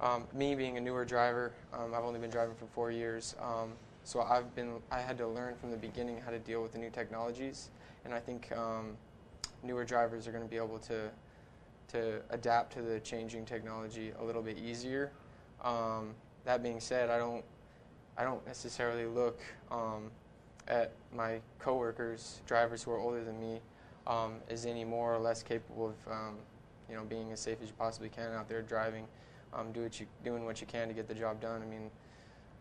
um, 0.00 0.24
me 0.32 0.54
being 0.54 0.76
a 0.76 0.80
newer 0.80 1.04
driver, 1.04 1.52
um, 1.72 1.94
I've 1.94 2.04
only 2.04 2.20
been 2.20 2.30
driving 2.30 2.54
for 2.54 2.66
four 2.66 2.90
years, 2.90 3.34
um, 3.40 3.72
so 4.04 4.20
I've 4.20 4.54
been 4.54 4.74
I 4.92 5.00
had 5.00 5.18
to 5.18 5.26
learn 5.26 5.56
from 5.56 5.70
the 5.70 5.76
beginning 5.76 6.20
how 6.24 6.30
to 6.30 6.38
deal 6.38 6.62
with 6.62 6.72
the 6.72 6.78
new 6.78 6.90
technologies, 6.90 7.70
and 8.04 8.14
I 8.14 8.20
think 8.20 8.52
um, 8.52 8.96
newer 9.66 9.84
drivers 9.84 10.26
are 10.26 10.32
going 10.32 10.44
to 10.44 10.50
be 10.50 10.56
able 10.56 10.78
to 10.80 11.10
to 11.88 12.20
adapt 12.30 12.72
to 12.72 12.82
the 12.82 12.98
changing 13.00 13.44
technology 13.44 14.12
a 14.18 14.24
little 14.24 14.42
bit 14.42 14.58
easier. 14.58 15.12
Um, 15.62 16.14
that 16.44 16.62
being 16.62 16.80
said, 16.80 17.10
I 17.10 17.18
don't 17.18 17.44
I 18.16 18.24
don't 18.24 18.44
necessarily 18.46 19.06
look 19.06 19.40
um, 19.70 20.10
at 20.68 20.92
my 21.14 21.40
coworkers, 21.58 22.40
drivers 22.46 22.82
who 22.82 22.90
are 22.92 22.98
older 22.98 23.22
than 23.22 23.38
me, 23.38 23.60
um, 24.06 24.36
as 24.48 24.66
any 24.66 24.84
more 24.84 25.14
or 25.14 25.18
less 25.18 25.42
capable 25.42 25.88
of 25.88 26.12
um, 26.12 26.36
you 26.88 26.96
know 26.96 27.04
being 27.04 27.32
as 27.32 27.40
safe 27.40 27.58
as 27.62 27.68
you 27.68 27.74
possibly 27.78 28.08
can 28.08 28.32
out 28.32 28.48
there 28.48 28.62
driving, 28.62 29.06
um, 29.52 29.72
do 29.72 29.82
what 29.82 30.00
you 30.00 30.06
doing 30.24 30.44
what 30.44 30.60
you 30.60 30.66
can 30.66 30.88
to 30.88 30.94
get 30.94 31.08
the 31.08 31.14
job 31.14 31.40
done. 31.40 31.62
I 31.62 31.66
mean, 31.66 31.90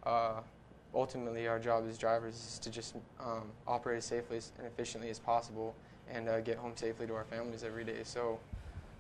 uh, 0.04 0.42
ultimately 0.94 1.48
our 1.48 1.60
job 1.60 1.86
as 1.90 1.98
drivers 1.98 2.36
is 2.36 2.60
to 2.60 2.70
just 2.70 2.96
um, 3.20 3.44
operate 3.68 3.98
as 3.98 4.06
safely 4.06 4.40
and 4.58 4.68
efficiently 4.68 5.10
as 5.10 5.20
possible 5.20 5.76
and 6.12 6.30
uh, 6.30 6.42
get 6.42 6.58
home 6.58 6.74
safely 6.76 7.08
to 7.08 7.16
our 7.16 7.26
families 7.26 7.64
every 7.64 7.84
day. 7.84 8.02
So. 8.04 8.40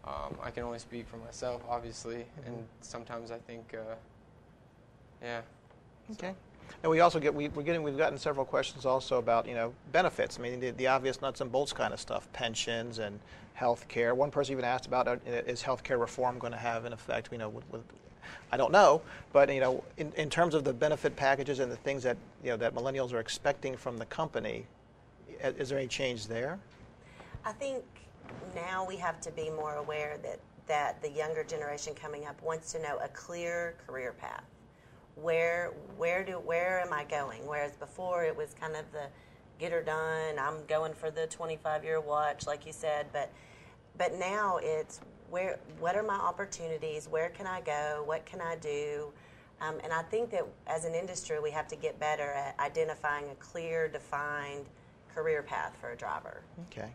Um, 0.07 0.37
I 0.43 0.51
can 0.51 0.61
only 0.61 0.77
speak 0.77 1.07
for 1.07 1.17
myself, 1.17 1.63
obviously, 1.67 2.25
and 2.45 2.63
sometimes 2.81 3.31
I 3.31 3.39
think, 3.39 3.73
uh, 3.73 3.95
yeah. 5.19 5.41
Okay. 6.11 6.35
And 6.83 6.91
we 6.91 6.99
also 6.99 7.19
get 7.19 7.33
we, 7.33 7.47
we're 7.49 7.63
getting 7.63 7.83
we've 7.83 7.97
gotten 7.97 8.17
several 8.17 8.45
questions 8.45 8.85
also 8.85 9.17
about 9.17 9.47
you 9.47 9.55
know 9.55 9.73
benefits. 9.91 10.37
I 10.39 10.43
mean 10.43 10.59
the, 10.59 10.71
the 10.71 10.87
obvious 10.87 11.21
nuts 11.21 11.41
and 11.41 11.51
bolts 11.51 11.73
kind 11.73 11.93
of 11.93 11.99
stuff, 11.99 12.31
pensions 12.33 12.99
and 12.99 13.19
health 13.53 13.87
care. 13.87 14.13
One 14.13 14.31
person 14.31 14.53
even 14.53 14.65
asked 14.65 14.85
about 14.85 15.07
uh, 15.07 15.17
is 15.25 15.61
health 15.61 15.83
care 15.83 15.97
reform 15.97 16.37
going 16.37 16.53
to 16.53 16.59
have 16.59 16.85
an 16.85 16.93
effect? 16.93 17.29
You 17.31 17.37
know, 17.37 17.49
with, 17.49 17.63
with, 17.71 17.81
I 18.51 18.57
don't 18.57 18.71
know, 18.71 19.01
but 19.33 19.53
you 19.53 19.59
know, 19.59 19.83
in, 19.97 20.11
in 20.17 20.29
terms 20.29 20.53
of 20.53 20.63
the 20.63 20.73
benefit 20.73 21.15
packages 21.15 21.59
and 21.59 21.71
the 21.71 21.77
things 21.77 22.03
that 22.03 22.17
you 22.43 22.51
know 22.51 22.57
that 22.57 22.75
millennials 22.75 23.13
are 23.13 23.19
expecting 23.19 23.75
from 23.75 23.97
the 23.97 24.05
company, 24.05 24.65
is 25.41 25.69
there 25.69 25.79
any 25.79 25.87
change 25.87 26.27
there? 26.27 26.59
I 27.45 27.51
think 27.51 27.83
now 28.55 28.85
we 28.87 28.97
have 28.97 29.21
to 29.21 29.31
be 29.31 29.51
more 29.51 29.75
aware 29.75 30.17
that, 30.23 30.39
that 30.65 30.99
the 31.03 31.09
younger 31.11 31.43
generation 31.43 31.93
coming 31.93 32.25
up 32.25 32.41
wants 32.41 32.71
to 32.71 32.81
know 32.81 32.97
a 33.03 33.07
clear 33.09 33.75
career 33.85 34.13
path. 34.13 34.43
Where 35.13 35.71
where 35.95 36.25
do 36.25 36.33
where 36.33 36.81
am 36.81 36.91
I 36.91 37.05
going? 37.05 37.45
Whereas 37.45 37.73
before 37.77 38.25
it 38.25 38.35
was 38.35 38.53
kind 38.59 38.75
of 38.75 38.91
the 38.91 39.07
get 39.59 39.71
her 39.71 39.81
done. 39.81 40.37
I'm 40.37 40.65
going 40.67 40.93
for 40.93 41.09
the 41.11 41.27
25 41.27 41.83
year 41.83 42.01
watch, 42.01 42.47
like 42.47 42.65
you 42.65 42.73
said. 42.73 43.07
But 43.13 43.31
but 43.97 44.15
now 44.19 44.59
it's 44.61 44.99
where 45.29 45.59
what 45.79 45.95
are 45.95 46.03
my 46.03 46.15
opportunities? 46.15 47.07
Where 47.07 47.29
can 47.29 47.47
I 47.47 47.61
go? 47.61 48.03
What 48.05 48.25
can 48.25 48.41
I 48.41 48.55
do? 48.57 49.13
Um, 49.61 49.75
and 49.83 49.93
I 49.93 50.01
think 50.01 50.31
that 50.31 50.45
as 50.67 50.83
an 50.83 50.93
industry, 50.93 51.39
we 51.39 51.51
have 51.51 51.67
to 51.69 51.77
get 51.77 51.97
better 51.97 52.31
at 52.33 52.59
identifying 52.59 53.29
a 53.29 53.35
clear, 53.35 53.87
defined 53.87 54.65
career 55.15 55.41
path 55.41 55.73
for 55.79 55.91
a 55.91 55.95
driver. 55.95 56.41
Okay. 56.71 56.89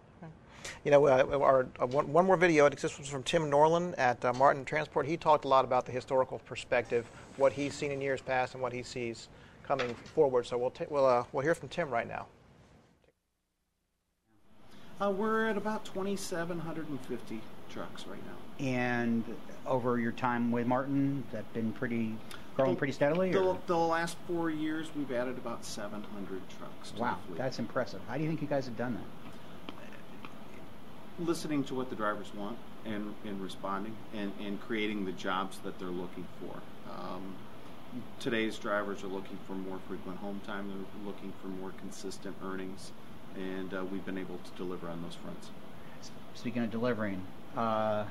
You 0.85 0.91
know, 0.91 1.07
uh, 1.07 1.39
our, 1.41 1.67
uh, 1.81 1.87
one, 1.87 2.13
one 2.13 2.27
more 2.27 2.37
video. 2.37 2.69
This 2.69 2.99
was 2.99 3.09
from 3.09 3.23
Tim 3.23 3.49
Norland 3.49 3.95
at 3.99 4.23
uh, 4.25 4.33
Martin 4.35 4.65
Transport. 4.65 5.07
He 5.07 5.17
talked 5.17 5.47
a 5.47 5.49
lot 5.49 5.65
about 5.65 5.87
the 5.87 5.93
historical 5.93 6.39
perspective, 6.41 7.11
what 7.37 7.53
he's 7.53 7.75
seen 7.75 7.91
in 7.91 8.01
years 8.01 8.21
past, 8.21 8.55
and 8.55 8.63
what 8.63 8.73
he 8.73 8.83
sees 8.83 9.29
coming 9.63 9.95
forward. 10.15 10.47
So 10.47 10.59
we'll 10.59 10.71
ta- 10.71 10.85
we'll 10.91 11.07
uh, 11.07 11.25
we'll 11.33 11.43
hear 11.43 11.55
from 11.55 11.69
Tim 11.71 11.89
right 11.89 12.07
now. 12.07 12.27
Uh, 15.01 15.11
we're 15.11 15.49
at 15.49 15.57
about 15.57 15.83
2,750 15.87 17.41
trucks 17.71 18.07
right 18.07 18.21
now. 18.27 18.65
And 18.65 19.25
over 19.67 19.99
your 19.99 20.13
time 20.13 20.53
with 20.53 20.67
Martin, 20.67 21.25
that 21.33 21.51
been 21.55 21.73
pretty 21.73 22.17
growing 22.57 22.77
pretty 22.77 22.93
steadily. 22.93 23.33
The, 23.33 23.57
the 23.67 23.77
last 23.77 24.17
four 24.27 24.51
years, 24.51 24.89
we've 24.97 25.13
added 25.13 25.39
about 25.39 25.65
700 25.65 26.41
trucks. 26.59 26.93
Wow, 26.99 27.19
that's 27.37 27.59
impressive. 27.59 28.01
How 28.09 28.17
do 28.17 28.23
you 28.23 28.29
think 28.29 28.43
you 28.43 28.49
guys 28.49 28.67
have 28.67 28.77
done 28.77 28.95
that? 28.95 29.21
listening 31.27 31.65
to 31.65 31.75
what 31.75 31.91
the 31.91 31.97
drivers 31.97 32.33
want 32.35 32.57
and, 32.85 33.15
and 33.25 33.41
responding 33.41 33.95
and, 34.15 34.33
and 34.41 34.61
creating 34.61 35.05
the 35.05 35.13
jobs 35.13 35.59
that 35.65 35.79
they're 35.79 35.89
looking 35.89 36.27
for. 36.41 36.61
Um, 36.91 37.35
today's 38.19 38.59
drivers 38.59 39.03
are 39.03 39.09
looking 39.09 39.39
for 39.47 39.53
more 39.53 39.79
frequent 39.89 40.19
home 40.19 40.41
time. 40.47 40.69
They're 40.69 41.07
looking 41.13 41.33
for 41.43 41.49
more 41.49 41.73
consistent 41.79 42.37
earnings, 42.43 42.93
and 43.37 43.73
uh, 43.75 43.85
we've 43.85 44.05
been 44.05 44.19
able 44.19 44.39
to 44.39 44.51
deliver 44.57 44.89
on 44.89 45.03
those 45.03 45.17
fronts. 45.17 45.51
Speaking 46.35 46.63
of 46.63 46.71
delivering, 46.71 47.21
uh, 47.57 48.05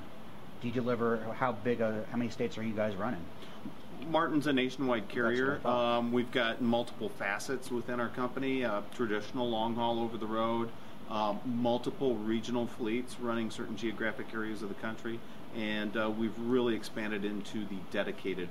do 0.62 0.68
you 0.68 0.74
deliver? 0.74 1.18
How 1.38 1.54
big? 1.54 1.82
A, 1.82 2.04
how 2.12 2.18
many 2.18 2.30
states 2.30 2.58
are 2.58 2.64
you 2.64 2.74
guys 2.74 2.96
running? 2.96 3.24
Martin's 4.08 4.48
a 4.48 4.54
nationwide 4.54 5.08
carrier. 5.10 5.54
That's 5.54 5.64
what 5.64 5.72
I 5.72 5.74
thought. 5.74 5.98
Um, 6.00 6.12
we've 6.12 6.32
got 6.32 6.62
multiple 6.62 7.10
facets 7.10 7.72
within 7.72 8.00
our 8.00 8.10
company 8.10 8.64
uh, 8.64 8.82
traditional 8.96 9.50
long 9.50 9.76
haul 9.76 10.00
over 10.00 10.18
the 10.18 10.28
road, 10.28 10.70
um, 11.10 11.40
multiple 11.46 12.16
regional 12.16 12.68
fleets 12.68 13.20
running 13.20 13.52
certain 13.52 13.76
geographic 13.76 14.28
areas 14.34 14.62
of 14.62 14.70
the 14.70 14.76
country, 14.76 15.20
and 15.56 15.96
uh, 15.98 16.10
we've 16.10 16.38
really 16.40 16.76
expanded 16.76 17.26
into 17.26 17.66
the 17.66 17.78
dedicated 17.92 18.50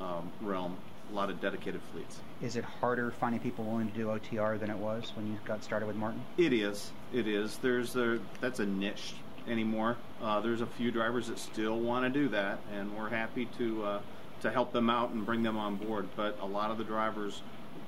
um, 0.00 0.30
realm. 0.40 0.76
A 1.10 1.12
lot 1.12 1.28
of 1.28 1.40
dedicated 1.40 1.80
fleets. 1.90 2.20
Is 2.40 2.54
it 2.54 2.62
harder 2.62 3.10
finding 3.10 3.40
people 3.40 3.64
willing 3.64 3.90
to 3.90 3.94
do 3.96 4.06
OTR 4.06 4.60
than 4.60 4.70
it 4.70 4.76
was 4.76 5.10
when 5.16 5.26
you 5.26 5.36
got 5.44 5.64
started 5.64 5.86
with 5.86 5.96
Martin? 5.96 6.22
It 6.36 6.52
is. 6.52 6.92
It 7.12 7.26
is. 7.26 7.56
There's 7.56 7.96
a 7.96 8.20
that's 8.40 8.60
a 8.60 8.66
niche 8.66 9.14
anymore. 9.48 9.96
Uh, 10.22 10.40
there's 10.40 10.60
a 10.60 10.66
few 10.66 10.92
drivers 10.92 11.26
that 11.26 11.40
still 11.40 11.80
want 11.80 12.04
to 12.04 12.10
do 12.10 12.28
that, 12.28 12.60
and 12.72 12.96
we're 12.96 13.08
happy 13.08 13.46
to 13.58 13.82
uh, 13.82 14.00
to 14.40 14.50
help 14.50 14.72
them 14.72 14.90
out 14.90 15.10
and 15.10 15.24
bring 15.24 15.42
them 15.42 15.56
on 15.56 15.76
board. 15.76 16.08
But 16.16 16.38
a 16.40 16.46
lot 16.46 16.70
of 16.70 16.78
the 16.78 16.84
drivers 16.84 17.42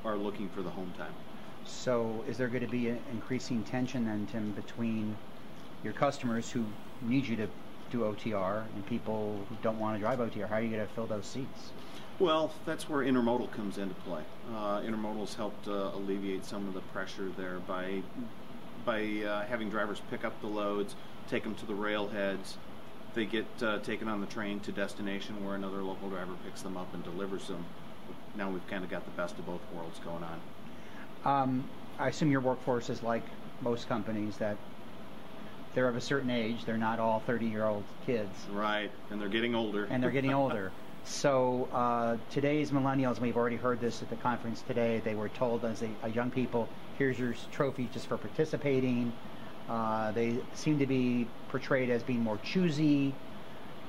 are 0.05 0.16
looking 0.16 0.48
for 0.48 0.62
the 0.62 0.70
home 0.70 0.92
time. 0.96 1.14
So, 1.64 2.24
is 2.28 2.36
there 2.36 2.48
going 2.48 2.64
to 2.64 2.70
be 2.70 2.88
an 2.88 3.00
increasing 3.12 3.62
tension 3.62 4.05
then, 4.07 4.26
Tim, 4.30 4.53
between 4.53 5.16
your 5.84 5.92
customers 5.92 6.50
who 6.50 6.64
need 7.03 7.26
you 7.26 7.36
to 7.36 7.48
do 7.90 8.00
OTR 8.00 8.64
and 8.74 8.86
people 8.86 9.44
who 9.48 9.57
don't 9.62 9.78
want 9.78 9.96
to 9.96 10.00
drive 10.00 10.18
OTR? 10.18 10.48
How 10.48 10.57
are 10.57 10.61
you 10.62 10.70
going 10.70 10.86
to 10.86 10.92
fill 10.94 11.07
those 11.07 11.26
seats? 11.26 11.70
Well, 12.18 12.53
that's 12.66 12.88
where 12.88 13.05
intermodal 13.05 13.50
comes 13.53 13.78
into 13.78 13.94
play. 13.94 14.22
Uh, 14.55 14.80
intermodal's 14.80 15.34
helped 15.34 15.66
uh, 15.68 15.90
alleviate 15.94 16.44
some 16.44 16.68
of 16.68 16.74
the 16.74 16.80
pressure 16.80 17.30
there 17.36 17.59
by 17.61 18.03
by 18.84 19.22
uh, 19.24 19.44
having 19.46 19.70
drivers 19.70 20.03
pick 20.11 20.24
up 20.24 20.40
the 20.40 20.46
loads, 20.48 20.96
take 21.28 21.44
them 21.44 21.55
to 21.55 21.66
the 21.66 21.74
railheads. 21.74 22.57
They 23.14 23.26
get 23.26 23.46
uh, 23.62 23.78
taken 23.80 24.08
on 24.08 24.20
the 24.20 24.26
train 24.26 24.60
to 24.60 24.72
destination 24.72 25.44
where 25.44 25.54
another 25.54 25.82
local 25.82 26.08
driver 26.08 26.32
picks 26.44 26.62
them 26.62 26.76
up 26.76 26.92
and 26.94 27.04
delivers 27.04 27.48
them. 27.48 27.64
Now 28.36 28.50
we've 28.50 28.66
kind 28.68 28.84
of 28.84 28.90
got 28.90 29.04
the 29.04 29.10
best 29.10 29.38
of 29.38 29.46
both 29.46 29.60
worlds 29.74 29.98
going 30.04 30.24
on. 30.24 30.40
Um, 31.24 31.64
I 31.98 32.08
assume 32.08 32.30
your 32.30 32.40
workforce 32.40 32.88
is 32.88 33.02
like 33.02 33.22
most 33.60 33.88
companies 33.88 34.38
that 34.38 34.56
they're 35.74 35.88
of 35.88 35.96
a 35.96 36.00
certain 36.00 36.30
age. 36.30 36.64
They're 36.64 36.78
not 36.78 36.98
all 36.98 37.20
30 37.20 37.46
year 37.46 37.64
old 37.64 37.84
kids. 38.06 38.30
Right, 38.50 38.90
and 39.10 39.20
they're 39.20 39.28
getting 39.28 39.54
older. 39.54 39.84
And 39.90 40.02
they're 40.02 40.10
getting 40.10 40.32
older. 40.32 40.72
So 41.04 41.68
uh, 41.72 42.16
today's 42.30 42.70
millennials, 42.70 43.18
we've 43.18 43.36
already 43.36 43.56
heard 43.56 43.80
this 43.80 44.02
at 44.02 44.10
the 44.10 44.16
conference 44.16 44.62
today. 44.62 45.02
They 45.04 45.16
were 45.16 45.28
told 45.30 45.64
as 45.64 45.82
a, 45.82 45.88
a 46.04 46.08
young 46.08 46.30
people, 46.30 46.68
here's 46.96 47.18
your 47.18 47.34
trophy 47.50 47.88
just 47.92 48.06
for 48.06 48.16
participating. 48.16 49.12
Uh, 49.68 50.12
they 50.12 50.38
seem 50.54 50.78
to 50.78 50.86
be 50.86 51.26
portrayed 51.48 51.90
as 51.90 52.02
being 52.02 52.20
more 52.20 52.38
choosy. 52.38 53.14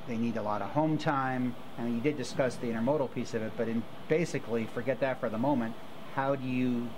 They 0.07 0.17
need 0.17 0.37
a 0.37 0.41
lot 0.41 0.61
of 0.61 0.69
home 0.71 0.97
time. 0.97 1.55
And 1.77 1.95
you 1.95 2.01
did 2.01 2.17
discuss 2.17 2.55
the 2.55 2.67
intermodal 2.67 3.13
piece 3.13 3.33
of 3.33 3.41
it, 3.41 3.53
but 3.57 3.67
in 3.67 3.83
basically, 4.07 4.65
forget 4.73 4.99
that 4.99 5.19
for 5.19 5.29
the 5.29 5.37
moment. 5.37 5.75
How 6.15 6.35
do 6.35 6.47
you 6.47 6.89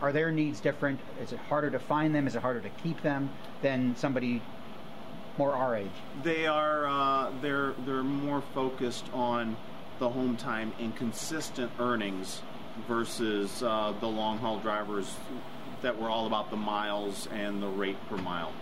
are 0.00 0.12
their 0.12 0.30
needs 0.30 0.60
different? 0.60 1.00
Is 1.22 1.32
it 1.32 1.38
harder 1.38 1.70
to 1.70 1.78
find 1.78 2.14
them? 2.14 2.26
Is 2.26 2.34
it 2.34 2.42
harder 2.42 2.60
to 2.60 2.68
keep 2.82 3.02
them 3.02 3.30
than 3.62 3.96
somebody 3.96 4.42
more 5.38 5.52
our 5.52 5.76
age? 5.76 5.90
They 6.22 6.46
are 6.46 6.86
uh, 6.86 7.32
they're 7.40 7.74
they're 7.86 8.02
more 8.02 8.42
focused 8.54 9.06
on 9.12 9.56
the 9.98 10.08
home 10.08 10.36
time 10.36 10.72
and 10.80 10.94
consistent 10.96 11.70
earnings 11.78 12.42
versus 12.88 13.62
uh, 13.62 13.94
the 14.00 14.06
long 14.06 14.38
haul 14.38 14.58
drivers 14.58 15.14
that 15.84 16.00
were 16.00 16.08
all 16.08 16.26
about 16.26 16.50
the 16.50 16.56
miles 16.56 17.28
and 17.32 17.62
the 17.62 17.68
rate 17.68 17.98
per 18.08 18.16
mile. 18.16 18.52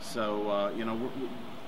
So 0.00 0.50
uh, 0.50 0.70
you 0.76 0.84
know, 0.84 1.10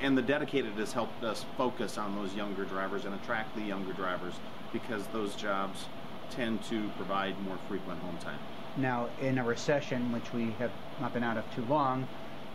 and 0.00 0.16
the 0.16 0.22
dedicated 0.22 0.72
has 0.74 0.92
helped 0.92 1.24
us 1.24 1.44
focus 1.56 1.98
on 1.98 2.14
those 2.14 2.34
younger 2.34 2.64
drivers 2.64 3.04
and 3.04 3.14
attract 3.14 3.54
the 3.56 3.62
younger 3.62 3.92
drivers 3.92 4.34
because 4.72 5.06
those 5.08 5.34
jobs 5.34 5.86
tend 6.30 6.62
to 6.64 6.88
provide 6.96 7.40
more 7.42 7.58
frequent 7.68 8.00
home 8.00 8.18
time. 8.18 8.38
Now, 8.76 9.08
in 9.20 9.38
a 9.38 9.44
recession, 9.44 10.12
which 10.12 10.32
we 10.32 10.50
have 10.58 10.70
not 11.00 11.14
been 11.14 11.24
out 11.24 11.36
of 11.36 11.44
too 11.54 11.64
long, 11.64 12.06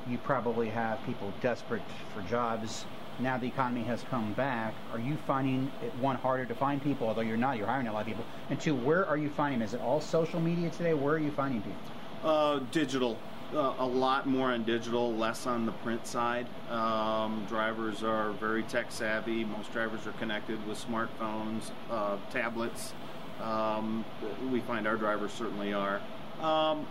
you 0.07 0.17
probably 0.19 0.69
have 0.69 1.03
people 1.05 1.33
desperate 1.41 1.81
for 2.13 2.21
jobs. 2.23 2.85
Now 3.19 3.37
the 3.37 3.47
economy 3.47 3.83
has 3.83 4.03
come 4.09 4.33
back. 4.33 4.73
Are 4.91 4.99
you 4.99 5.17
finding 5.27 5.71
it 5.83 5.93
one 5.95 6.15
harder 6.15 6.45
to 6.45 6.55
find 6.55 6.81
people? 6.81 7.07
Although 7.07 7.21
you're 7.21 7.37
not, 7.37 7.57
you're 7.57 7.67
hiring 7.67 7.87
a 7.87 7.93
lot 7.93 8.01
of 8.01 8.07
people. 8.07 8.25
And 8.49 8.59
two, 8.59 8.75
where 8.75 9.05
are 9.05 9.17
you 9.17 9.29
finding? 9.29 9.61
Is 9.61 9.73
it 9.73 9.81
all 9.81 10.01
social 10.01 10.39
media 10.39 10.69
today? 10.69 10.93
Where 10.93 11.15
are 11.15 11.19
you 11.19 11.31
finding 11.31 11.61
people? 11.61 11.79
Uh, 12.23 12.59
digital. 12.71 13.17
Uh, 13.53 13.73
a 13.79 13.85
lot 13.85 14.25
more 14.25 14.51
on 14.51 14.63
digital, 14.63 15.13
less 15.13 15.45
on 15.45 15.65
the 15.65 15.71
print 15.71 16.07
side. 16.07 16.47
Um, 16.69 17.45
drivers 17.49 18.01
are 18.01 18.31
very 18.31 18.63
tech 18.63 18.91
savvy. 18.91 19.43
Most 19.43 19.71
drivers 19.73 20.07
are 20.07 20.13
connected 20.13 20.65
with 20.65 20.83
smartphones, 20.83 21.69
uh, 21.91 22.17
tablets. 22.31 22.93
Um, 23.41 24.05
we 24.51 24.61
find 24.61 24.87
our 24.87 24.95
drivers 24.95 25.33
certainly 25.33 25.73
are. 25.73 26.01
Um, 26.41 26.87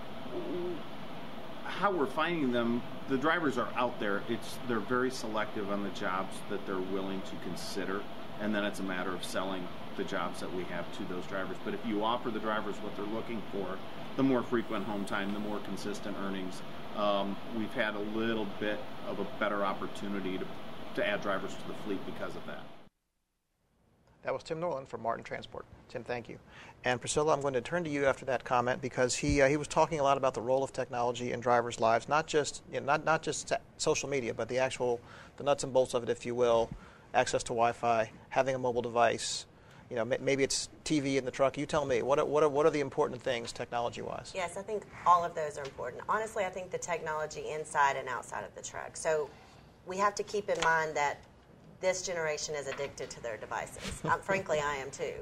how 1.64 1.90
we're 1.90 2.06
finding 2.06 2.52
them, 2.52 2.82
the 3.08 3.16
drivers 3.16 3.56
are 3.56 3.68
out 3.74 3.98
there. 3.98 4.22
It's 4.28 4.58
they're 4.68 4.80
very 4.80 5.10
selective 5.10 5.72
on 5.72 5.82
the 5.82 5.90
jobs 5.90 6.36
that 6.50 6.64
they're 6.66 6.76
willing 6.76 7.22
to 7.22 7.36
consider, 7.44 8.02
and 8.40 8.54
then 8.54 8.64
it's 8.64 8.80
a 8.80 8.84
matter 8.84 9.14
of 9.14 9.24
selling 9.24 9.66
the 9.96 10.04
jobs 10.04 10.40
that 10.40 10.54
we 10.54 10.64
have 10.64 10.90
to 10.98 11.04
those 11.04 11.24
drivers. 11.26 11.56
But 11.64 11.74
if 11.74 11.84
you 11.86 12.04
offer 12.04 12.30
the 12.30 12.38
drivers 12.38 12.76
what 12.76 12.94
they're 12.96 13.04
looking 13.06 13.42
for, 13.50 13.78
the 14.16 14.22
more 14.22 14.42
frequent 14.42 14.84
home 14.84 15.04
time, 15.04 15.32
the 15.32 15.40
more 15.40 15.58
consistent 15.60 16.16
earnings, 16.22 16.60
um, 16.96 17.36
we've 17.56 17.72
had 17.72 17.94
a 17.94 18.00
little 18.00 18.46
bit 18.60 18.78
of 19.08 19.18
a 19.18 19.24
better 19.38 19.64
opportunity 19.64 20.38
to, 20.38 20.44
to 20.94 21.06
add 21.06 21.22
drivers 21.22 21.54
to 21.54 21.68
the 21.68 21.74
fleet 21.84 22.04
because 22.06 22.34
of 22.36 22.44
that. 22.46 22.62
That 24.22 24.32
was 24.32 24.44
Tim 24.44 24.60
Norland 24.60 24.88
from 24.88 25.02
Martin 25.02 25.24
Transport. 25.24 25.64
Tim, 25.88 26.04
thank 26.04 26.28
you. 26.28 26.38
And 26.84 27.00
Priscilla, 27.00 27.32
I'm 27.32 27.40
going 27.40 27.54
to 27.54 27.60
turn 27.60 27.82
to 27.84 27.90
you 27.90 28.06
after 28.06 28.24
that 28.26 28.44
comment 28.44 28.80
because 28.80 29.16
he 29.16 29.42
uh, 29.42 29.48
he 29.48 29.56
was 29.56 29.66
talking 29.66 29.98
a 29.98 30.02
lot 30.02 30.16
about 30.16 30.34
the 30.34 30.40
role 30.40 30.62
of 30.62 30.72
technology 30.72 31.32
in 31.32 31.40
drivers' 31.40 31.80
lives, 31.80 32.08
not 32.08 32.26
just 32.26 32.62
you 32.72 32.78
know, 32.78 32.86
not 32.86 33.04
not 33.04 33.22
just 33.22 33.52
social 33.78 34.08
media, 34.08 34.32
but 34.32 34.48
the 34.48 34.58
actual 34.58 35.00
the 35.38 35.44
nuts 35.44 35.64
and 35.64 35.72
bolts 35.72 35.94
of 35.94 36.04
it, 36.04 36.08
if 36.08 36.24
you 36.24 36.34
will, 36.34 36.70
access 37.14 37.42
to 37.44 37.48
Wi-Fi, 37.48 38.10
having 38.28 38.54
a 38.54 38.58
mobile 38.58 38.82
device. 38.82 39.46
You 39.92 39.98
know, 39.98 40.06
maybe 40.06 40.42
it's 40.42 40.70
TV 40.86 41.18
in 41.18 41.26
the 41.26 41.30
truck. 41.30 41.58
You 41.58 41.66
tell 41.66 41.84
me. 41.84 42.00
What 42.00 42.18
are, 42.18 42.24
what 42.24 42.42
are, 42.42 42.48
what 42.48 42.64
are 42.64 42.70
the 42.70 42.80
important 42.80 43.20
things 43.20 43.52
technology-wise? 43.52 44.32
Yes, 44.34 44.56
I 44.56 44.62
think 44.62 44.84
all 45.04 45.22
of 45.22 45.34
those 45.34 45.58
are 45.58 45.64
important. 45.64 46.02
Honestly, 46.08 46.46
I 46.46 46.48
think 46.48 46.70
the 46.70 46.78
technology 46.78 47.50
inside 47.50 47.96
and 47.96 48.08
outside 48.08 48.42
of 48.42 48.54
the 48.54 48.62
truck. 48.62 48.96
So 48.96 49.28
we 49.84 49.98
have 49.98 50.14
to 50.14 50.22
keep 50.22 50.48
in 50.48 50.58
mind 50.62 50.96
that 50.96 51.18
this 51.82 52.00
generation 52.00 52.54
is 52.54 52.68
addicted 52.68 53.10
to 53.10 53.22
their 53.22 53.36
devices. 53.36 54.02
um, 54.06 54.18
frankly, 54.22 54.60
I 54.60 54.76
am 54.76 54.90
too. 54.90 55.12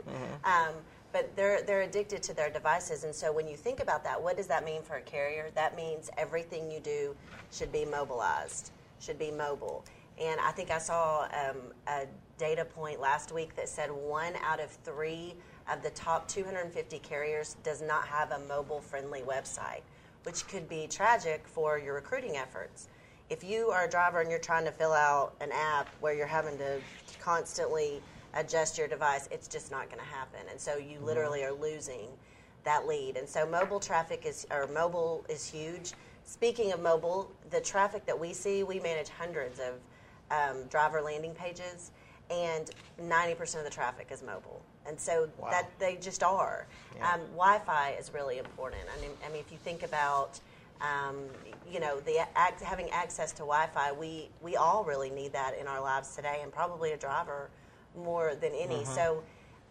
Um, 0.44 0.74
but 1.12 1.34
they're 1.34 1.62
they're 1.62 1.82
addicted 1.82 2.22
to 2.22 2.34
their 2.34 2.50
devices, 2.50 3.02
and 3.02 3.12
so 3.12 3.32
when 3.32 3.48
you 3.48 3.56
think 3.56 3.80
about 3.80 4.04
that, 4.04 4.22
what 4.22 4.36
does 4.36 4.46
that 4.46 4.64
mean 4.64 4.82
for 4.82 4.98
a 4.98 5.00
carrier? 5.00 5.50
That 5.56 5.74
means 5.74 6.10
everything 6.16 6.70
you 6.70 6.78
do 6.78 7.16
should 7.50 7.72
be 7.72 7.84
mobilized, 7.84 8.70
should 9.00 9.18
be 9.18 9.32
mobile. 9.32 9.84
And 10.20 10.38
I 10.40 10.50
think 10.52 10.70
I 10.70 10.78
saw 10.78 11.22
um, 11.24 11.56
a 11.86 12.04
data 12.36 12.64
point 12.64 13.00
last 13.00 13.32
week 13.32 13.56
that 13.56 13.68
said 13.68 13.90
one 13.90 14.34
out 14.44 14.60
of 14.60 14.70
three 14.70 15.34
of 15.72 15.82
the 15.82 15.90
top 15.90 16.28
250 16.28 16.98
carriers 16.98 17.56
does 17.62 17.80
not 17.80 18.06
have 18.06 18.32
a 18.32 18.38
mobile 18.40 18.80
friendly 18.80 19.22
website, 19.22 19.80
which 20.24 20.46
could 20.46 20.68
be 20.68 20.86
tragic 20.86 21.46
for 21.46 21.78
your 21.78 21.94
recruiting 21.94 22.36
efforts. 22.36 22.88
If 23.30 23.44
you 23.44 23.68
are 23.68 23.84
a 23.84 23.90
driver 23.90 24.20
and 24.20 24.28
you're 24.28 24.40
trying 24.40 24.64
to 24.64 24.72
fill 24.72 24.92
out 24.92 25.34
an 25.40 25.50
app 25.52 25.88
where 26.00 26.12
you're 26.12 26.26
having 26.26 26.58
to 26.58 26.80
constantly 27.20 28.02
adjust 28.34 28.76
your 28.76 28.88
device, 28.88 29.28
it's 29.30 29.48
just 29.48 29.70
not 29.70 29.86
going 29.86 30.00
to 30.00 30.04
happen. 30.04 30.40
And 30.50 30.60
so 30.60 30.76
you 30.76 30.98
literally 31.00 31.44
are 31.44 31.52
losing 31.52 32.08
that 32.64 32.86
lead. 32.86 33.16
And 33.16 33.28
so 33.28 33.46
mobile 33.46 33.80
traffic 33.80 34.26
is 34.26 34.46
or 34.50 34.66
mobile 34.66 35.24
is 35.28 35.48
huge. 35.48 35.92
speaking 36.24 36.72
of 36.72 36.80
mobile, 36.80 37.30
the 37.50 37.60
traffic 37.60 38.04
that 38.06 38.18
we 38.18 38.32
see, 38.32 38.62
we 38.62 38.80
manage 38.80 39.08
hundreds 39.08 39.58
of 39.58 39.74
um, 40.30 40.64
driver 40.68 41.00
landing 41.00 41.34
pages, 41.34 41.90
and 42.30 42.70
90% 43.02 43.58
of 43.58 43.64
the 43.64 43.70
traffic 43.70 44.08
is 44.10 44.22
mobile. 44.22 44.62
And 44.86 44.98
so 44.98 45.28
Wow. 45.38 45.50
that 45.50 45.68
they 45.78 45.96
just 45.96 46.22
are. 46.22 46.66
Yeah. 46.96 47.12
Um, 47.14 47.20
Wi-Fi 47.32 47.90
is 47.98 48.12
really 48.14 48.38
important. 48.38 48.82
I 48.96 49.00
mean, 49.00 49.10
I 49.24 49.28
mean, 49.30 49.40
if 49.40 49.50
you 49.52 49.58
think 49.58 49.82
about, 49.82 50.38
um, 50.80 51.28
you 51.70 51.80
know, 51.80 52.00
the 52.00 52.26
having 52.64 52.88
access 52.90 53.32
to 53.32 53.38
Wi-Fi, 53.40 53.92
we 53.92 54.30
we 54.40 54.56
all 54.56 54.84
really 54.84 55.10
need 55.10 55.32
that 55.32 55.56
in 55.58 55.66
our 55.66 55.80
lives 55.80 56.14
today, 56.16 56.40
and 56.42 56.52
probably 56.52 56.92
a 56.92 56.96
driver 56.96 57.50
more 57.96 58.34
than 58.36 58.52
any. 58.54 58.84
So, 58.84 59.22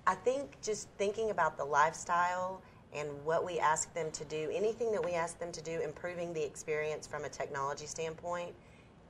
I 0.05 0.15
think 0.15 0.59
just 0.61 0.89
thinking 0.97 1.29
about 1.31 1.57
the 1.57 1.65
lifestyle 1.65 2.61
and 2.93 3.07
what 3.23 3.45
we 3.45 3.59
ask 3.59 3.93
them 3.93 4.11
to 4.11 4.25
do, 4.25 4.49
anything 4.53 4.91
that 4.91 5.03
we 5.03 5.13
ask 5.13 5.39
them 5.39 5.51
to 5.51 5.61
do, 5.61 5.79
improving 5.81 6.33
the 6.33 6.43
experience 6.43 7.07
from 7.07 7.23
a 7.25 7.29
technology 7.29 7.85
standpoint 7.85 8.53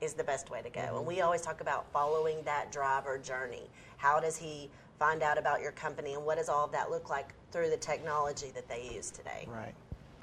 is 0.02 0.14
the 0.14 0.24
best 0.24 0.50
way 0.50 0.62
to 0.62 0.70
go. 0.70 0.98
And 0.98 1.06
we 1.06 1.22
always 1.22 1.42
talk 1.42 1.62
about 1.62 1.92
following 1.92 2.38
that 2.46 2.72
driver 2.72 3.18
journey. 3.18 3.70
How 3.98 4.20
does 4.20 4.38
he 4.38 4.70
find 4.98 5.24
out 5.24 5.38
about 5.38 5.62
your 5.62 5.72
company, 5.72 6.14
and 6.14 6.26
what 6.26 6.38
does 6.38 6.50
all 6.50 6.66
of 6.66 6.72
that 6.74 6.92
look 6.92 7.10
like 7.10 7.34
through 7.52 7.70
the 7.70 7.78
technology 7.78 8.52
that 8.54 8.68
they 8.68 8.90
use 8.94 9.12
today? 9.12 9.48
Right. 9.48 9.74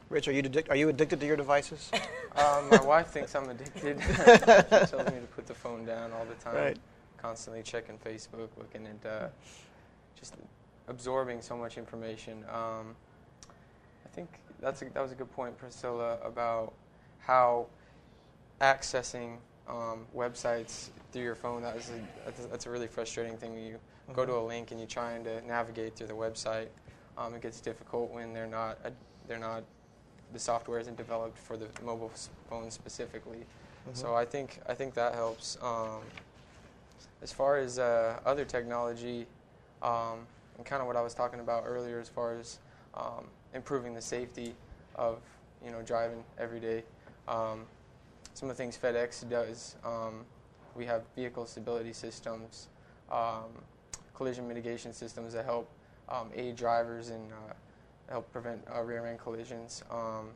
Rich, 0.09 0.29
are 0.29 0.33
you 0.33 0.43
addic- 0.43 0.70
are 0.70 0.77
you 0.77 0.89
addicted 0.89 1.18
to 1.20 1.27
your 1.27 1.37
devices? 1.37 1.91
Um, 2.37 2.68
my 2.68 2.83
wife 2.83 3.07
thinks 3.07 3.35
I'm 3.35 3.49
addicted. 3.49 3.99
she 4.07 4.12
tells 4.12 4.93
me 4.93 5.20
to 5.20 5.29
put 5.35 5.47
the 5.47 5.55
phone 5.55 5.87
down 5.87 6.12
all 6.12 6.27
the 6.27 6.35
time. 6.35 6.55
Right. 6.55 6.79
Constantly 7.16 7.62
checking 7.62 7.97
Facebook, 7.97 8.49
looking 8.59 8.87
at 8.87 9.11
uh, 9.11 9.29
just 10.20 10.35
absorbing 10.87 11.41
so 11.41 11.57
much 11.57 11.79
information. 11.79 12.45
Um, 12.53 12.95
I 14.05 14.09
think 14.14 14.29
that's 14.61 14.83
a, 14.83 14.91
that 14.93 15.01
was 15.01 15.12
a 15.12 15.14
good 15.14 15.33
point, 15.33 15.57
Priscilla, 15.57 16.18
about 16.22 16.74
how 17.20 17.68
accessing 18.61 19.39
um, 19.69 20.07
websites 20.14 20.89
through 21.12 21.23
your 21.23 21.35
phone 21.35 21.62
that 21.62 21.77
is 21.77 21.91
a, 21.91 22.49
that's, 22.51 22.67
a, 22.67 22.71
really 22.71 22.87
frustrating 22.87 23.37
thing. 23.37 23.55
When 23.55 23.64
you 23.64 23.79
go 24.12 24.25
to 24.25 24.35
a 24.35 24.45
link 24.45 24.71
and 24.71 24.79
you're 24.79 24.89
trying 24.89 25.25
to 25.25 25.45
navigate 25.47 25.97
through 25.97 26.07
the 26.09 26.14
website, 26.14 26.69
um, 27.19 27.35
it 27.35 27.43
gets 27.43 27.61
difficult 27.61 28.12
when 28.12 28.33
they're 28.33 28.47
not 28.47 28.79
uh, 28.85 28.91
they're 29.27 29.39
not 29.39 29.64
the 30.33 30.39
software 30.39 30.79
isn't 30.79 30.97
developed 30.97 31.39
for 31.39 31.57
the 31.57 31.67
mobile 31.85 32.12
phone 32.49 32.71
specifically. 32.71 33.45
So 33.93 34.14
I 34.17 34.25
think 34.25 34.61
I 34.69 34.75
think 34.75 34.95
that 34.95 35.14
helps. 35.14 35.59
Um, 35.62 36.01
as 37.23 37.33
far 37.33 37.57
as 37.57 37.79
uh, 37.79 38.19
other 38.27 38.45
technology, 38.45 39.27
um, 39.83 40.27
and 40.57 40.67
kind 40.67 40.81
of 40.81 40.87
what 40.87 40.97
I 40.97 41.01
was 41.01 41.14
talking 41.14 41.41
about 41.41 41.64
earlier, 41.67 42.01
as 42.01 42.09
far 42.09 42.35
as 42.35 42.59
um, 42.95 43.27
improving 43.55 43.95
the 43.95 44.01
safety 44.01 44.55
of 44.97 45.19
you 45.64 45.71
know 45.71 45.83
driving 45.83 46.23
every 46.39 46.61
day. 46.61 46.83
Some 48.37 48.51
of 48.51 48.57
the 48.59 48.62
things 48.62 48.76
FedEx 48.76 49.26
does, 49.30 49.76
um, 49.82 50.26
we 50.74 50.84
have 50.84 51.05
vehicle 51.14 51.47
stability 51.47 51.95
systems, 51.95 52.68
um, 53.11 53.47
collision 54.14 54.47
mitigation 54.47 54.93
systems 54.93 55.32
that 55.32 55.47
help 55.47 55.70
um, 56.11 56.28
aid 56.34 56.55
drivers 56.55 57.09
and 57.09 57.32
uh, 57.32 57.55
help 58.11 58.30
prevent 58.32 58.61
uh, 58.70 58.82
rear-end 58.82 59.18
collisions. 59.18 59.82
Um, 59.91 60.32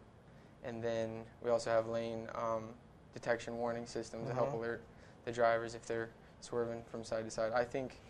and 0.65 0.83
then 0.83 1.25
we 1.45 1.51
also 1.51 1.69
have 1.69 1.89
lane 1.89 2.27
um, 2.35 2.71
detection 3.13 3.59
warning 3.59 3.85
systems 3.85 4.29
that 4.29 4.35
help 4.35 4.53
Mhm. 4.53 4.61
alert 4.61 4.83
the 5.27 5.33
drivers 5.33 5.75
if 5.75 5.85
they're 5.85 6.09
swerving 6.41 6.83
from 6.85 7.05
side 7.05 7.27
to 7.27 7.31
side. 7.31 7.53
I 7.53 7.67
think 7.67 8.01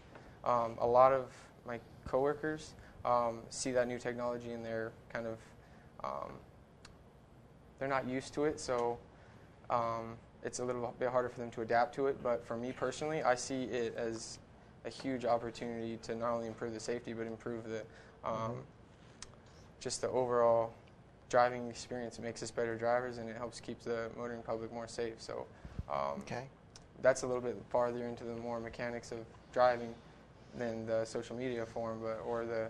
um, 0.45 0.77
a 0.79 0.87
lot 0.87 1.13
of 1.13 1.33
my 1.67 1.81
coworkers 2.07 2.75
um, 3.05 3.41
see 3.51 3.73
that 3.73 3.89
new 3.89 3.99
technology 3.99 4.53
and 4.53 4.65
they're 4.65 4.93
kind 5.13 5.27
of 5.27 5.39
um, 6.05 6.39
they're 7.81 7.89
not 7.89 8.07
used 8.07 8.33
to 8.35 8.45
it, 8.45 8.61
so 8.61 8.97
um, 9.71 10.17
it's 10.43 10.59
a 10.59 10.65
little 10.65 10.95
bit 10.99 11.09
harder 11.09 11.29
for 11.29 11.39
them 11.41 11.51
to 11.53 11.63
adapt 11.63 11.95
to 11.95 12.07
it. 12.09 12.23
But 12.23 12.45
for 12.45 12.57
me 12.57 12.73
personally, 12.73 13.23
I 13.23 13.35
see 13.35 13.65
it 13.65 13.95
as 13.97 14.39
a 14.85 14.91
huge 14.91 15.25
opportunity 15.25 15.99
to 16.03 16.15
not 16.15 16.33
only 16.33 16.47
improve 16.47 16.73
the 16.73 16.81
safety 16.81 17.13
but 17.13 17.27
improve 17.27 17.65
the 17.69 17.83
um, 18.25 18.57
just 19.79 20.01
the 20.01 20.09
overall 20.09 20.73
driving 21.29 21.69
experience. 21.69 22.19
It 22.19 22.23
makes 22.23 22.43
us 22.43 22.51
better 22.51 22.77
drivers 22.77 23.19
and 23.19 23.29
it 23.29 23.37
helps 23.37 23.61
keep 23.61 23.81
the 23.81 24.11
motoring 24.17 24.43
public 24.43 24.73
more 24.73 24.89
safe. 24.89 25.15
So 25.19 25.47
um, 25.89 26.21
Okay. 26.21 26.45
that's 27.03 27.23
a 27.23 27.27
little 27.27 27.43
bit 27.43 27.57
farther 27.69 28.07
into 28.07 28.25
the 28.25 28.35
more 28.35 28.61
mechanics 28.61 29.13
of 29.13 29.19
driving 29.53 29.95
than 30.57 30.85
the 30.87 31.05
social 31.05 31.37
media 31.37 31.65
form, 31.65 32.01
but 32.03 32.21
or 32.27 32.45
the 32.45 32.69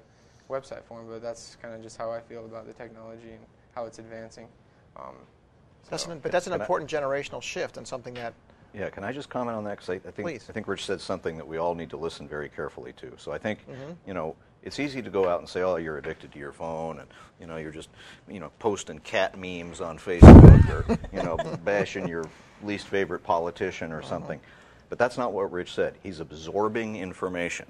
website 0.50 0.82
form. 0.84 1.06
But 1.08 1.22
that's 1.22 1.56
kind 1.62 1.74
of 1.74 1.82
just 1.82 1.96
how 1.96 2.10
I 2.12 2.20
feel 2.20 2.44
about 2.44 2.66
the 2.66 2.72
technology 2.74 3.30
and 3.30 3.40
how 3.74 3.86
it's 3.86 3.98
advancing. 3.98 4.48
Um, 4.96 5.14
That's 5.88 6.06
an, 6.06 6.18
but 6.20 6.30
that's 6.32 6.46
an 6.46 6.52
Can 6.52 6.60
I- 6.60 6.64
important 6.64 6.90
generational 6.90 7.42
shift 7.42 7.76
and 7.76 7.86
something 7.86 8.14
that 8.14 8.34
Yeah, 8.74 8.90
can 8.90 9.02
I 9.04 9.12
just 9.12 9.28
comment 9.28 9.56
on 9.56 9.64
that? 9.64 9.78
Because 9.78 9.90
I, 9.90 9.94
I 9.94 10.12
think 10.12 10.26
Please. 10.28 10.46
I 10.48 10.52
think 10.52 10.68
Rich 10.68 10.84
said 10.84 11.00
something 11.00 11.36
that 11.36 11.46
we 11.48 11.56
all 11.58 11.74
need 11.74 11.90
to 11.90 11.96
listen 11.96 12.28
very 12.28 12.48
carefully 12.48 12.92
to. 12.94 13.12
So 13.16 13.32
I 13.32 13.38
think 13.38 13.66
Mm-hmm. 13.68 13.92
you 14.06 14.14
know 14.14 14.36
it's 14.62 14.78
easy 14.78 15.00
to 15.00 15.08
go 15.10 15.26
out 15.26 15.40
and 15.40 15.48
say, 15.48 15.62
"Oh, 15.62 15.76
you're 15.76 15.96
addicted 15.96 16.32
to 16.32 16.38
your 16.38 16.52
phone," 16.52 16.98
and 17.00 17.08
you 17.40 17.46
know 17.46 17.56
you're 17.56 17.72
just 17.72 17.88
you 18.28 18.40
know 18.40 18.50
posting 18.58 18.98
cat 19.00 19.38
memes 19.38 19.80
on 19.80 19.98
Facebook 19.98 20.68
or 20.70 20.98
you 21.16 21.22
know 21.22 21.36
bashing 21.64 22.06
your 22.06 22.24
least 22.62 22.86
favorite 22.86 23.24
politician 23.24 23.90
or 23.90 24.02
something. 24.02 24.38
But 24.90 24.98
that's 24.98 25.16
not 25.16 25.32
what 25.32 25.50
Rich 25.50 25.72
said. 25.74 25.94
He's 26.02 26.20
absorbing 26.20 26.96
information, 26.96 27.66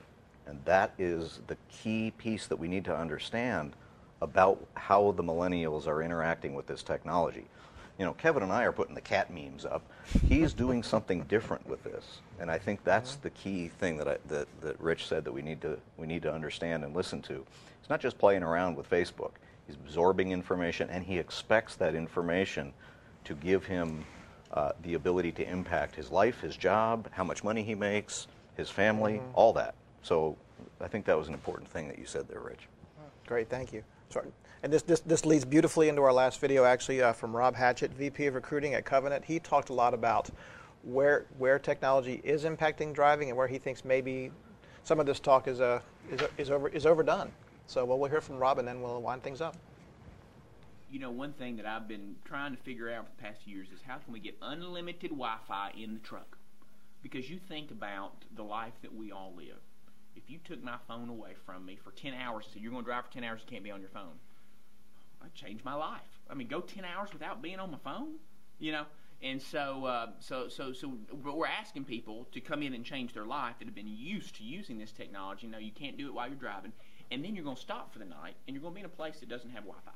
and 0.46 0.58
that 0.64 0.92
is 0.98 1.40
the 1.46 1.56
key 1.70 2.12
piece 2.18 2.46
that 2.48 2.56
we 2.56 2.66
need 2.66 2.84
to 2.86 2.96
understand 2.96 3.72
about 4.22 4.58
how 4.74 5.12
the 5.12 5.22
millennials 5.22 5.86
are 5.86 6.02
interacting 6.02 6.54
with 6.54 6.66
this 6.66 6.82
technology. 6.82 7.44
You 8.00 8.06
know, 8.06 8.14
Kevin 8.14 8.42
and 8.42 8.50
I 8.50 8.64
are 8.64 8.72
putting 8.72 8.94
the 8.94 9.02
cat 9.02 9.30
memes 9.30 9.66
up. 9.66 9.82
He's 10.26 10.54
doing 10.54 10.82
something 10.82 11.20
different 11.24 11.68
with 11.68 11.84
this, 11.84 12.20
and 12.38 12.50
I 12.50 12.56
think 12.56 12.82
that's 12.82 13.16
the 13.16 13.28
key 13.28 13.68
thing 13.68 13.98
that 13.98 14.08
I, 14.08 14.16
that 14.28 14.48
that 14.62 14.80
Rich 14.80 15.06
said 15.06 15.22
that 15.24 15.32
we 15.32 15.42
need 15.42 15.60
to 15.60 15.78
we 15.98 16.06
need 16.06 16.22
to 16.22 16.32
understand 16.32 16.82
and 16.82 16.96
listen 16.96 17.20
to. 17.20 17.44
He's 17.78 17.90
not 17.90 18.00
just 18.00 18.16
playing 18.16 18.42
around 18.42 18.76
with 18.78 18.88
Facebook. 18.88 19.32
He's 19.66 19.76
absorbing 19.76 20.32
information, 20.32 20.88
and 20.88 21.04
he 21.04 21.18
expects 21.18 21.76
that 21.76 21.94
information 21.94 22.72
to 23.24 23.34
give 23.34 23.66
him 23.66 24.06
uh, 24.54 24.72
the 24.82 24.94
ability 24.94 25.32
to 25.32 25.46
impact 25.46 25.94
his 25.94 26.10
life, 26.10 26.40
his 26.40 26.56
job, 26.56 27.06
how 27.10 27.22
much 27.22 27.44
money 27.44 27.62
he 27.62 27.74
makes, 27.74 28.28
his 28.56 28.70
family, 28.70 29.20
all 29.34 29.52
that. 29.52 29.74
So, 30.02 30.38
I 30.80 30.88
think 30.88 31.04
that 31.04 31.18
was 31.18 31.28
an 31.28 31.34
important 31.34 31.68
thing 31.68 31.86
that 31.88 31.98
you 31.98 32.06
said 32.06 32.28
there, 32.28 32.40
Rich. 32.40 32.66
Great, 33.26 33.50
thank 33.50 33.74
you. 33.74 33.84
Sorry. 34.08 34.28
And 34.62 34.72
this, 34.72 34.82
this, 34.82 35.00
this 35.00 35.24
leads 35.24 35.44
beautifully 35.44 35.88
into 35.88 36.02
our 36.02 36.12
last 36.12 36.38
video, 36.38 36.64
actually, 36.64 37.00
uh, 37.02 37.12
from 37.12 37.34
Rob 37.34 37.56
Hatchett, 37.56 37.92
VP 37.94 38.26
of 38.26 38.34
Recruiting 38.34 38.74
at 38.74 38.84
Covenant. 38.84 39.24
He 39.24 39.38
talked 39.38 39.70
a 39.70 39.72
lot 39.72 39.94
about 39.94 40.28
where, 40.82 41.26
where 41.38 41.58
technology 41.58 42.20
is 42.24 42.44
impacting 42.44 42.92
driving 42.92 43.28
and 43.28 43.38
where 43.38 43.48
he 43.48 43.58
thinks 43.58 43.84
maybe 43.84 44.30
some 44.84 45.00
of 45.00 45.06
this 45.06 45.20
talk 45.20 45.48
is, 45.48 45.60
uh, 45.60 45.80
is, 46.10 46.20
is, 46.36 46.50
over, 46.50 46.68
is 46.68 46.84
overdone. 46.84 47.32
So 47.66 47.84
well, 47.84 47.98
we'll 47.98 48.10
hear 48.10 48.20
from 48.20 48.36
Rob 48.38 48.58
and 48.58 48.68
then 48.68 48.82
we'll 48.82 49.00
wind 49.00 49.22
things 49.22 49.40
up. 49.40 49.56
you 50.90 50.98
know, 50.98 51.10
one 51.10 51.32
thing 51.32 51.56
that 51.56 51.66
I've 51.66 51.88
been 51.88 52.16
trying 52.24 52.54
to 52.54 52.62
figure 52.62 52.90
out 52.90 53.06
for 53.06 53.12
the 53.16 53.22
past 53.22 53.46
years 53.46 53.68
is 53.72 53.80
how 53.86 53.98
can 53.98 54.12
we 54.12 54.20
get 54.20 54.36
unlimited 54.42 55.10
Wi-Fi 55.10 55.72
in 55.78 55.94
the 55.94 56.00
truck? 56.00 56.36
Because 57.02 57.30
you 57.30 57.38
think 57.48 57.70
about 57.70 58.24
the 58.36 58.42
life 58.42 58.74
that 58.82 58.94
we 58.94 59.12
all 59.12 59.32
live. 59.36 59.60
If 60.16 60.28
you 60.28 60.38
took 60.44 60.62
my 60.62 60.76
phone 60.88 61.08
away 61.08 61.34
from 61.46 61.64
me 61.64 61.78
for 61.82 61.92
10 61.92 62.12
hours 62.14 62.44
and 62.46 62.54
said, 62.54 62.62
you're 62.62 62.72
going 62.72 62.84
to 62.84 62.90
drive 62.90 63.06
for 63.06 63.12
10 63.12 63.24
hours, 63.24 63.40
you 63.44 63.50
can't 63.50 63.64
be 63.64 63.70
on 63.70 63.80
your 63.80 63.90
phone, 63.90 64.18
I'd 65.22 65.34
change 65.34 65.64
my 65.64 65.74
life. 65.74 66.00
I 66.28 66.34
mean, 66.34 66.48
go 66.48 66.60
10 66.60 66.84
hours 66.84 67.12
without 67.12 67.42
being 67.42 67.58
on 67.58 67.70
my 67.70 67.78
phone, 67.78 68.14
you 68.58 68.72
know? 68.72 68.84
And 69.22 69.40
so, 69.40 69.84
uh, 69.84 70.06
so, 70.18 70.48
so, 70.48 70.72
so, 70.72 70.94
we're 71.22 71.46
asking 71.46 71.84
people 71.84 72.26
to 72.32 72.40
come 72.40 72.62
in 72.62 72.72
and 72.72 72.84
change 72.84 73.12
their 73.12 73.26
life 73.26 73.56
that 73.58 73.66
have 73.66 73.74
been 73.74 73.86
used 73.86 74.36
to 74.36 74.44
using 74.44 74.78
this 74.78 74.92
technology. 74.92 75.46
No, 75.46 75.58
you 75.58 75.72
can't 75.72 75.98
do 75.98 76.06
it 76.06 76.14
while 76.14 76.26
you're 76.26 76.36
driving. 76.36 76.72
And 77.10 77.22
then 77.22 77.34
you're 77.34 77.44
going 77.44 77.56
to 77.56 77.60
stop 77.60 77.92
for 77.92 77.98
the 77.98 78.06
night, 78.06 78.36
and 78.46 78.54
you're 78.54 78.62
going 78.62 78.72
to 78.72 78.76
be 78.76 78.80
in 78.80 78.86
a 78.86 78.88
place 78.88 79.20
that 79.20 79.28
doesn't 79.28 79.50
have 79.50 79.64
Wi-Fi. 79.64 79.90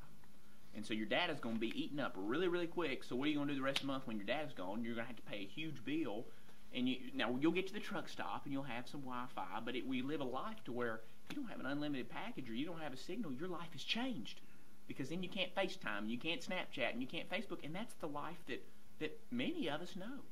And 0.77 0.85
so 0.85 0.93
your 0.93 1.07
data's 1.07 1.41
going 1.41 1.55
to 1.55 1.61
be 1.61 1.73
eaten 1.81 2.01
up 2.01 2.13
really, 2.17 2.49
really 2.49 2.67
quick. 2.67 3.05
So 3.05 3.17
what 3.17 3.27
are 3.27 3.31
you 3.31 3.37
going 3.37 3.49
to 3.49 3.55
do 3.55 3.61
the 3.61 3.65
rest 3.65 3.79
of 3.79 3.83
the 3.83 3.93
month 3.93 4.07
when 4.07 4.17
your 4.17 4.27
data's 4.27 4.53
gone? 4.53 4.83
You're 4.83 4.95
going 4.95 5.07
to 5.07 5.09
have 5.09 5.17
to 5.17 5.23
pay 5.23 5.43
a 5.43 5.47
huge 5.47 5.85
bill. 5.85 6.27
And 6.75 6.89
you, 6.89 6.97
now 7.15 7.39
you'll 7.41 7.53
get 7.53 7.69
to 7.69 7.73
the 7.73 7.81
truck 7.81 8.09
stop 8.09 8.43
and 8.45 8.53
you'll 8.53 8.65
have 8.65 8.89
some 8.89 9.01
Wi-Fi. 9.03 9.61
But 9.65 9.77
it, 9.77 9.87
we 9.87 10.03
live 10.03 10.21
a 10.21 10.25
life 10.25 10.63
to 10.65 10.73
where 10.73 11.01
if 11.31 11.37
you 11.37 11.43
don't 11.43 11.51
have 11.51 11.61
an 11.61 11.67
unlimited 11.67 12.11
package 12.11 12.51
or 12.51 12.55
you 12.55 12.67
don't 12.67 12.81
have 12.81 12.93
a 12.93 12.97
signal, 12.97 13.33
your 13.33 13.49
life 13.49 13.73
has 13.73 13.85
changed. 13.85 14.41
Because 14.87 15.09
then 15.09 15.23
you 15.23 15.29
can't 15.29 15.55
FaceTime, 15.55 16.09
you 16.09 16.19
can't 16.19 16.41
Snapchat, 16.41 16.93
and 16.93 17.01
you 17.01 17.07
can't 17.07 17.29
Facebook. 17.29 17.65
And 17.65 17.75
that's 17.75 17.95
the 17.95 18.07
life 18.07 18.37
that, 18.49 18.63
that 19.01 19.19
many 19.31 19.69
of 19.69 19.81
us 19.81 19.97
know. 19.97 20.23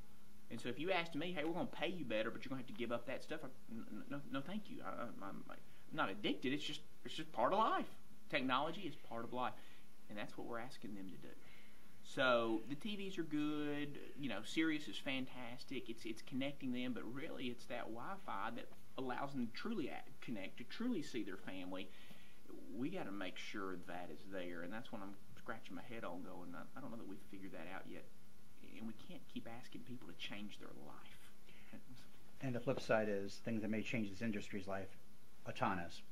And 0.51 0.61
so 0.61 0.69
if 0.69 0.79
you 0.79 0.93
asked 0.93 1.15
me, 1.15 1.33
hey, 1.33 1.45
we're 1.45 1.55
going 1.55 1.67
to 1.67 1.77
pay 1.77 1.89
you 1.89 2.05
better, 2.05 2.31
but 2.31 2.45
you're 2.45 2.51
going 2.51 2.63
to 2.63 2.69
have 2.69 2.77
to 2.77 2.79
give 2.79 2.93
up 2.93 3.07
that 3.07 3.23
stuff, 3.23 3.41
I, 3.43 3.49
n- 3.71 4.03
no, 4.11 4.21
no, 4.31 4.41
thank 4.43 4.69
you. 4.69 4.83
I, 4.85 5.05
I'm, 5.05 5.15
I'm 5.23 5.57
not 5.93 6.11
addicted. 6.11 6.53
It's 6.53 6.65
just 6.65 6.81
it's 7.05 7.15
just 7.15 7.33
part 7.33 7.53
of 7.53 7.59
life. 7.59 7.87
Technology 8.31 8.83
is 8.83 8.95
part 9.09 9.25
of 9.25 9.33
life, 9.33 9.53
and 10.09 10.19
that's 10.19 10.37
what 10.37 10.47
we're 10.47 10.59
asking 10.59 10.95
them 10.95 11.07
to 11.07 11.17
do. 11.17 11.35
So 12.05 12.63
the 12.69 12.75
TVs 12.75 13.19
are 13.19 13.23
good. 13.23 13.99
You 14.19 14.29
know, 14.29 14.41
Sirius 14.45 14.89
is 14.89 14.97
fantastic. 14.97 15.89
It's 15.89 16.05
it's 16.05 16.23
connecting 16.23 16.73
them, 16.73 16.93
but 16.93 17.05
really 17.15 17.47
it's 17.47 17.65
that 17.67 17.85
Wi-Fi 17.85 18.51
that 18.57 18.67
allows 18.99 19.33
them 19.33 19.47
to 19.47 19.53
truly 19.53 19.91
connect, 20.21 20.59
to 20.59 20.65
truly 20.65 21.03
see 21.03 21.23
their 21.23 21.37
family. 21.37 21.89
We 22.77 22.91
got 22.91 23.07
to 23.07 23.13
make 23.13 23.37
sure 23.37 23.77
that 23.87 24.11
is 24.13 24.21
there, 24.33 24.63
and 24.63 24.73
that's 24.73 24.91
what 24.93 25.03
I'm 25.03 25.15
scratching 25.39 25.75
my 25.75 25.83
head 25.83 26.05
on, 26.05 26.23
going, 26.23 26.55
I, 26.55 26.63
I 26.77 26.81
don't 26.81 26.91
know 26.91 26.97
that 26.97 27.09
we've 27.09 27.19
figured 27.31 27.53
that 27.53 27.67
out 27.75 27.83
yet, 27.87 28.05
and 28.79 28.87
we 28.87 28.95
can't 29.09 29.23
keep 29.33 29.49
asking 29.61 29.83
people 29.83 30.09
to 30.09 30.15
change 30.15 30.59
their 30.59 30.73
life. 30.87 31.19
And 32.45 32.53
the 32.53 32.61
flip 32.61 32.81
side 32.81 33.07
is 33.09 33.41
things 33.45 33.63
that 33.63 33.71
may 33.71 33.83
change 33.83 34.11
this 34.11 34.21
industry's 34.21 34.67
life, 34.67 34.89
autonomous. 35.49 36.03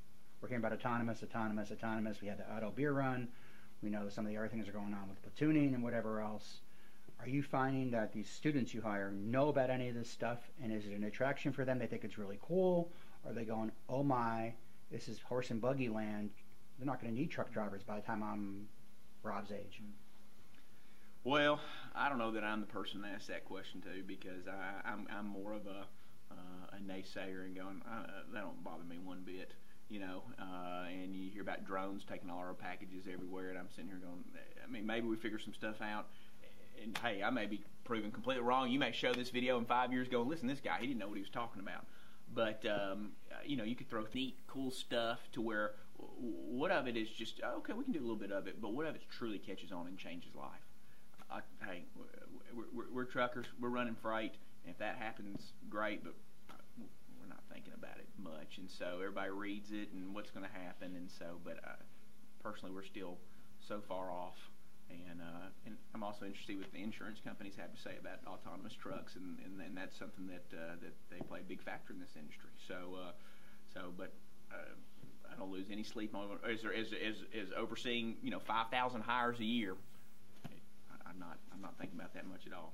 We're 0.40 0.48
hearing 0.48 0.64
about 0.64 0.78
autonomous, 0.78 1.24
autonomous, 1.24 1.72
autonomous. 1.72 2.20
We 2.20 2.28
had 2.28 2.38
the 2.38 2.48
Otto 2.48 2.70
beer 2.70 2.92
run. 2.92 3.26
We 3.82 3.90
know 3.90 4.08
some 4.08 4.26
of 4.26 4.30
the 4.30 4.38
other 4.38 4.46
things 4.46 4.68
are 4.68 4.72
going 4.72 4.94
on 4.94 5.08
with 5.08 5.18
platooning 5.22 5.74
and 5.74 5.82
whatever 5.82 6.20
else. 6.20 6.60
Are 7.18 7.28
you 7.28 7.42
finding 7.42 7.90
that 7.90 8.12
these 8.12 8.30
students 8.30 8.72
you 8.72 8.80
hire 8.80 9.10
know 9.10 9.48
about 9.48 9.68
any 9.68 9.88
of 9.88 9.94
this 9.94 10.08
stuff, 10.08 10.38
and 10.62 10.72
is 10.72 10.86
it 10.86 10.92
an 10.92 11.04
attraction 11.04 11.52
for 11.52 11.64
them? 11.64 11.78
They 11.78 11.86
think 11.86 12.04
it's 12.04 12.16
really 12.16 12.38
cool. 12.40 12.90
Are 13.26 13.32
they 13.32 13.44
going, 13.44 13.72
oh 13.88 14.02
my, 14.02 14.54
this 14.90 15.08
is 15.08 15.20
horse 15.20 15.50
and 15.50 15.60
buggy 15.60 15.88
land. 15.88 16.30
They're 16.78 16.86
not 16.86 17.00
going 17.00 17.14
to 17.14 17.20
need 17.20 17.30
truck 17.30 17.52
drivers 17.52 17.82
by 17.82 17.96
the 17.96 18.02
time 18.02 18.22
I'm 18.22 18.68
Rob's 19.22 19.52
age. 19.52 19.82
Well, 21.22 21.60
I 21.94 22.08
don't 22.08 22.18
know 22.18 22.32
that 22.32 22.44
I'm 22.44 22.60
the 22.60 22.66
person 22.66 23.02
to 23.02 23.08
ask 23.08 23.26
that 23.26 23.44
question 23.44 23.82
to 23.82 24.02
because 24.06 24.48
I, 24.48 24.88
I'm, 24.88 25.06
I'm 25.14 25.26
more 25.26 25.52
of 25.52 25.66
a 25.66 25.84
uh, 26.30 26.76
a 26.76 26.80
naysayer 26.80 27.44
and 27.44 27.56
going, 27.56 27.82
uh, 27.90 28.06
that 28.32 28.40
don't 28.40 28.62
bother 28.62 28.84
me 28.84 28.98
one 28.98 29.22
bit, 29.24 29.52
you 29.88 30.00
know. 30.00 30.22
Uh, 30.38 30.84
and 30.88 31.14
you 31.14 31.30
hear 31.30 31.42
about 31.42 31.64
drones 31.66 32.04
taking 32.08 32.30
all 32.30 32.38
our 32.38 32.54
packages 32.54 33.06
everywhere, 33.12 33.50
and 33.50 33.58
I'm 33.58 33.68
sitting 33.70 33.88
here 33.88 33.98
going, 33.98 34.24
I 34.64 34.70
mean, 34.70 34.86
maybe 34.86 35.06
we 35.06 35.16
figure 35.16 35.38
some 35.38 35.54
stuff 35.54 35.80
out. 35.82 36.06
And 36.82 36.96
hey, 36.98 37.22
I 37.22 37.30
may 37.30 37.46
be 37.46 37.62
proven 37.84 38.10
completely 38.10 38.42
wrong. 38.42 38.70
You 38.70 38.78
may 38.78 38.92
show 38.92 39.12
this 39.12 39.30
video 39.30 39.58
in 39.58 39.64
five 39.64 39.92
years, 39.92 40.08
going, 40.08 40.28
listen, 40.28 40.48
this 40.48 40.60
guy, 40.60 40.78
he 40.80 40.86
didn't 40.86 41.00
know 41.00 41.08
what 41.08 41.16
he 41.16 41.22
was 41.22 41.30
talking 41.30 41.60
about. 41.60 41.84
But 42.32 42.64
um, 42.66 43.12
you 43.44 43.56
know, 43.56 43.64
you 43.64 43.74
could 43.74 43.88
throw 43.90 44.04
neat, 44.14 44.38
cool 44.46 44.70
stuff 44.70 45.18
to 45.32 45.40
where 45.40 45.72
what 45.96 46.70
of 46.70 46.86
it 46.86 46.96
is 46.96 47.08
just 47.10 47.40
okay. 47.58 47.72
We 47.72 47.84
can 47.84 47.92
do 47.92 47.98
a 47.98 48.02
little 48.02 48.16
bit 48.16 48.32
of 48.32 48.46
it, 48.46 48.60
but 48.60 48.72
what 48.72 48.86
of 48.86 48.94
it 48.94 49.02
truly 49.10 49.38
catches 49.38 49.72
on 49.72 49.86
and 49.86 49.98
changes 49.98 50.34
life? 50.34 50.66
I, 51.30 51.40
hey, 51.64 51.84
we're, 52.54 52.64
we're, 52.72 52.84
we're 52.92 53.04
truckers. 53.04 53.46
We're 53.60 53.68
running 53.68 53.94
freight 53.94 54.34
and 54.64 54.72
if 54.72 54.78
that 54.78 54.96
happens, 54.96 55.52
great, 55.68 56.04
but 56.04 56.14
we're 56.78 57.28
not 57.28 57.42
thinking 57.52 57.72
about 57.76 57.96
it 57.96 58.08
much. 58.18 58.58
And 58.58 58.70
so 58.70 58.96
everybody 58.96 59.30
reads 59.30 59.70
it 59.72 59.88
and 59.92 60.14
what's 60.14 60.30
going 60.30 60.46
to 60.46 60.52
happen. 60.52 60.94
And 60.96 61.10
so, 61.10 61.38
but 61.44 61.58
uh, 61.64 61.80
personally, 62.42 62.74
we're 62.74 62.84
still 62.84 63.18
so 63.66 63.80
far 63.80 64.10
off. 64.10 64.36
And, 64.90 65.20
uh, 65.20 65.48
and 65.66 65.76
I'm 65.94 66.02
also 66.02 66.26
interested 66.26 66.58
what 66.58 66.72
the 66.72 66.82
insurance 66.82 67.20
companies 67.22 67.54
have 67.56 67.72
to 67.72 67.80
say 67.80 67.94
about 68.00 68.18
autonomous 68.26 68.74
trucks, 68.74 69.14
and, 69.14 69.38
and, 69.44 69.60
and 69.60 69.76
that's 69.76 69.96
something 69.96 70.26
that 70.26 70.44
uh, 70.52 70.74
that 70.82 70.94
they 71.10 71.22
play 71.26 71.40
a 71.40 71.48
big 71.48 71.62
factor 71.62 71.92
in 71.92 72.00
this 72.00 72.16
industry. 72.18 72.50
So, 72.66 72.98
uh, 72.98 73.12
so, 73.72 73.92
but 73.96 74.12
uh, 74.50 74.74
I 75.30 75.38
don't 75.38 75.52
lose 75.52 75.66
any 75.70 75.84
sleep 75.84 76.14
on 76.14 76.26
as, 76.48 76.60
as, 76.64 76.92
as 76.92 77.46
overseeing 77.56 78.16
you 78.22 78.30
know 78.30 78.40
5,000 78.40 79.00
hires 79.02 79.38
a 79.40 79.44
year. 79.44 79.76
I'm 81.06 81.18
not 81.18 81.38
I'm 81.52 81.60
not 81.60 81.76
thinking 81.78 81.98
about 81.98 82.14
that 82.14 82.26
much 82.26 82.46
at 82.46 82.52
all. 82.52 82.72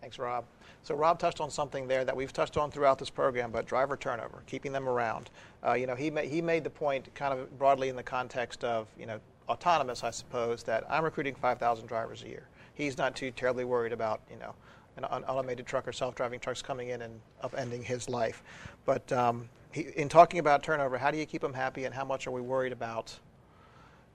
Thanks, 0.00 0.18
Rob. 0.18 0.44
So 0.82 0.94
Rob 0.94 1.18
touched 1.18 1.40
on 1.40 1.50
something 1.50 1.88
there 1.88 2.04
that 2.04 2.14
we've 2.14 2.32
touched 2.32 2.58
on 2.58 2.70
throughout 2.70 2.98
this 2.98 3.08
program, 3.08 3.50
but 3.50 3.64
driver 3.64 3.96
turnover, 3.96 4.42
keeping 4.46 4.70
them 4.70 4.86
around. 4.86 5.30
Uh, 5.66 5.72
you 5.72 5.86
know, 5.86 5.94
he 5.94 6.10
ma- 6.10 6.20
he 6.20 6.42
made 6.42 6.62
the 6.62 6.68
point 6.70 7.14
kind 7.14 7.32
of 7.32 7.58
broadly 7.58 7.88
in 7.88 7.96
the 7.96 8.02
context 8.02 8.64
of 8.64 8.86
you 8.98 9.06
know 9.06 9.18
autonomous, 9.48 10.04
I 10.04 10.10
suppose, 10.10 10.62
that 10.64 10.84
I'm 10.88 11.04
recruiting 11.04 11.34
5,000 11.34 11.86
drivers 11.86 12.22
a 12.22 12.28
year. 12.28 12.48
He's 12.74 12.98
not 12.98 13.14
too 13.14 13.30
terribly 13.30 13.64
worried 13.64 13.92
about 13.92 14.20
you 14.30 14.36
know 14.36 14.54
an 14.96 15.04
automated 15.04 15.66
truck 15.66 15.88
or 15.88 15.92
self-driving 15.92 16.40
trucks 16.40 16.62
coming 16.62 16.90
in 16.90 17.02
and 17.02 17.20
upending 17.42 17.82
his 17.82 18.08
life. 18.08 18.42
But 18.84 19.10
um, 19.12 19.48
he, 19.72 19.82
in 19.96 20.08
talking 20.08 20.38
about 20.38 20.62
turnover, 20.62 20.98
how 20.98 21.10
do 21.10 21.18
you 21.18 21.26
keep 21.26 21.42
them 21.42 21.54
happy, 21.54 21.84
and 21.84 21.94
how 21.94 22.04
much 22.04 22.26
are 22.26 22.30
we 22.30 22.40
worried 22.40 22.72
about 22.72 23.16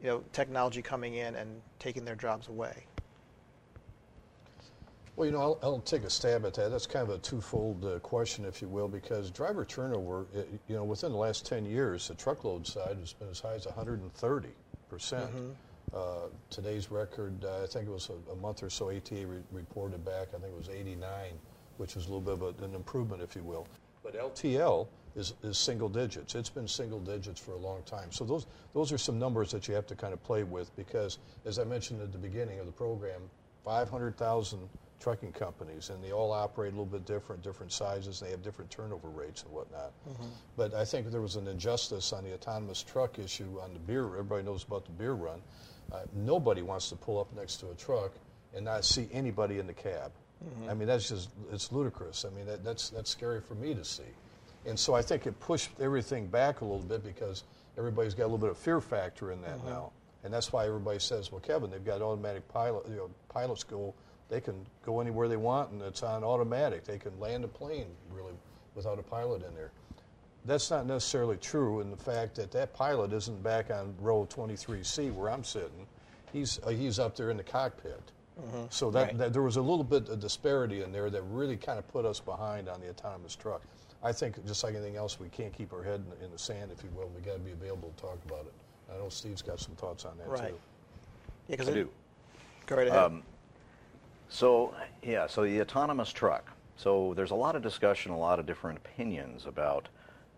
you 0.01 0.07
know 0.07 0.23
technology 0.33 0.81
coming 0.81 1.15
in 1.15 1.35
and 1.35 1.61
taking 1.79 2.05
their 2.05 2.15
jobs 2.15 2.47
away? 2.47 2.85
Well, 5.15 5.25
you 5.25 5.33
know, 5.33 5.41
I'll, 5.41 5.59
I'll, 5.61 5.79
take 5.79 6.03
a 6.03 6.09
stab 6.09 6.45
at 6.45 6.53
that. 6.53 6.71
That's 6.71 6.87
kind 6.87 7.03
of 7.05 7.13
a 7.13 7.17
twofold 7.17 7.83
uh, 7.83 7.99
question, 7.99 8.45
if 8.45 8.61
you 8.61 8.69
will, 8.69 8.87
because 8.87 9.29
driver 9.29 9.65
turnover, 9.65 10.27
it, 10.33 10.47
you 10.69 10.77
know, 10.77 10.85
within 10.85 11.11
the 11.11 11.17
last 11.17 11.45
10 11.45 11.65
years, 11.65 12.07
the 12.07 12.13
truckload 12.13 12.65
side 12.65 12.95
has 12.97 13.11
been 13.11 13.27
as 13.27 13.41
high 13.41 13.55
as 13.55 13.65
130 13.65 14.47
percent. 14.89 15.29
Mm-hmm. 15.31 15.49
Uh, 15.93 16.27
today's 16.49 16.91
record, 16.91 17.43
uh, 17.43 17.63
I 17.63 17.65
think 17.65 17.87
it 17.87 17.91
was 17.91 18.09
a, 18.09 18.31
a 18.31 18.35
month 18.35 18.61
or 18.61 18.69
so, 18.69 18.89
ATA 18.91 19.25
re- 19.25 19.41
reported 19.51 20.05
back, 20.05 20.27
I 20.35 20.39
think 20.39 20.53
it 20.53 20.57
was 20.57 20.69
89, 20.69 21.31
which 21.77 21.95
was 21.95 22.05
a 22.07 22.13
little 22.13 22.37
bit 22.37 22.59
of 22.59 22.63
an 22.63 22.75
improvement, 22.75 23.23
if 23.23 23.35
you 23.35 23.41
will. 23.41 23.67
But 24.03 24.15
LTL 24.15 24.87
is, 25.15 25.33
is 25.41 25.57
single 25.57 25.89
digits. 25.89 26.35
It's 26.35 26.49
been 26.49 26.67
single 26.67 26.99
digits 26.99 27.39
for 27.39 27.53
a 27.53 27.57
long 27.57 27.81
time. 27.83 28.11
So 28.11 28.23
those, 28.23 28.45
those 28.73 28.91
are 28.91 28.97
some 28.97 29.17
numbers 29.17 29.51
that 29.51 29.67
you 29.67 29.73
have 29.73 29.87
to 29.87 29.95
kind 29.95 30.13
of 30.13 30.23
play 30.23 30.43
with 30.43 30.75
because, 30.75 31.17
as 31.45 31.57
I 31.57 31.63
mentioned 31.63 32.01
at 32.01 32.11
the 32.11 32.17
beginning 32.19 32.59
of 32.59 32.67
the 32.67 32.71
program, 32.71 33.21
500,000 33.65 34.59
trucking 34.99 35.31
companies, 35.31 35.89
and 35.89 36.03
they 36.03 36.11
all 36.11 36.31
operate 36.31 36.73
a 36.73 36.75
little 36.75 36.85
bit 36.85 37.05
different, 37.05 37.41
different 37.41 37.71
sizes. 37.71 38.19
They 38.19 38.31
have 38.31 38.43
different 38.43 38.69
turnover 38.69 39.07
rates 39.07 39.43
and 39.43 39.51
whatnot. 39.51 39.91
Mm-hmm. 40.07 40.25
But 40.57 40.73
I 40.73 40.85
think 40.85 41.09
there 41.09 41.21
was 41.21 41.35
an 41.35 41.47
injustice 41.47 42.11
on 42.11 42.23
the 42.23 42.33
autonomous 42.33 42.83
truck 42.83 43.17
issue 43.19 43.59
on 43.61 43.73
the 43.73 43.79
beer. 43.79 44.05
Everybody 44.05 44.43
knows 44.43 44.63
about 44.63 44.85
the 44.85 44.91
beer 44.91 45.13
run. 45.13 45.41
Uh, 45.91 46.01
nobody 46.13 46.61
wants 46.61 46.89
to 46.89 46.95
pull 46.95 47.19
up 47.19 47.33
next 47.35 47.57
to 47.57 47.69
a 47.71 47.75
truck 47.75 48.11
and 48.55 48.65
not 48.65 48.85
see 48.85 49.07
anybody 49.11 49.59
in 49.59 49.67
the 49.67 49.73
cab. 49.73 50.11
Mm-hmm. 50.43 50.69
I 50.69 50.73
mean, 50.73 50.87
that's 50.87 51.09
just 51.09 51.29
it's 51.51 51.71
ludicrous. 51.71 52.25
I 52.25 52.29
mean, 52.35 52.45
that, 52.45 52.63
that's 52.63 52.89
that's 52.89 53.09
scary 53.09 53.41
for 53.41 53.55
me 53.55 53.73
to 53.73 53.83
see. 53.83 54.03
And 54.65 54.77
so 54.77 54.93
I 54.93 55.01
think 55.01 55.25
it 55.25 55.39
pushed 55.39 55.71
everything 55.79 56.27
back 56.27 56.61
a 56.61 56.65
little 56.65 56.83
bit 56.83 57.03
because 57.03 57.43
everybody's 57.77 58.13
got 58.13 58.23
a 58.23 58.25
little 58.25 58.37
bit 58.37 58.49
of 58.49 58.57
fear 58.57 58.81
factor 58.81 59.31
in 59.31 59.41
that 59.41 59.57
mm-hmm. 59.57 59.69
now. 59.69 59.91
And 60.23 60.33
that's 60.33 60.51
why 60.51 60.65
everybody 60.67 60.99
says, 60.99 61.31
well, 61.31 61.39
Kevin, 61.39 61.71
they've 61.71 61.83
got 61.83 62.01
automatic 62.01 62.47
pilot, 62.49 62.85
you 62.89 62.97
know, 62.97 63.09
pilots 63.29 63.63
go 63.63 63.93
they 64.29 64.39
can 64.39 64.65
go 64.85 64.99
anywhere 64.99 65.27
they 65.27 65.37
want 65.37 65.71
and 65.71 65.81
it's 65.81 66.03
on 66.03 66.23
automatic. 66.23 66.85
They 66.85 66.97
can 66.97 67.19
land 67.19 67.43
a 67.43 67.47
plane 67.47 67.87
really 68.11 68.33
without 68.75 68.99
a 68.99 69.03
pilot 69.03 69.43
in 69.43 69.53
there. 69.55 69.71
That's 70.45 70.69
not 70.71 70.85
necessarily 70.85 71.37
true 71.37 71.81
in 71.81 71.91
the 71.91 71.97
fact 71.97 72.35
that 72.35 72.51
that 72.51 72.73
pilot 72.73 73.11
isn't 73.11 73.43
back 73.43 73.71
on 73.71 73.93
row 73.99 74.27
23C 74.29 75.13
where 75.13 75.29
I'm 75.29 75.43
sitting. 75.43 75.85
He's, 76.31 76.59
uh, 76.63 76.69
he's 76.69 76.99
up 76.99 77.15
there 77.15 77.31
in 77.31 77.37
the 77.37 77.43
cockpit. 77.43 78.01
Mm-hmm. 78.39 78.65
So 78.69 78.89
that, 78.91 79.07
right. 79.07 79.17
that, 79.17 79.33
there 79.33 79.41
was 79.41 79.57
a 79.57 79.61
little 79.61 79.83
bit 79.83 80.07
of 80.09 80.19
disparity 80.19 80.83
in 80.83 80.91
there 80.91 81.09
that 81.09 81.21
really 81.23 81.57
kind 81.57 81.77
of 81.77 81.87
put 81.89 82.05
us 82.05 82.19
behind 82.19 82.69
on 82.69 82.79
the 82.79 82.89
autonomous 82.89 83.35
truck. 83.35 83.61
I 84.01 84.13
think 84.13 84.45
just 84.45 84.63
like 84.63 84.75
anything 84.75 84.95
else, 84.95 85.19
we 85.19 85.27
can't 85.27 85.51
keep 85.51 85.73
our 85.73 85.83
head 85.83 86.01
in, 86.19 86.25
in 86.25 86.31
the 86.31 86.39
sand, 86.39 86.71
if 86.71 86.81
you 86.83 86.89
will. 86.95 87.09
We 87.13 87.21
got 87.21 87.33
to 87.33 87.39
be 87.39 87.51
available 87.51 87.91
to 87.97 88.01
talk 88.01 88.19
about 88.25 88.45
it. 88.45 88.53
I 88.93 88.97
know 88.97 89.09
Steve's 89.09 89.41
got 89.41 89.59
some 89.59 89.75
thoughts 89.75 90.05
on 90.05 90.17
that 90.19 90.29
right. 90.29 90.49
too. 90.49 90.59
Yeah, 91.47 91.55
because 91.55 91.69
I 91.69 91.73
do. 91.73 91.89
Go 92.65 92.77
right 92.77 92.87
ahead. 92.87 92.97
Um, 92.97 93.23
so, 94.29 94.73
yeah, 95.03 95.27
so 95.27 95.43
the 95.43 95.61
autonomous 95.61 96.11
truck. 96.11 96.51
So 96.77 97.13
there's 97.15 97.31
a 97.31 97.35
lot 97.35 97.55
of 97.55 97.61
discussion, 97.61 98.11
a 98.11 98.17
lot 98.17 98.39
of 98.39 98.45
different 98.45 98.77
opinions 98.77 99.45
about 99.45 99.89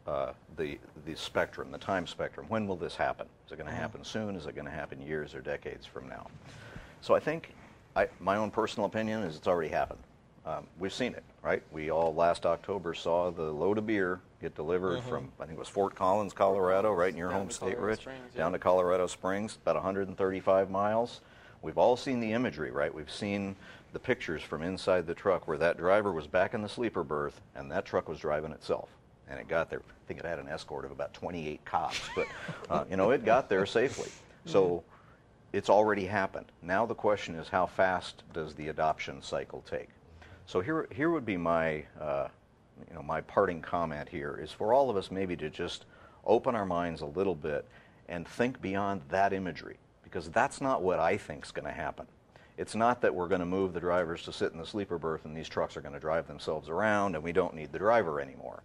uh, 0.07 0.31
the 0.57 0.79
the 1.05 1.15
spectrum, 1.15 1.71
the 1.71 1.77
time 1.77 2.07
spectrum. 2.07 2.47
When 2.49 2.67
will 2.67 2.75
this 2.75 2.95
happen? 2.95 3.27
Is 3.45 3.51
it 3.51 3.57
going 3.57 3.67
to 3.67 3.71
mm-hmm. 3.71 3.81
happen 3.81 4.03
soon? 4.03 4.35
Is 4.35 4.47
it 4.47 4.55
going 4.55 4.65
to 4.65 4.71
happen 4.71 4.99
years 5.01 5.35
or 5.35 5.41
decades 5.41 5.85
from 5.85 6.09
now? 6.09 6.27
So 7.01 7.13
I 7.13 7.19
think 7.19 7.53
I, 7.95 8.07
my 8.19 8.37
own 8.37 8.49
personal 8.49 8.87
opinion 8.87 9.21
is 9.21 9.35
it's 9.35 9.47
already 9.47 9.69
happened. 9.69 9.99
Um, 10.43 10.65
we've 10.79 10.93
seen 10.93 11.13
it, 11.13 11.23
right? 11.43 11.61
We 11.71 11.91
all 11.91 12.15
last 12.15 12.47
October 12.47 12.95
saw 12.95 13.29
the 13.29 13.43
load 13.43 13.77
of 13.77 13.85
beer 13.85 14.19
get 14.41 14.55
delivered 14.55 15.01
mm-hmm. 15.01 15.09
from 15.09 15.31
I 15.39 15.45
think 15.45 15.57
it 15.57 15.59
was 15.59 15.67
Fort 15.67 15.93
Collins, 15.93 16.33
Colorado, 16.33 16.91
right 16.91 17.11
in 17.11 17.17
your 17.17 17.29
home 17.29 17.51
state, 17.51 17.77
Rich, 17.77 18.01
Springs, 18.01 18.33
down 18.35 18.51
to 18.53 18.59
Colorado 18.59 19.05
Springs, 19.05 19.59
about 19.61 19.75
135 19.75 20.71
miles. 20.71 21.21
We've 21.61 21.77
all 21.77 21.95
seen 21.95 22.19
the 22.19 22.33
imagery, 22.33 22.71
right? 22.71 22.93
We've 22.93 23.11
seen 23.11 23.55
the 23.93 23.99
pictures 23.99 24.41
from 24.41 24.61
inside 24.61 25.05
the 25.05 25.13
truck 25.13 25.47
where 25.47 25.57
that 25.57 25.77
driver 25.77 26.11
was 26.11 26.27
back 26.27 26.53
in 26.53 26.61
the 26.61 26.69
sleeper 26.69 27.03
berth 27.03 27.41
and 27.55 27.71
that 27.71 27.85
truck 27.85 28.07
was 28.07 28.19
driving 28.19 28.51
itself. 28.51 28.89
And 29.29 29.39
it 29.39 29.47
got 29.47 29.69
there. 29.69 29.79
I 29.79 30.07
think 30.07 30.19
it 30.19 30.25
had 30.25 30.39
an 30.39 30.49
escort 30.49 30.85
of 30.85 30.91
about 30.91 31.13
28 31.13 31.63
cops, 31.63 32.09
but 32.15 32.27
uh, 32.69 32.83
you 32.89 32.97
know 32.97 33.11
it 33.11 33.23
got 33.23 33.49
there 33.49 33.65
safely. 33.65 34.09
So 34.45 34.83
it's 35.53 35.69
already 35.69 36.05
happened. 36.05 36.47
Now 36.61 36.85
the 36.85 36.95
question 36.95 37.35
is, 37.35 37.47
how 37.47 37.65
fast 37.65 38.23
does 38.33 38.55
the 38.55 38.69
adoption 38.69 39.21
cycle 39.21 39.63
take? 39.69 39.89
So 40.45 40.59
here, 40.59 40.87
here 40.91 41.09
would 41.09 41.25
be 41.25 41.37
my, 41.37 41.85
uh, 41.99 42.27
you 42.89 42.95
know, 42.95 43.03
my 43.03 43.21
parting 43.21 43.61
comment 43.61 44.09
here 44.09 44.39
is 44.41 44.51
for 44.51 44.73
all 44.73 44.89
of 44.89 44.97
us 44.97 45.11
maybe 45.11 45.35
to 45.37 45.49
just 45.49 45.85
open 46.25 46.55
our 46.55 46.65
minds 46.65 47.01
a 47.01 47.05
little 47.05 47.35
bit 47.35 47.65
and 48.09 48.27
think 48.27 48.61
beyond 48.61 49.01
that 49.09 49.33
imagery, 49.33 49.77
because 50.03 50.29
that's 50.29 50.59
not 50.59 50.81
what 50.81 50.99
I 50.99 51.17
think 51.17 51.45
is 51.45 51.51
going 51.51 51.65
to 51.65 51.71
happen. 51.71 52.05
It's 52.57 52.75
not 52.75 53.01
that 53.01 53.13
we're 53.15 53.27
going 53.27 53.39
to 53.39 53.45
move 53.45 53.73
the 53.73 53.79
drivers 53.79 54.23
to 54.23 54.33
sit 54.33 54.51
in 54.51 54.59
the 54.59 54.65
sleeper 54.65 54.97
berth 54.97 55.25
and 55.25 55.35
these 55.35 55.49
trucks 55.49 55.75
are 55.77 55.81
going 55.81 55.93
to 55.93 55.99
drive 55.99 56.27
themselves 56.27 56.69
around 56.69 57.15
and 57.15 57.23
we 57.23 57.31
don't 57.31 57.55
need 57.55 57.71
the 57.71 57.79
driver 57.79 58.19
anymore. 58.19 58.61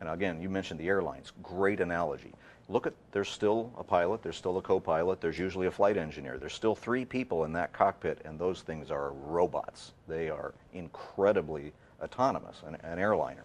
And 0.00 0.08
again, 0.08 0.40
you 0.40 0.48
mentioned 0.48 0.80
the 0.80 0.88
airlines. 0.88 1.32
Great 1.42 1.80
analogy. 1.80 2.32
Look 2.68 2.86
at, 2.86 2.94
there's 3.12 3.28
still 3.28 3.70
a 3.78 3.84
pilot, 3.84 4.22
there's 4.22 4.36
still 4.36 4.56
a 4.56 4.62
co 4.62 4.80
pilot, 4.80 5.20
there's 5.20 5.38
usually 5.38 5.66
a 5.66 5.70
flight 5.70 5.96
engineer. 5.98 6.38
There's 6.38 6.54
still 6.54 6.74
three 6.74 7.04
people 7.04 7.44
in 7.44 7.52
that 7.52 7.72
cockpit, 7.74 8.20
and 8.24 8.38
those 8.38 8.62
things 8.62 8.90
are 8.90 9.12
robots. 9.12 9.92
They 10.08 10.30
are 10.30 10.54
incredibly 10.72 11.72
autonomous, 12.02 12.62
an, 12.66 12.76
an 12.82 12.98
airliner. 12.98 13.44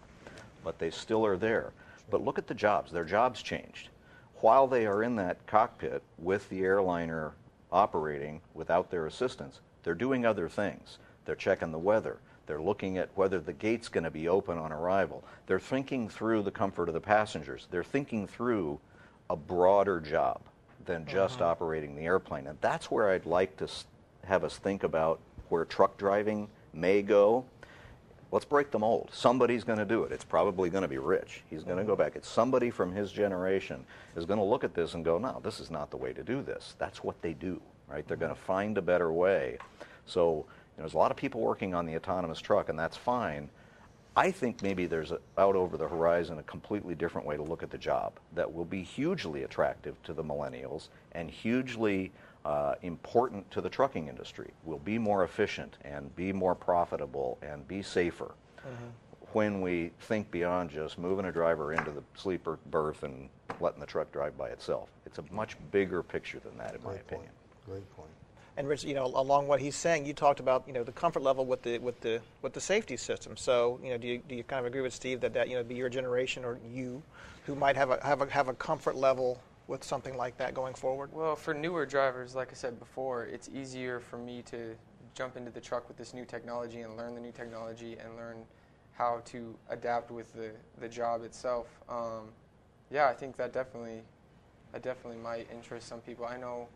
But 0.64 0.78
they 0.78 0.90
still 0.90 1.24
are 1.26 1.36
there. 1.36 1.72
But 2.10 2.24
look 2.24 2.38
at 2.38 2.46
the 2.46 2.54
jobs. 2.54 2.90
Their 2.90 3.04
jobs 3.04 3.42
changed. 3.42 3.90
while 4.36 4.66
they 4.66 4.86
are 4.86 5.02
in 5.02 5.16
that 5.16 5.46
cockpit 5.46 6.02
with 6.18 6.48
the 6.48 6.60
airliner 6.62 7.32
operating 7.70 8.40
without 8.54 8.90
their 8.90 9.06
assistance, 9.06 9.60
they're 9.82 9.94
doing 9.94 10.26
other 10.26 10.48
things. 10.48 10.98
They're 11.24 11.34
checking 11.36 11.72
the 11.72 11.78
weather. 11.78 12.18
They're 12.46 12.60
looking 12.60 12.98
at 12.98 13.10
whether 13.14 13.38
the 13.38 13.52
gate's 13.52 13.88
going 13.88 14.04
to 14.04 14.10
be 14.10 14.28
open 14.28 14.58
on 14.58 14.72
arrival. 14.72 15.22
They're 15.46 15.60
thinking 15.60 16.08
through 16.08 16.42
the 16.42 16.50
comfort 16.50 16.88
of 16.88 16.94
the 16.94 17.00
passengers. 17.00 17.68
They're 17.70 17.84
thinking 17.84 18.26
through 18.26 18.80
a 19.28 19.36
broader 19.36 20.00
job 20.00 20.40
than 20.86 21.06
just 21.06 21.34
Mm-hmm. 21.36 21.44
operating 21.44 21.94
the 21.94 22.02
airplane. 22.02 22.46
And 22.48 22.58
that's 22.60 22.90
where 22.90 23.10
I'd 23.10 23.26
like 23.26 23.56
to 23.58 23.68
have 24.24 24.42
us 24.42 24.58
think 24.58 24.82
about 24.82 25.20
where 25.48 25.64
truck 25.64 25.96
driving 25.96 26.48
may 26.72 27.02
go. 27.02 27.44
Let's 28.32 28.44
break 28.44 28.70
the 28.70 28.78
mold. 28.78 29.10
Somebody's 29.12 29.64
going 29.64 29.78
to 29.78 29.84
do 29.84 30.04
it. 30.04 30.12
It's 30.12 30.24
probably 30.24 30.70
going 30.70 30.82
to 30.82 30.88
be 30.88 30.98
Rich. 30.98 31.42
He's 31.50 31.64
going 31.64 31.78
to 31.78 31.84
go 31.84 31.96
back. 31.96 32.14
It's 32.14 32.28
somebody 32.28 32.70
from 32.70 32.92
his 32.92 33.10
generation 33.12 33.84
is 34.16 34.24
going 34.24 34.38
to 34.38 34.44
look 34.44 34.62
at 34.64 34.74
this 34.74 34.94
and 34.94 35.04
go, 35.04 35.18
no, 35.18 35.40
this 35.42 35.58
is 35.60 35.70
not 35.70 35.90
the 35.90 35.96
way 35.96 36.12
to 36.12 36.22
do 36.22 36.40
this. 36.42 36.74
That's 36.78 37.02
what 37.02 37.20
they 37.22 37.32
do, 37.32 37.60
right? 37.90 38.06
They're 38.06 38.16
going 38.16 38.34
to 38.34 38.40
find 38.40 38.78
a 38.78 38.82
better 38.82 39.12
way. 39.12 39.58
So 40.06 40.30
you 40.30 40.36
know, 40.36 40.44
there's 40.78 40.94
a 40.94 40.98
lot 40.98 41.10
of 41.10 41.16
people 41.16 41.40
working 41.40 41.74
on 41.74 41.86
the 41.86 41.96
autonomous 41.96 42.40
truck, 42.40 42.68
and 42.68 42.78
that's 42.78 42.96
fine. 42.96 43.50
I 44.16 44.30
think 44.30 44.62
maybe 44.62 44.86
there's 44.86 45.12
a, 45.12 45.20
out 45.38 45.56
over 45.56 45.76
the 45.76 45.88
horizon 45.88 46.38
a 46.38 46.42
completely 46.42 46.94
different 46.94 47.26
way 47.26 47.36
to 47.36 47.42
look 47.42 47.62
at 47.62 47.70
the 47.70 47.78
job 47.78 48.14
that 48.34 48.52
will 48.52 48.64
be 48.64 48.82
hugely 48.82 49.44
attractive 49.44 50.02
to 50.02 50.12
the 50.12 50.24
millennials 50.24 50.88
and 51.12 51.30
hugely 51.30 52.10
uh, 52.44 52.74
important 52.82 53.48
to 53.52 53.60
the 53.60 53.68
trucking 53.68 54.08
industry. 54.08 54.50
Will 54.64 54.80
be 54.80 54.98
more 54.98 55.24
efficient 55.24 55.76
and 55.84 56.14
be 56.16 56.32
more 56.32 56.54
profitable 56.54 57.38
and 57.42 57.66
be 57.68 57.82
safer 57.82 58.34
when 59.32 59.60
we 59.60 59.92
think 60.00 60.30
beyond 60.30 60.70
just 60.70 60.98
moving 60.98 61.26
a 61.26 61.32
driver 61.32 61.72
into 61.72 61.90
the 61.90 62.02
sleeper 62.14 62.58
berth 62.70 63.04
and 63.04 63.28
letting 63.60 63.80
the 63.80 63.86
truck 63.86 64.10
drive 64.12 64.36
by 64.36 64.48
itself. 64.48 64.88
It's 65.06 65.18
a 65.18 65.24
much 65.30 65.56
bigger 65.70 66.02
picture 66.02 66.40
than 66.40 66.56
that, 66.58 66.74
in 66.74 66.82
my 66.82 66.90
Great 66.90 67.06
point. 67.06 67.28
Opinion. 67.70 67.86
Great 67.86 67.96
point. 67.96 68.10
And 68.56 68.68
Rich, 68.68 68.84
you 68.84 68.94
know, 68.94 69.06
along 69.06 69.48
what 69.48 69.60
he's 69.60 69.76
saying, 69.76 70.04
you 70.04 70.12
talked 70.12 70.40
about 70.40 70.64
you 70.66 70.72
know 70.72 70.84
the 70.84 70.92
comfort 70.92 71.22
level 71.22 71.46
with 71.46 71.62
the 71.62 71.78
with 71.78 72.00
the 72.00 72.20
with 72.42 72.52
the 72.52 72.60
safety 72.60 72.96
system. 72.96 73.36
So 73.36 73.80
you 73.82 73.90
know, 73.90 73.98
do 73.98 74.06
you, 74.08 74.22
do 74.28 74.34
you 74.34 74.44
kind 74.44 74.60
of 74.60 74.66
agree 74.66 74.82
with 74.82 74.92
Steve 74.92 75.20
that 75.20 75.32
that 75.34 75.48
you 75.48 75.54
know 75.54 75.62
be 75.62 75.74
your 75.74 75.88
generation 75.88 76.44
or 76.44 76.58
you 76.68 77.02
who 77.46 77.54
might 77.54 77.76
have 77.76 77.90
a 77.90 77.98
have 78.04 78.20
a 78.20 78.30
have 78.30 78.48
a 78.48 78.54
comfort 78.54 78.96
level 78.96 79.40
with 79.66 79.84
something 79.84 80.16
like 80.16 80.36
that 80.38 80.52
going 80.52 80.74
forward? 80.74 81.10
Well, 81.12 81.36
for 81.36 81.54
newer 81.54 81.86
drivers, 81.86 82.34
like 82.34 82.50
I 82.50 82.54
said 82.54 82.78
before, 82.78 83.24
it's 83.24 83.48
easier 83.48 84.00
for 84.00 84.18
me 84.18 84.42
to 84.50 84.74
jump 85.14 85.36
into 85.36 85.50
the 85.50 85.60
truck 85.60 85.88
with 85.88 85.96
this 85.96 86.12
new 86.12 86.24
technology 86.24 86.80
and 86.80 86.96
learn 86.96 87.14
the 87.14 87.20
new 87.20 87.32
technology 87.32 87.96
and 88.02 88.16
learn 88.16 88.44
how 88.92 89.22
to 89.24 89.56
adapt 89.70 90.10
with 90.10 90.32
the, 90.34 90.50
the 90.80 90.88
job 90.88 91.22
itself. 91.24 91.66
Um, 91.88 92.28
yeah, 92.90 93.08
I 93.08 93.14
think 93.14 93.36
that 93.36 93.52
definitely 93.52 94.02
that 94.72 94.82
definitely 94.82 95.20
might 95.20 95.48
interest 95.50 95.88
some 95.88 96.00
people. 96.00 96.26
I 96.26 96.36
know 96.36 96.68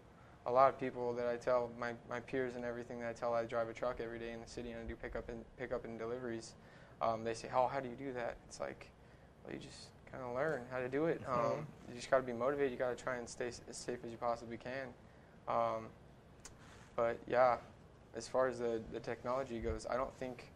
a 0.47 0.53
lot 0.53 0.69
of 0.69 0.79
people 0.79 1.13
that 1.15 1.27
I 1.27 1.37
tell 1.37 1.71
my, 1.79 1.93
my 2.09 2.21
peers 2.21 2.55
and 2.55 2.65
everything 2.65 3.01
that 3.01 3.09
I 3.09 3.13
tell 3.13 3.35
I 3.35 3.45
drive 3.45 3.69
a 3.69 3.73
truck 3.73 4.01
every 4.01 4.19
day 4.19 4.33
in 4.33 4.41
the 4.41 4.47
city 4.49 4.71
and 4.73 4.81
I 4.85 4.87
do 4.87 4.95
pickup 4.95 5.29
and 5.29 5.45
pickup 5.59 5.85
and 5.85 5.99
deliveries. 5.99 6.55
Um, 7.01 7.25
they 7.25 7.35
say, 7.35 7.49
"Oh, 7.55 7.67
how 7.67 7.81
do 7.81 7.89
you 7.89 7.97
do 7.97 8.13
that?" 8.13 8.37
It's 8.49 8.61
like, 8.61 8.89
well, 9.45 9.55
you 9.55 9.59
just 9.61 9.89
kind 10.11 10.23
of 10.23 10.35
learn 10.35 10.63
how 10.71 10.79
to 10.79 10.89
do 10.89 11.07
it. 11.07 11.23
Um, 11.27 11.67
you 11.89 11.95
just 11.95 12.11
got 12.11 12.19
to 12.19 12.23
be 12.23 12.33
motivated. 12.33 12.73
You 12.73 12.79
got 12.79 12.97
to 12.97 13.03
try 13.03 13.17
and 13.17 13.29
stay 13.29 13.49
s- 13.49 13.63
as 13.69 13.77
safe 13.77 13.99
as 14.05 14.11
you 14.11 14.17
possibly 14.19 14.57
can. 14.57 14.89
Um, 15.49 15.87
but 16.97 17.19
yeah, 17.27 17.57
as 18.15 18.29
far 18.29 18.47
as 18.49 18.59
the, 18.61 18.81
the 18.93 19.01
technology 19.01 19.59
goes, 19.59 19.87
I 19.91 19.97
don't 19.97 20.15
think 20.19 20.53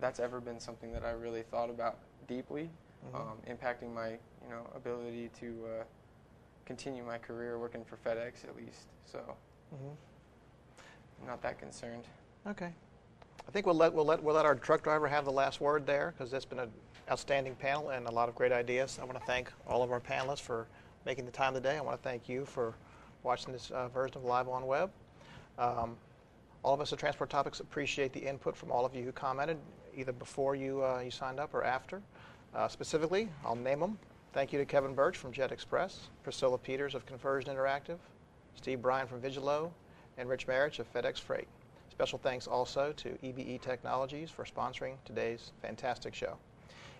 that's 0.00 0.20
ever 0.20 0.40
been 0.40 0.60
something 0.60 0.92
that 0.92 1.04
I 1.04 1.10
really 1.10 1.42
thought 1.42 1.70
about 1.70 1.98
deeply, 2.28 2.70
um, 3.14 3.38
impacting 3.48 3.92
my 3.92 4.10
you 4.10 4.50
know 4.50 4.66
ability 4.74 5.30
to 5.40 5.46
uh, 5.80 5.84
continue 6.64 7.04
my 7.04 7.18
career 7.18 7.58
working 7.58 7.84
for 7.84 7.96
FedEx 7.96 8.44
at 8.44 8.56
least. 8.56 8.86
So 9.04 9.18
Mhm. 9.74 9.96
I'm 11.20 11.26
not 11.26 11.42
that 11.42 11.58
concerned. 11.58 12.04
Okay. 12.46 12.72
I 13.46 13.50
think 13.50 13.66
we'll 13.66 13.74
let 13.74 13.92
we'll 13.92 14.04
let 14.04 14.22
we'll 14.22 14.34
let 14.34 14.46
our 14.46 14.54
truck 14.54 14.82
driver 14.82 15.06
have 15.08 15.24
the 15.24 15.32
last 15.32 15.60
word 15.60 15.86
there 15.86 16.12
because 16.12 16.30
that's 16.30 16.44
been 16.44 16.58
an 16.58 16.72
outstanding 17.10 17.54
panel 17.54 17.90
and 17.90 18.06
a 18.06 18.10
lot 18.10 18.28
of 18.28 18.34
great 18.34 18.52
ideas. 18.52 18.98
I 19.00 19.04
want 19.04 19.18
to 19.18 19.24
thank 19.26 19.52
all 19.66 19.82
of 19.82 19.92
our 19.92 20.00
panelists 20.00 20.40
for 20.40 20.66
making 21.04 21.26
the 21.26 21.32
time 21.32 21.52
today. 21.52 21.76
I 21.76 21.80
want 21.82 21.96
to 22.00 22.02
thank 22.08 22.28
you 22.28 22.46
for 22.46 22.74
watching 23.22 23.52
this 23.52 23.70
uh, 23.70 23.88
version 23.88 24.16
of 24.16 24.24
Live 24.24 24.48
on 24.48 24.66
Web. 24.66 24.90
Um, 25.58 25.96
all 26.62 26.72
of 26.72 26.80
us 26.80 26.92
at 26.94 26.98
Transport 26.98 27.28
Topics 27.28 27.60
appreciate 27.60 28.12
the 28.14 28.20
input 28.20 28.56
from 28.56 28.72
all 28.72 28.86
of 28.86 28.94
you 28.94 29.04
who 29.04 29.12
commented, 29.12 29.58
either 29.94 30.12
before 30.12 30.56
you 30.56 30.82
uh, 30.82 31.00
you 31.00 31.10
signed 31.10 31.38
up 31.38 31.52
or 31.52 31.62
after. 31.62 32.00
Uh, 32.54 32.68
specifically, 32.68 33.28
I'll 33.44 33.54
name 33.56 33.80
them. 33.80 33.98
Thank 34.34 34.52
you 34.52 34.58
to 34.58 34.64
Kevin 34.64 34.94
Burch 34.94 35.16
from 35.16 35.30
Jet 35.30 35.52
Express, 35.52 36.08
Priscilla 36.24 36.58
Peters 36.58 36.96
of 36.96 37.06
Conversion 37.06 37.54
Interactive, 37.54 37.98
Steve 38.56 38.82
Bryan 38.82 39.06
from 39.06 39.20
Vigillo, 39.20 39.70
and 40.18 40.28
Rich 40.28 40.48
Marich 40.48 40.80
of 40.80 40.92
FedEx 40.92 41.20
Freight. 41.20 41.46
Special 41.88 42.18
thanks 42.18 42.48
also 42.48 42.92
to 42.96 43.16
EBE 43.22 43.62
Technologies 43.62 44.30
for 44.30 44.44
sponsoring 44.44 44.96
today's 45.04 45.52
fantastic 45.62 46.14
show. 46.14 46.36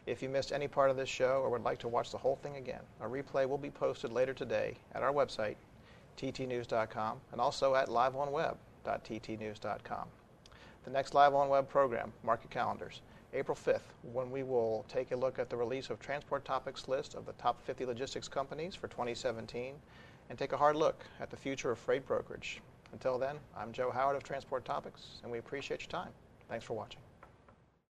If 0.06 0.22
you 0.22 0.28
missed 0.28 0.52
any 0.52 0.68
part 0.68 0.90
of 0.90 0.96
this 0.96 1.08
show 1.08 1.40
or 1.42 1.50
would 1.50 1.64
like 1.64 1.80
to 1.80 1.88
watch 1.88 2.12
the 2.12 2.18
whole 2.18 2.36
thing 2.36 2.54
again, 2.54 2.82
a 3.00 3.06
replay 3.06 3.48
will 3.48 3.58
be 3.58 3.70
posted 3.70 4.12
later 4.12 4.32
today 4.32 4.76
at 4.94 5.02
our 5.02 5.12
website, 5.12 5.56
ttnews.com, 6.16 7.20
and 7.32 7.40
also 7.40 7.74
at 7.74 7.88
liveonweb.ttnews.com. 7.88 10.08
The 10.84 10.90
next 10.90 11.14
Live 11.14 11.34
on 11.34 11.48
Web 11.48 11.68
program, 11.68 12.12
mark 12.22 12.44
your 12.44 12.50
calendars, 12.50 13.00
April 13.36 13.56
5th, 13.56 13.80
when 14.12 14.30
we 14.30 14.44
will 14.44 14.84
take 14.88 15.10
a 15.10 15.16
look 15.16 15.40
at 15.40 15.50
the 15.50 15.56
release 15.56 15.90
of 15.90 15.98
Transport 15.98 16.44
Topics 16.44 16.86
list 16.86 17.16
of 17.16 17.26
the 17.26 17.32
top 17.32 17.60
50 17.66 17.84
logistics 17.84 18.28
companies 18.28 18.76
for 18.76 18.86
2017 18.86 19.74
and 20.30 20.38
take 20.38 20.52
a 20.52 20.56
hard 20.56 20.76
look 20.76 21.04
at 21.18 21.30
the 21.30 21.36
future 21.36 21.72
of 21.72 21.78
freight 21.78 22.06
brokerage. 22.06 22.60
Until 22.92 23.18
then, 23.18 23.36
I'm 23.56 23.72
Joe 23.72 23.90
Howard 23.90 24.14
of 24.14 24.22
Transport 24.22 24.64
Topics, 24.64 25.18
and 25.24 25.32
we 25.32 25.38
appreciate 25.38 25.80
your 25.80 25.90
time. 25.90 26.12
Thanks 26.48 26.64
for 26.64 26.74
watching. 26.74 27.00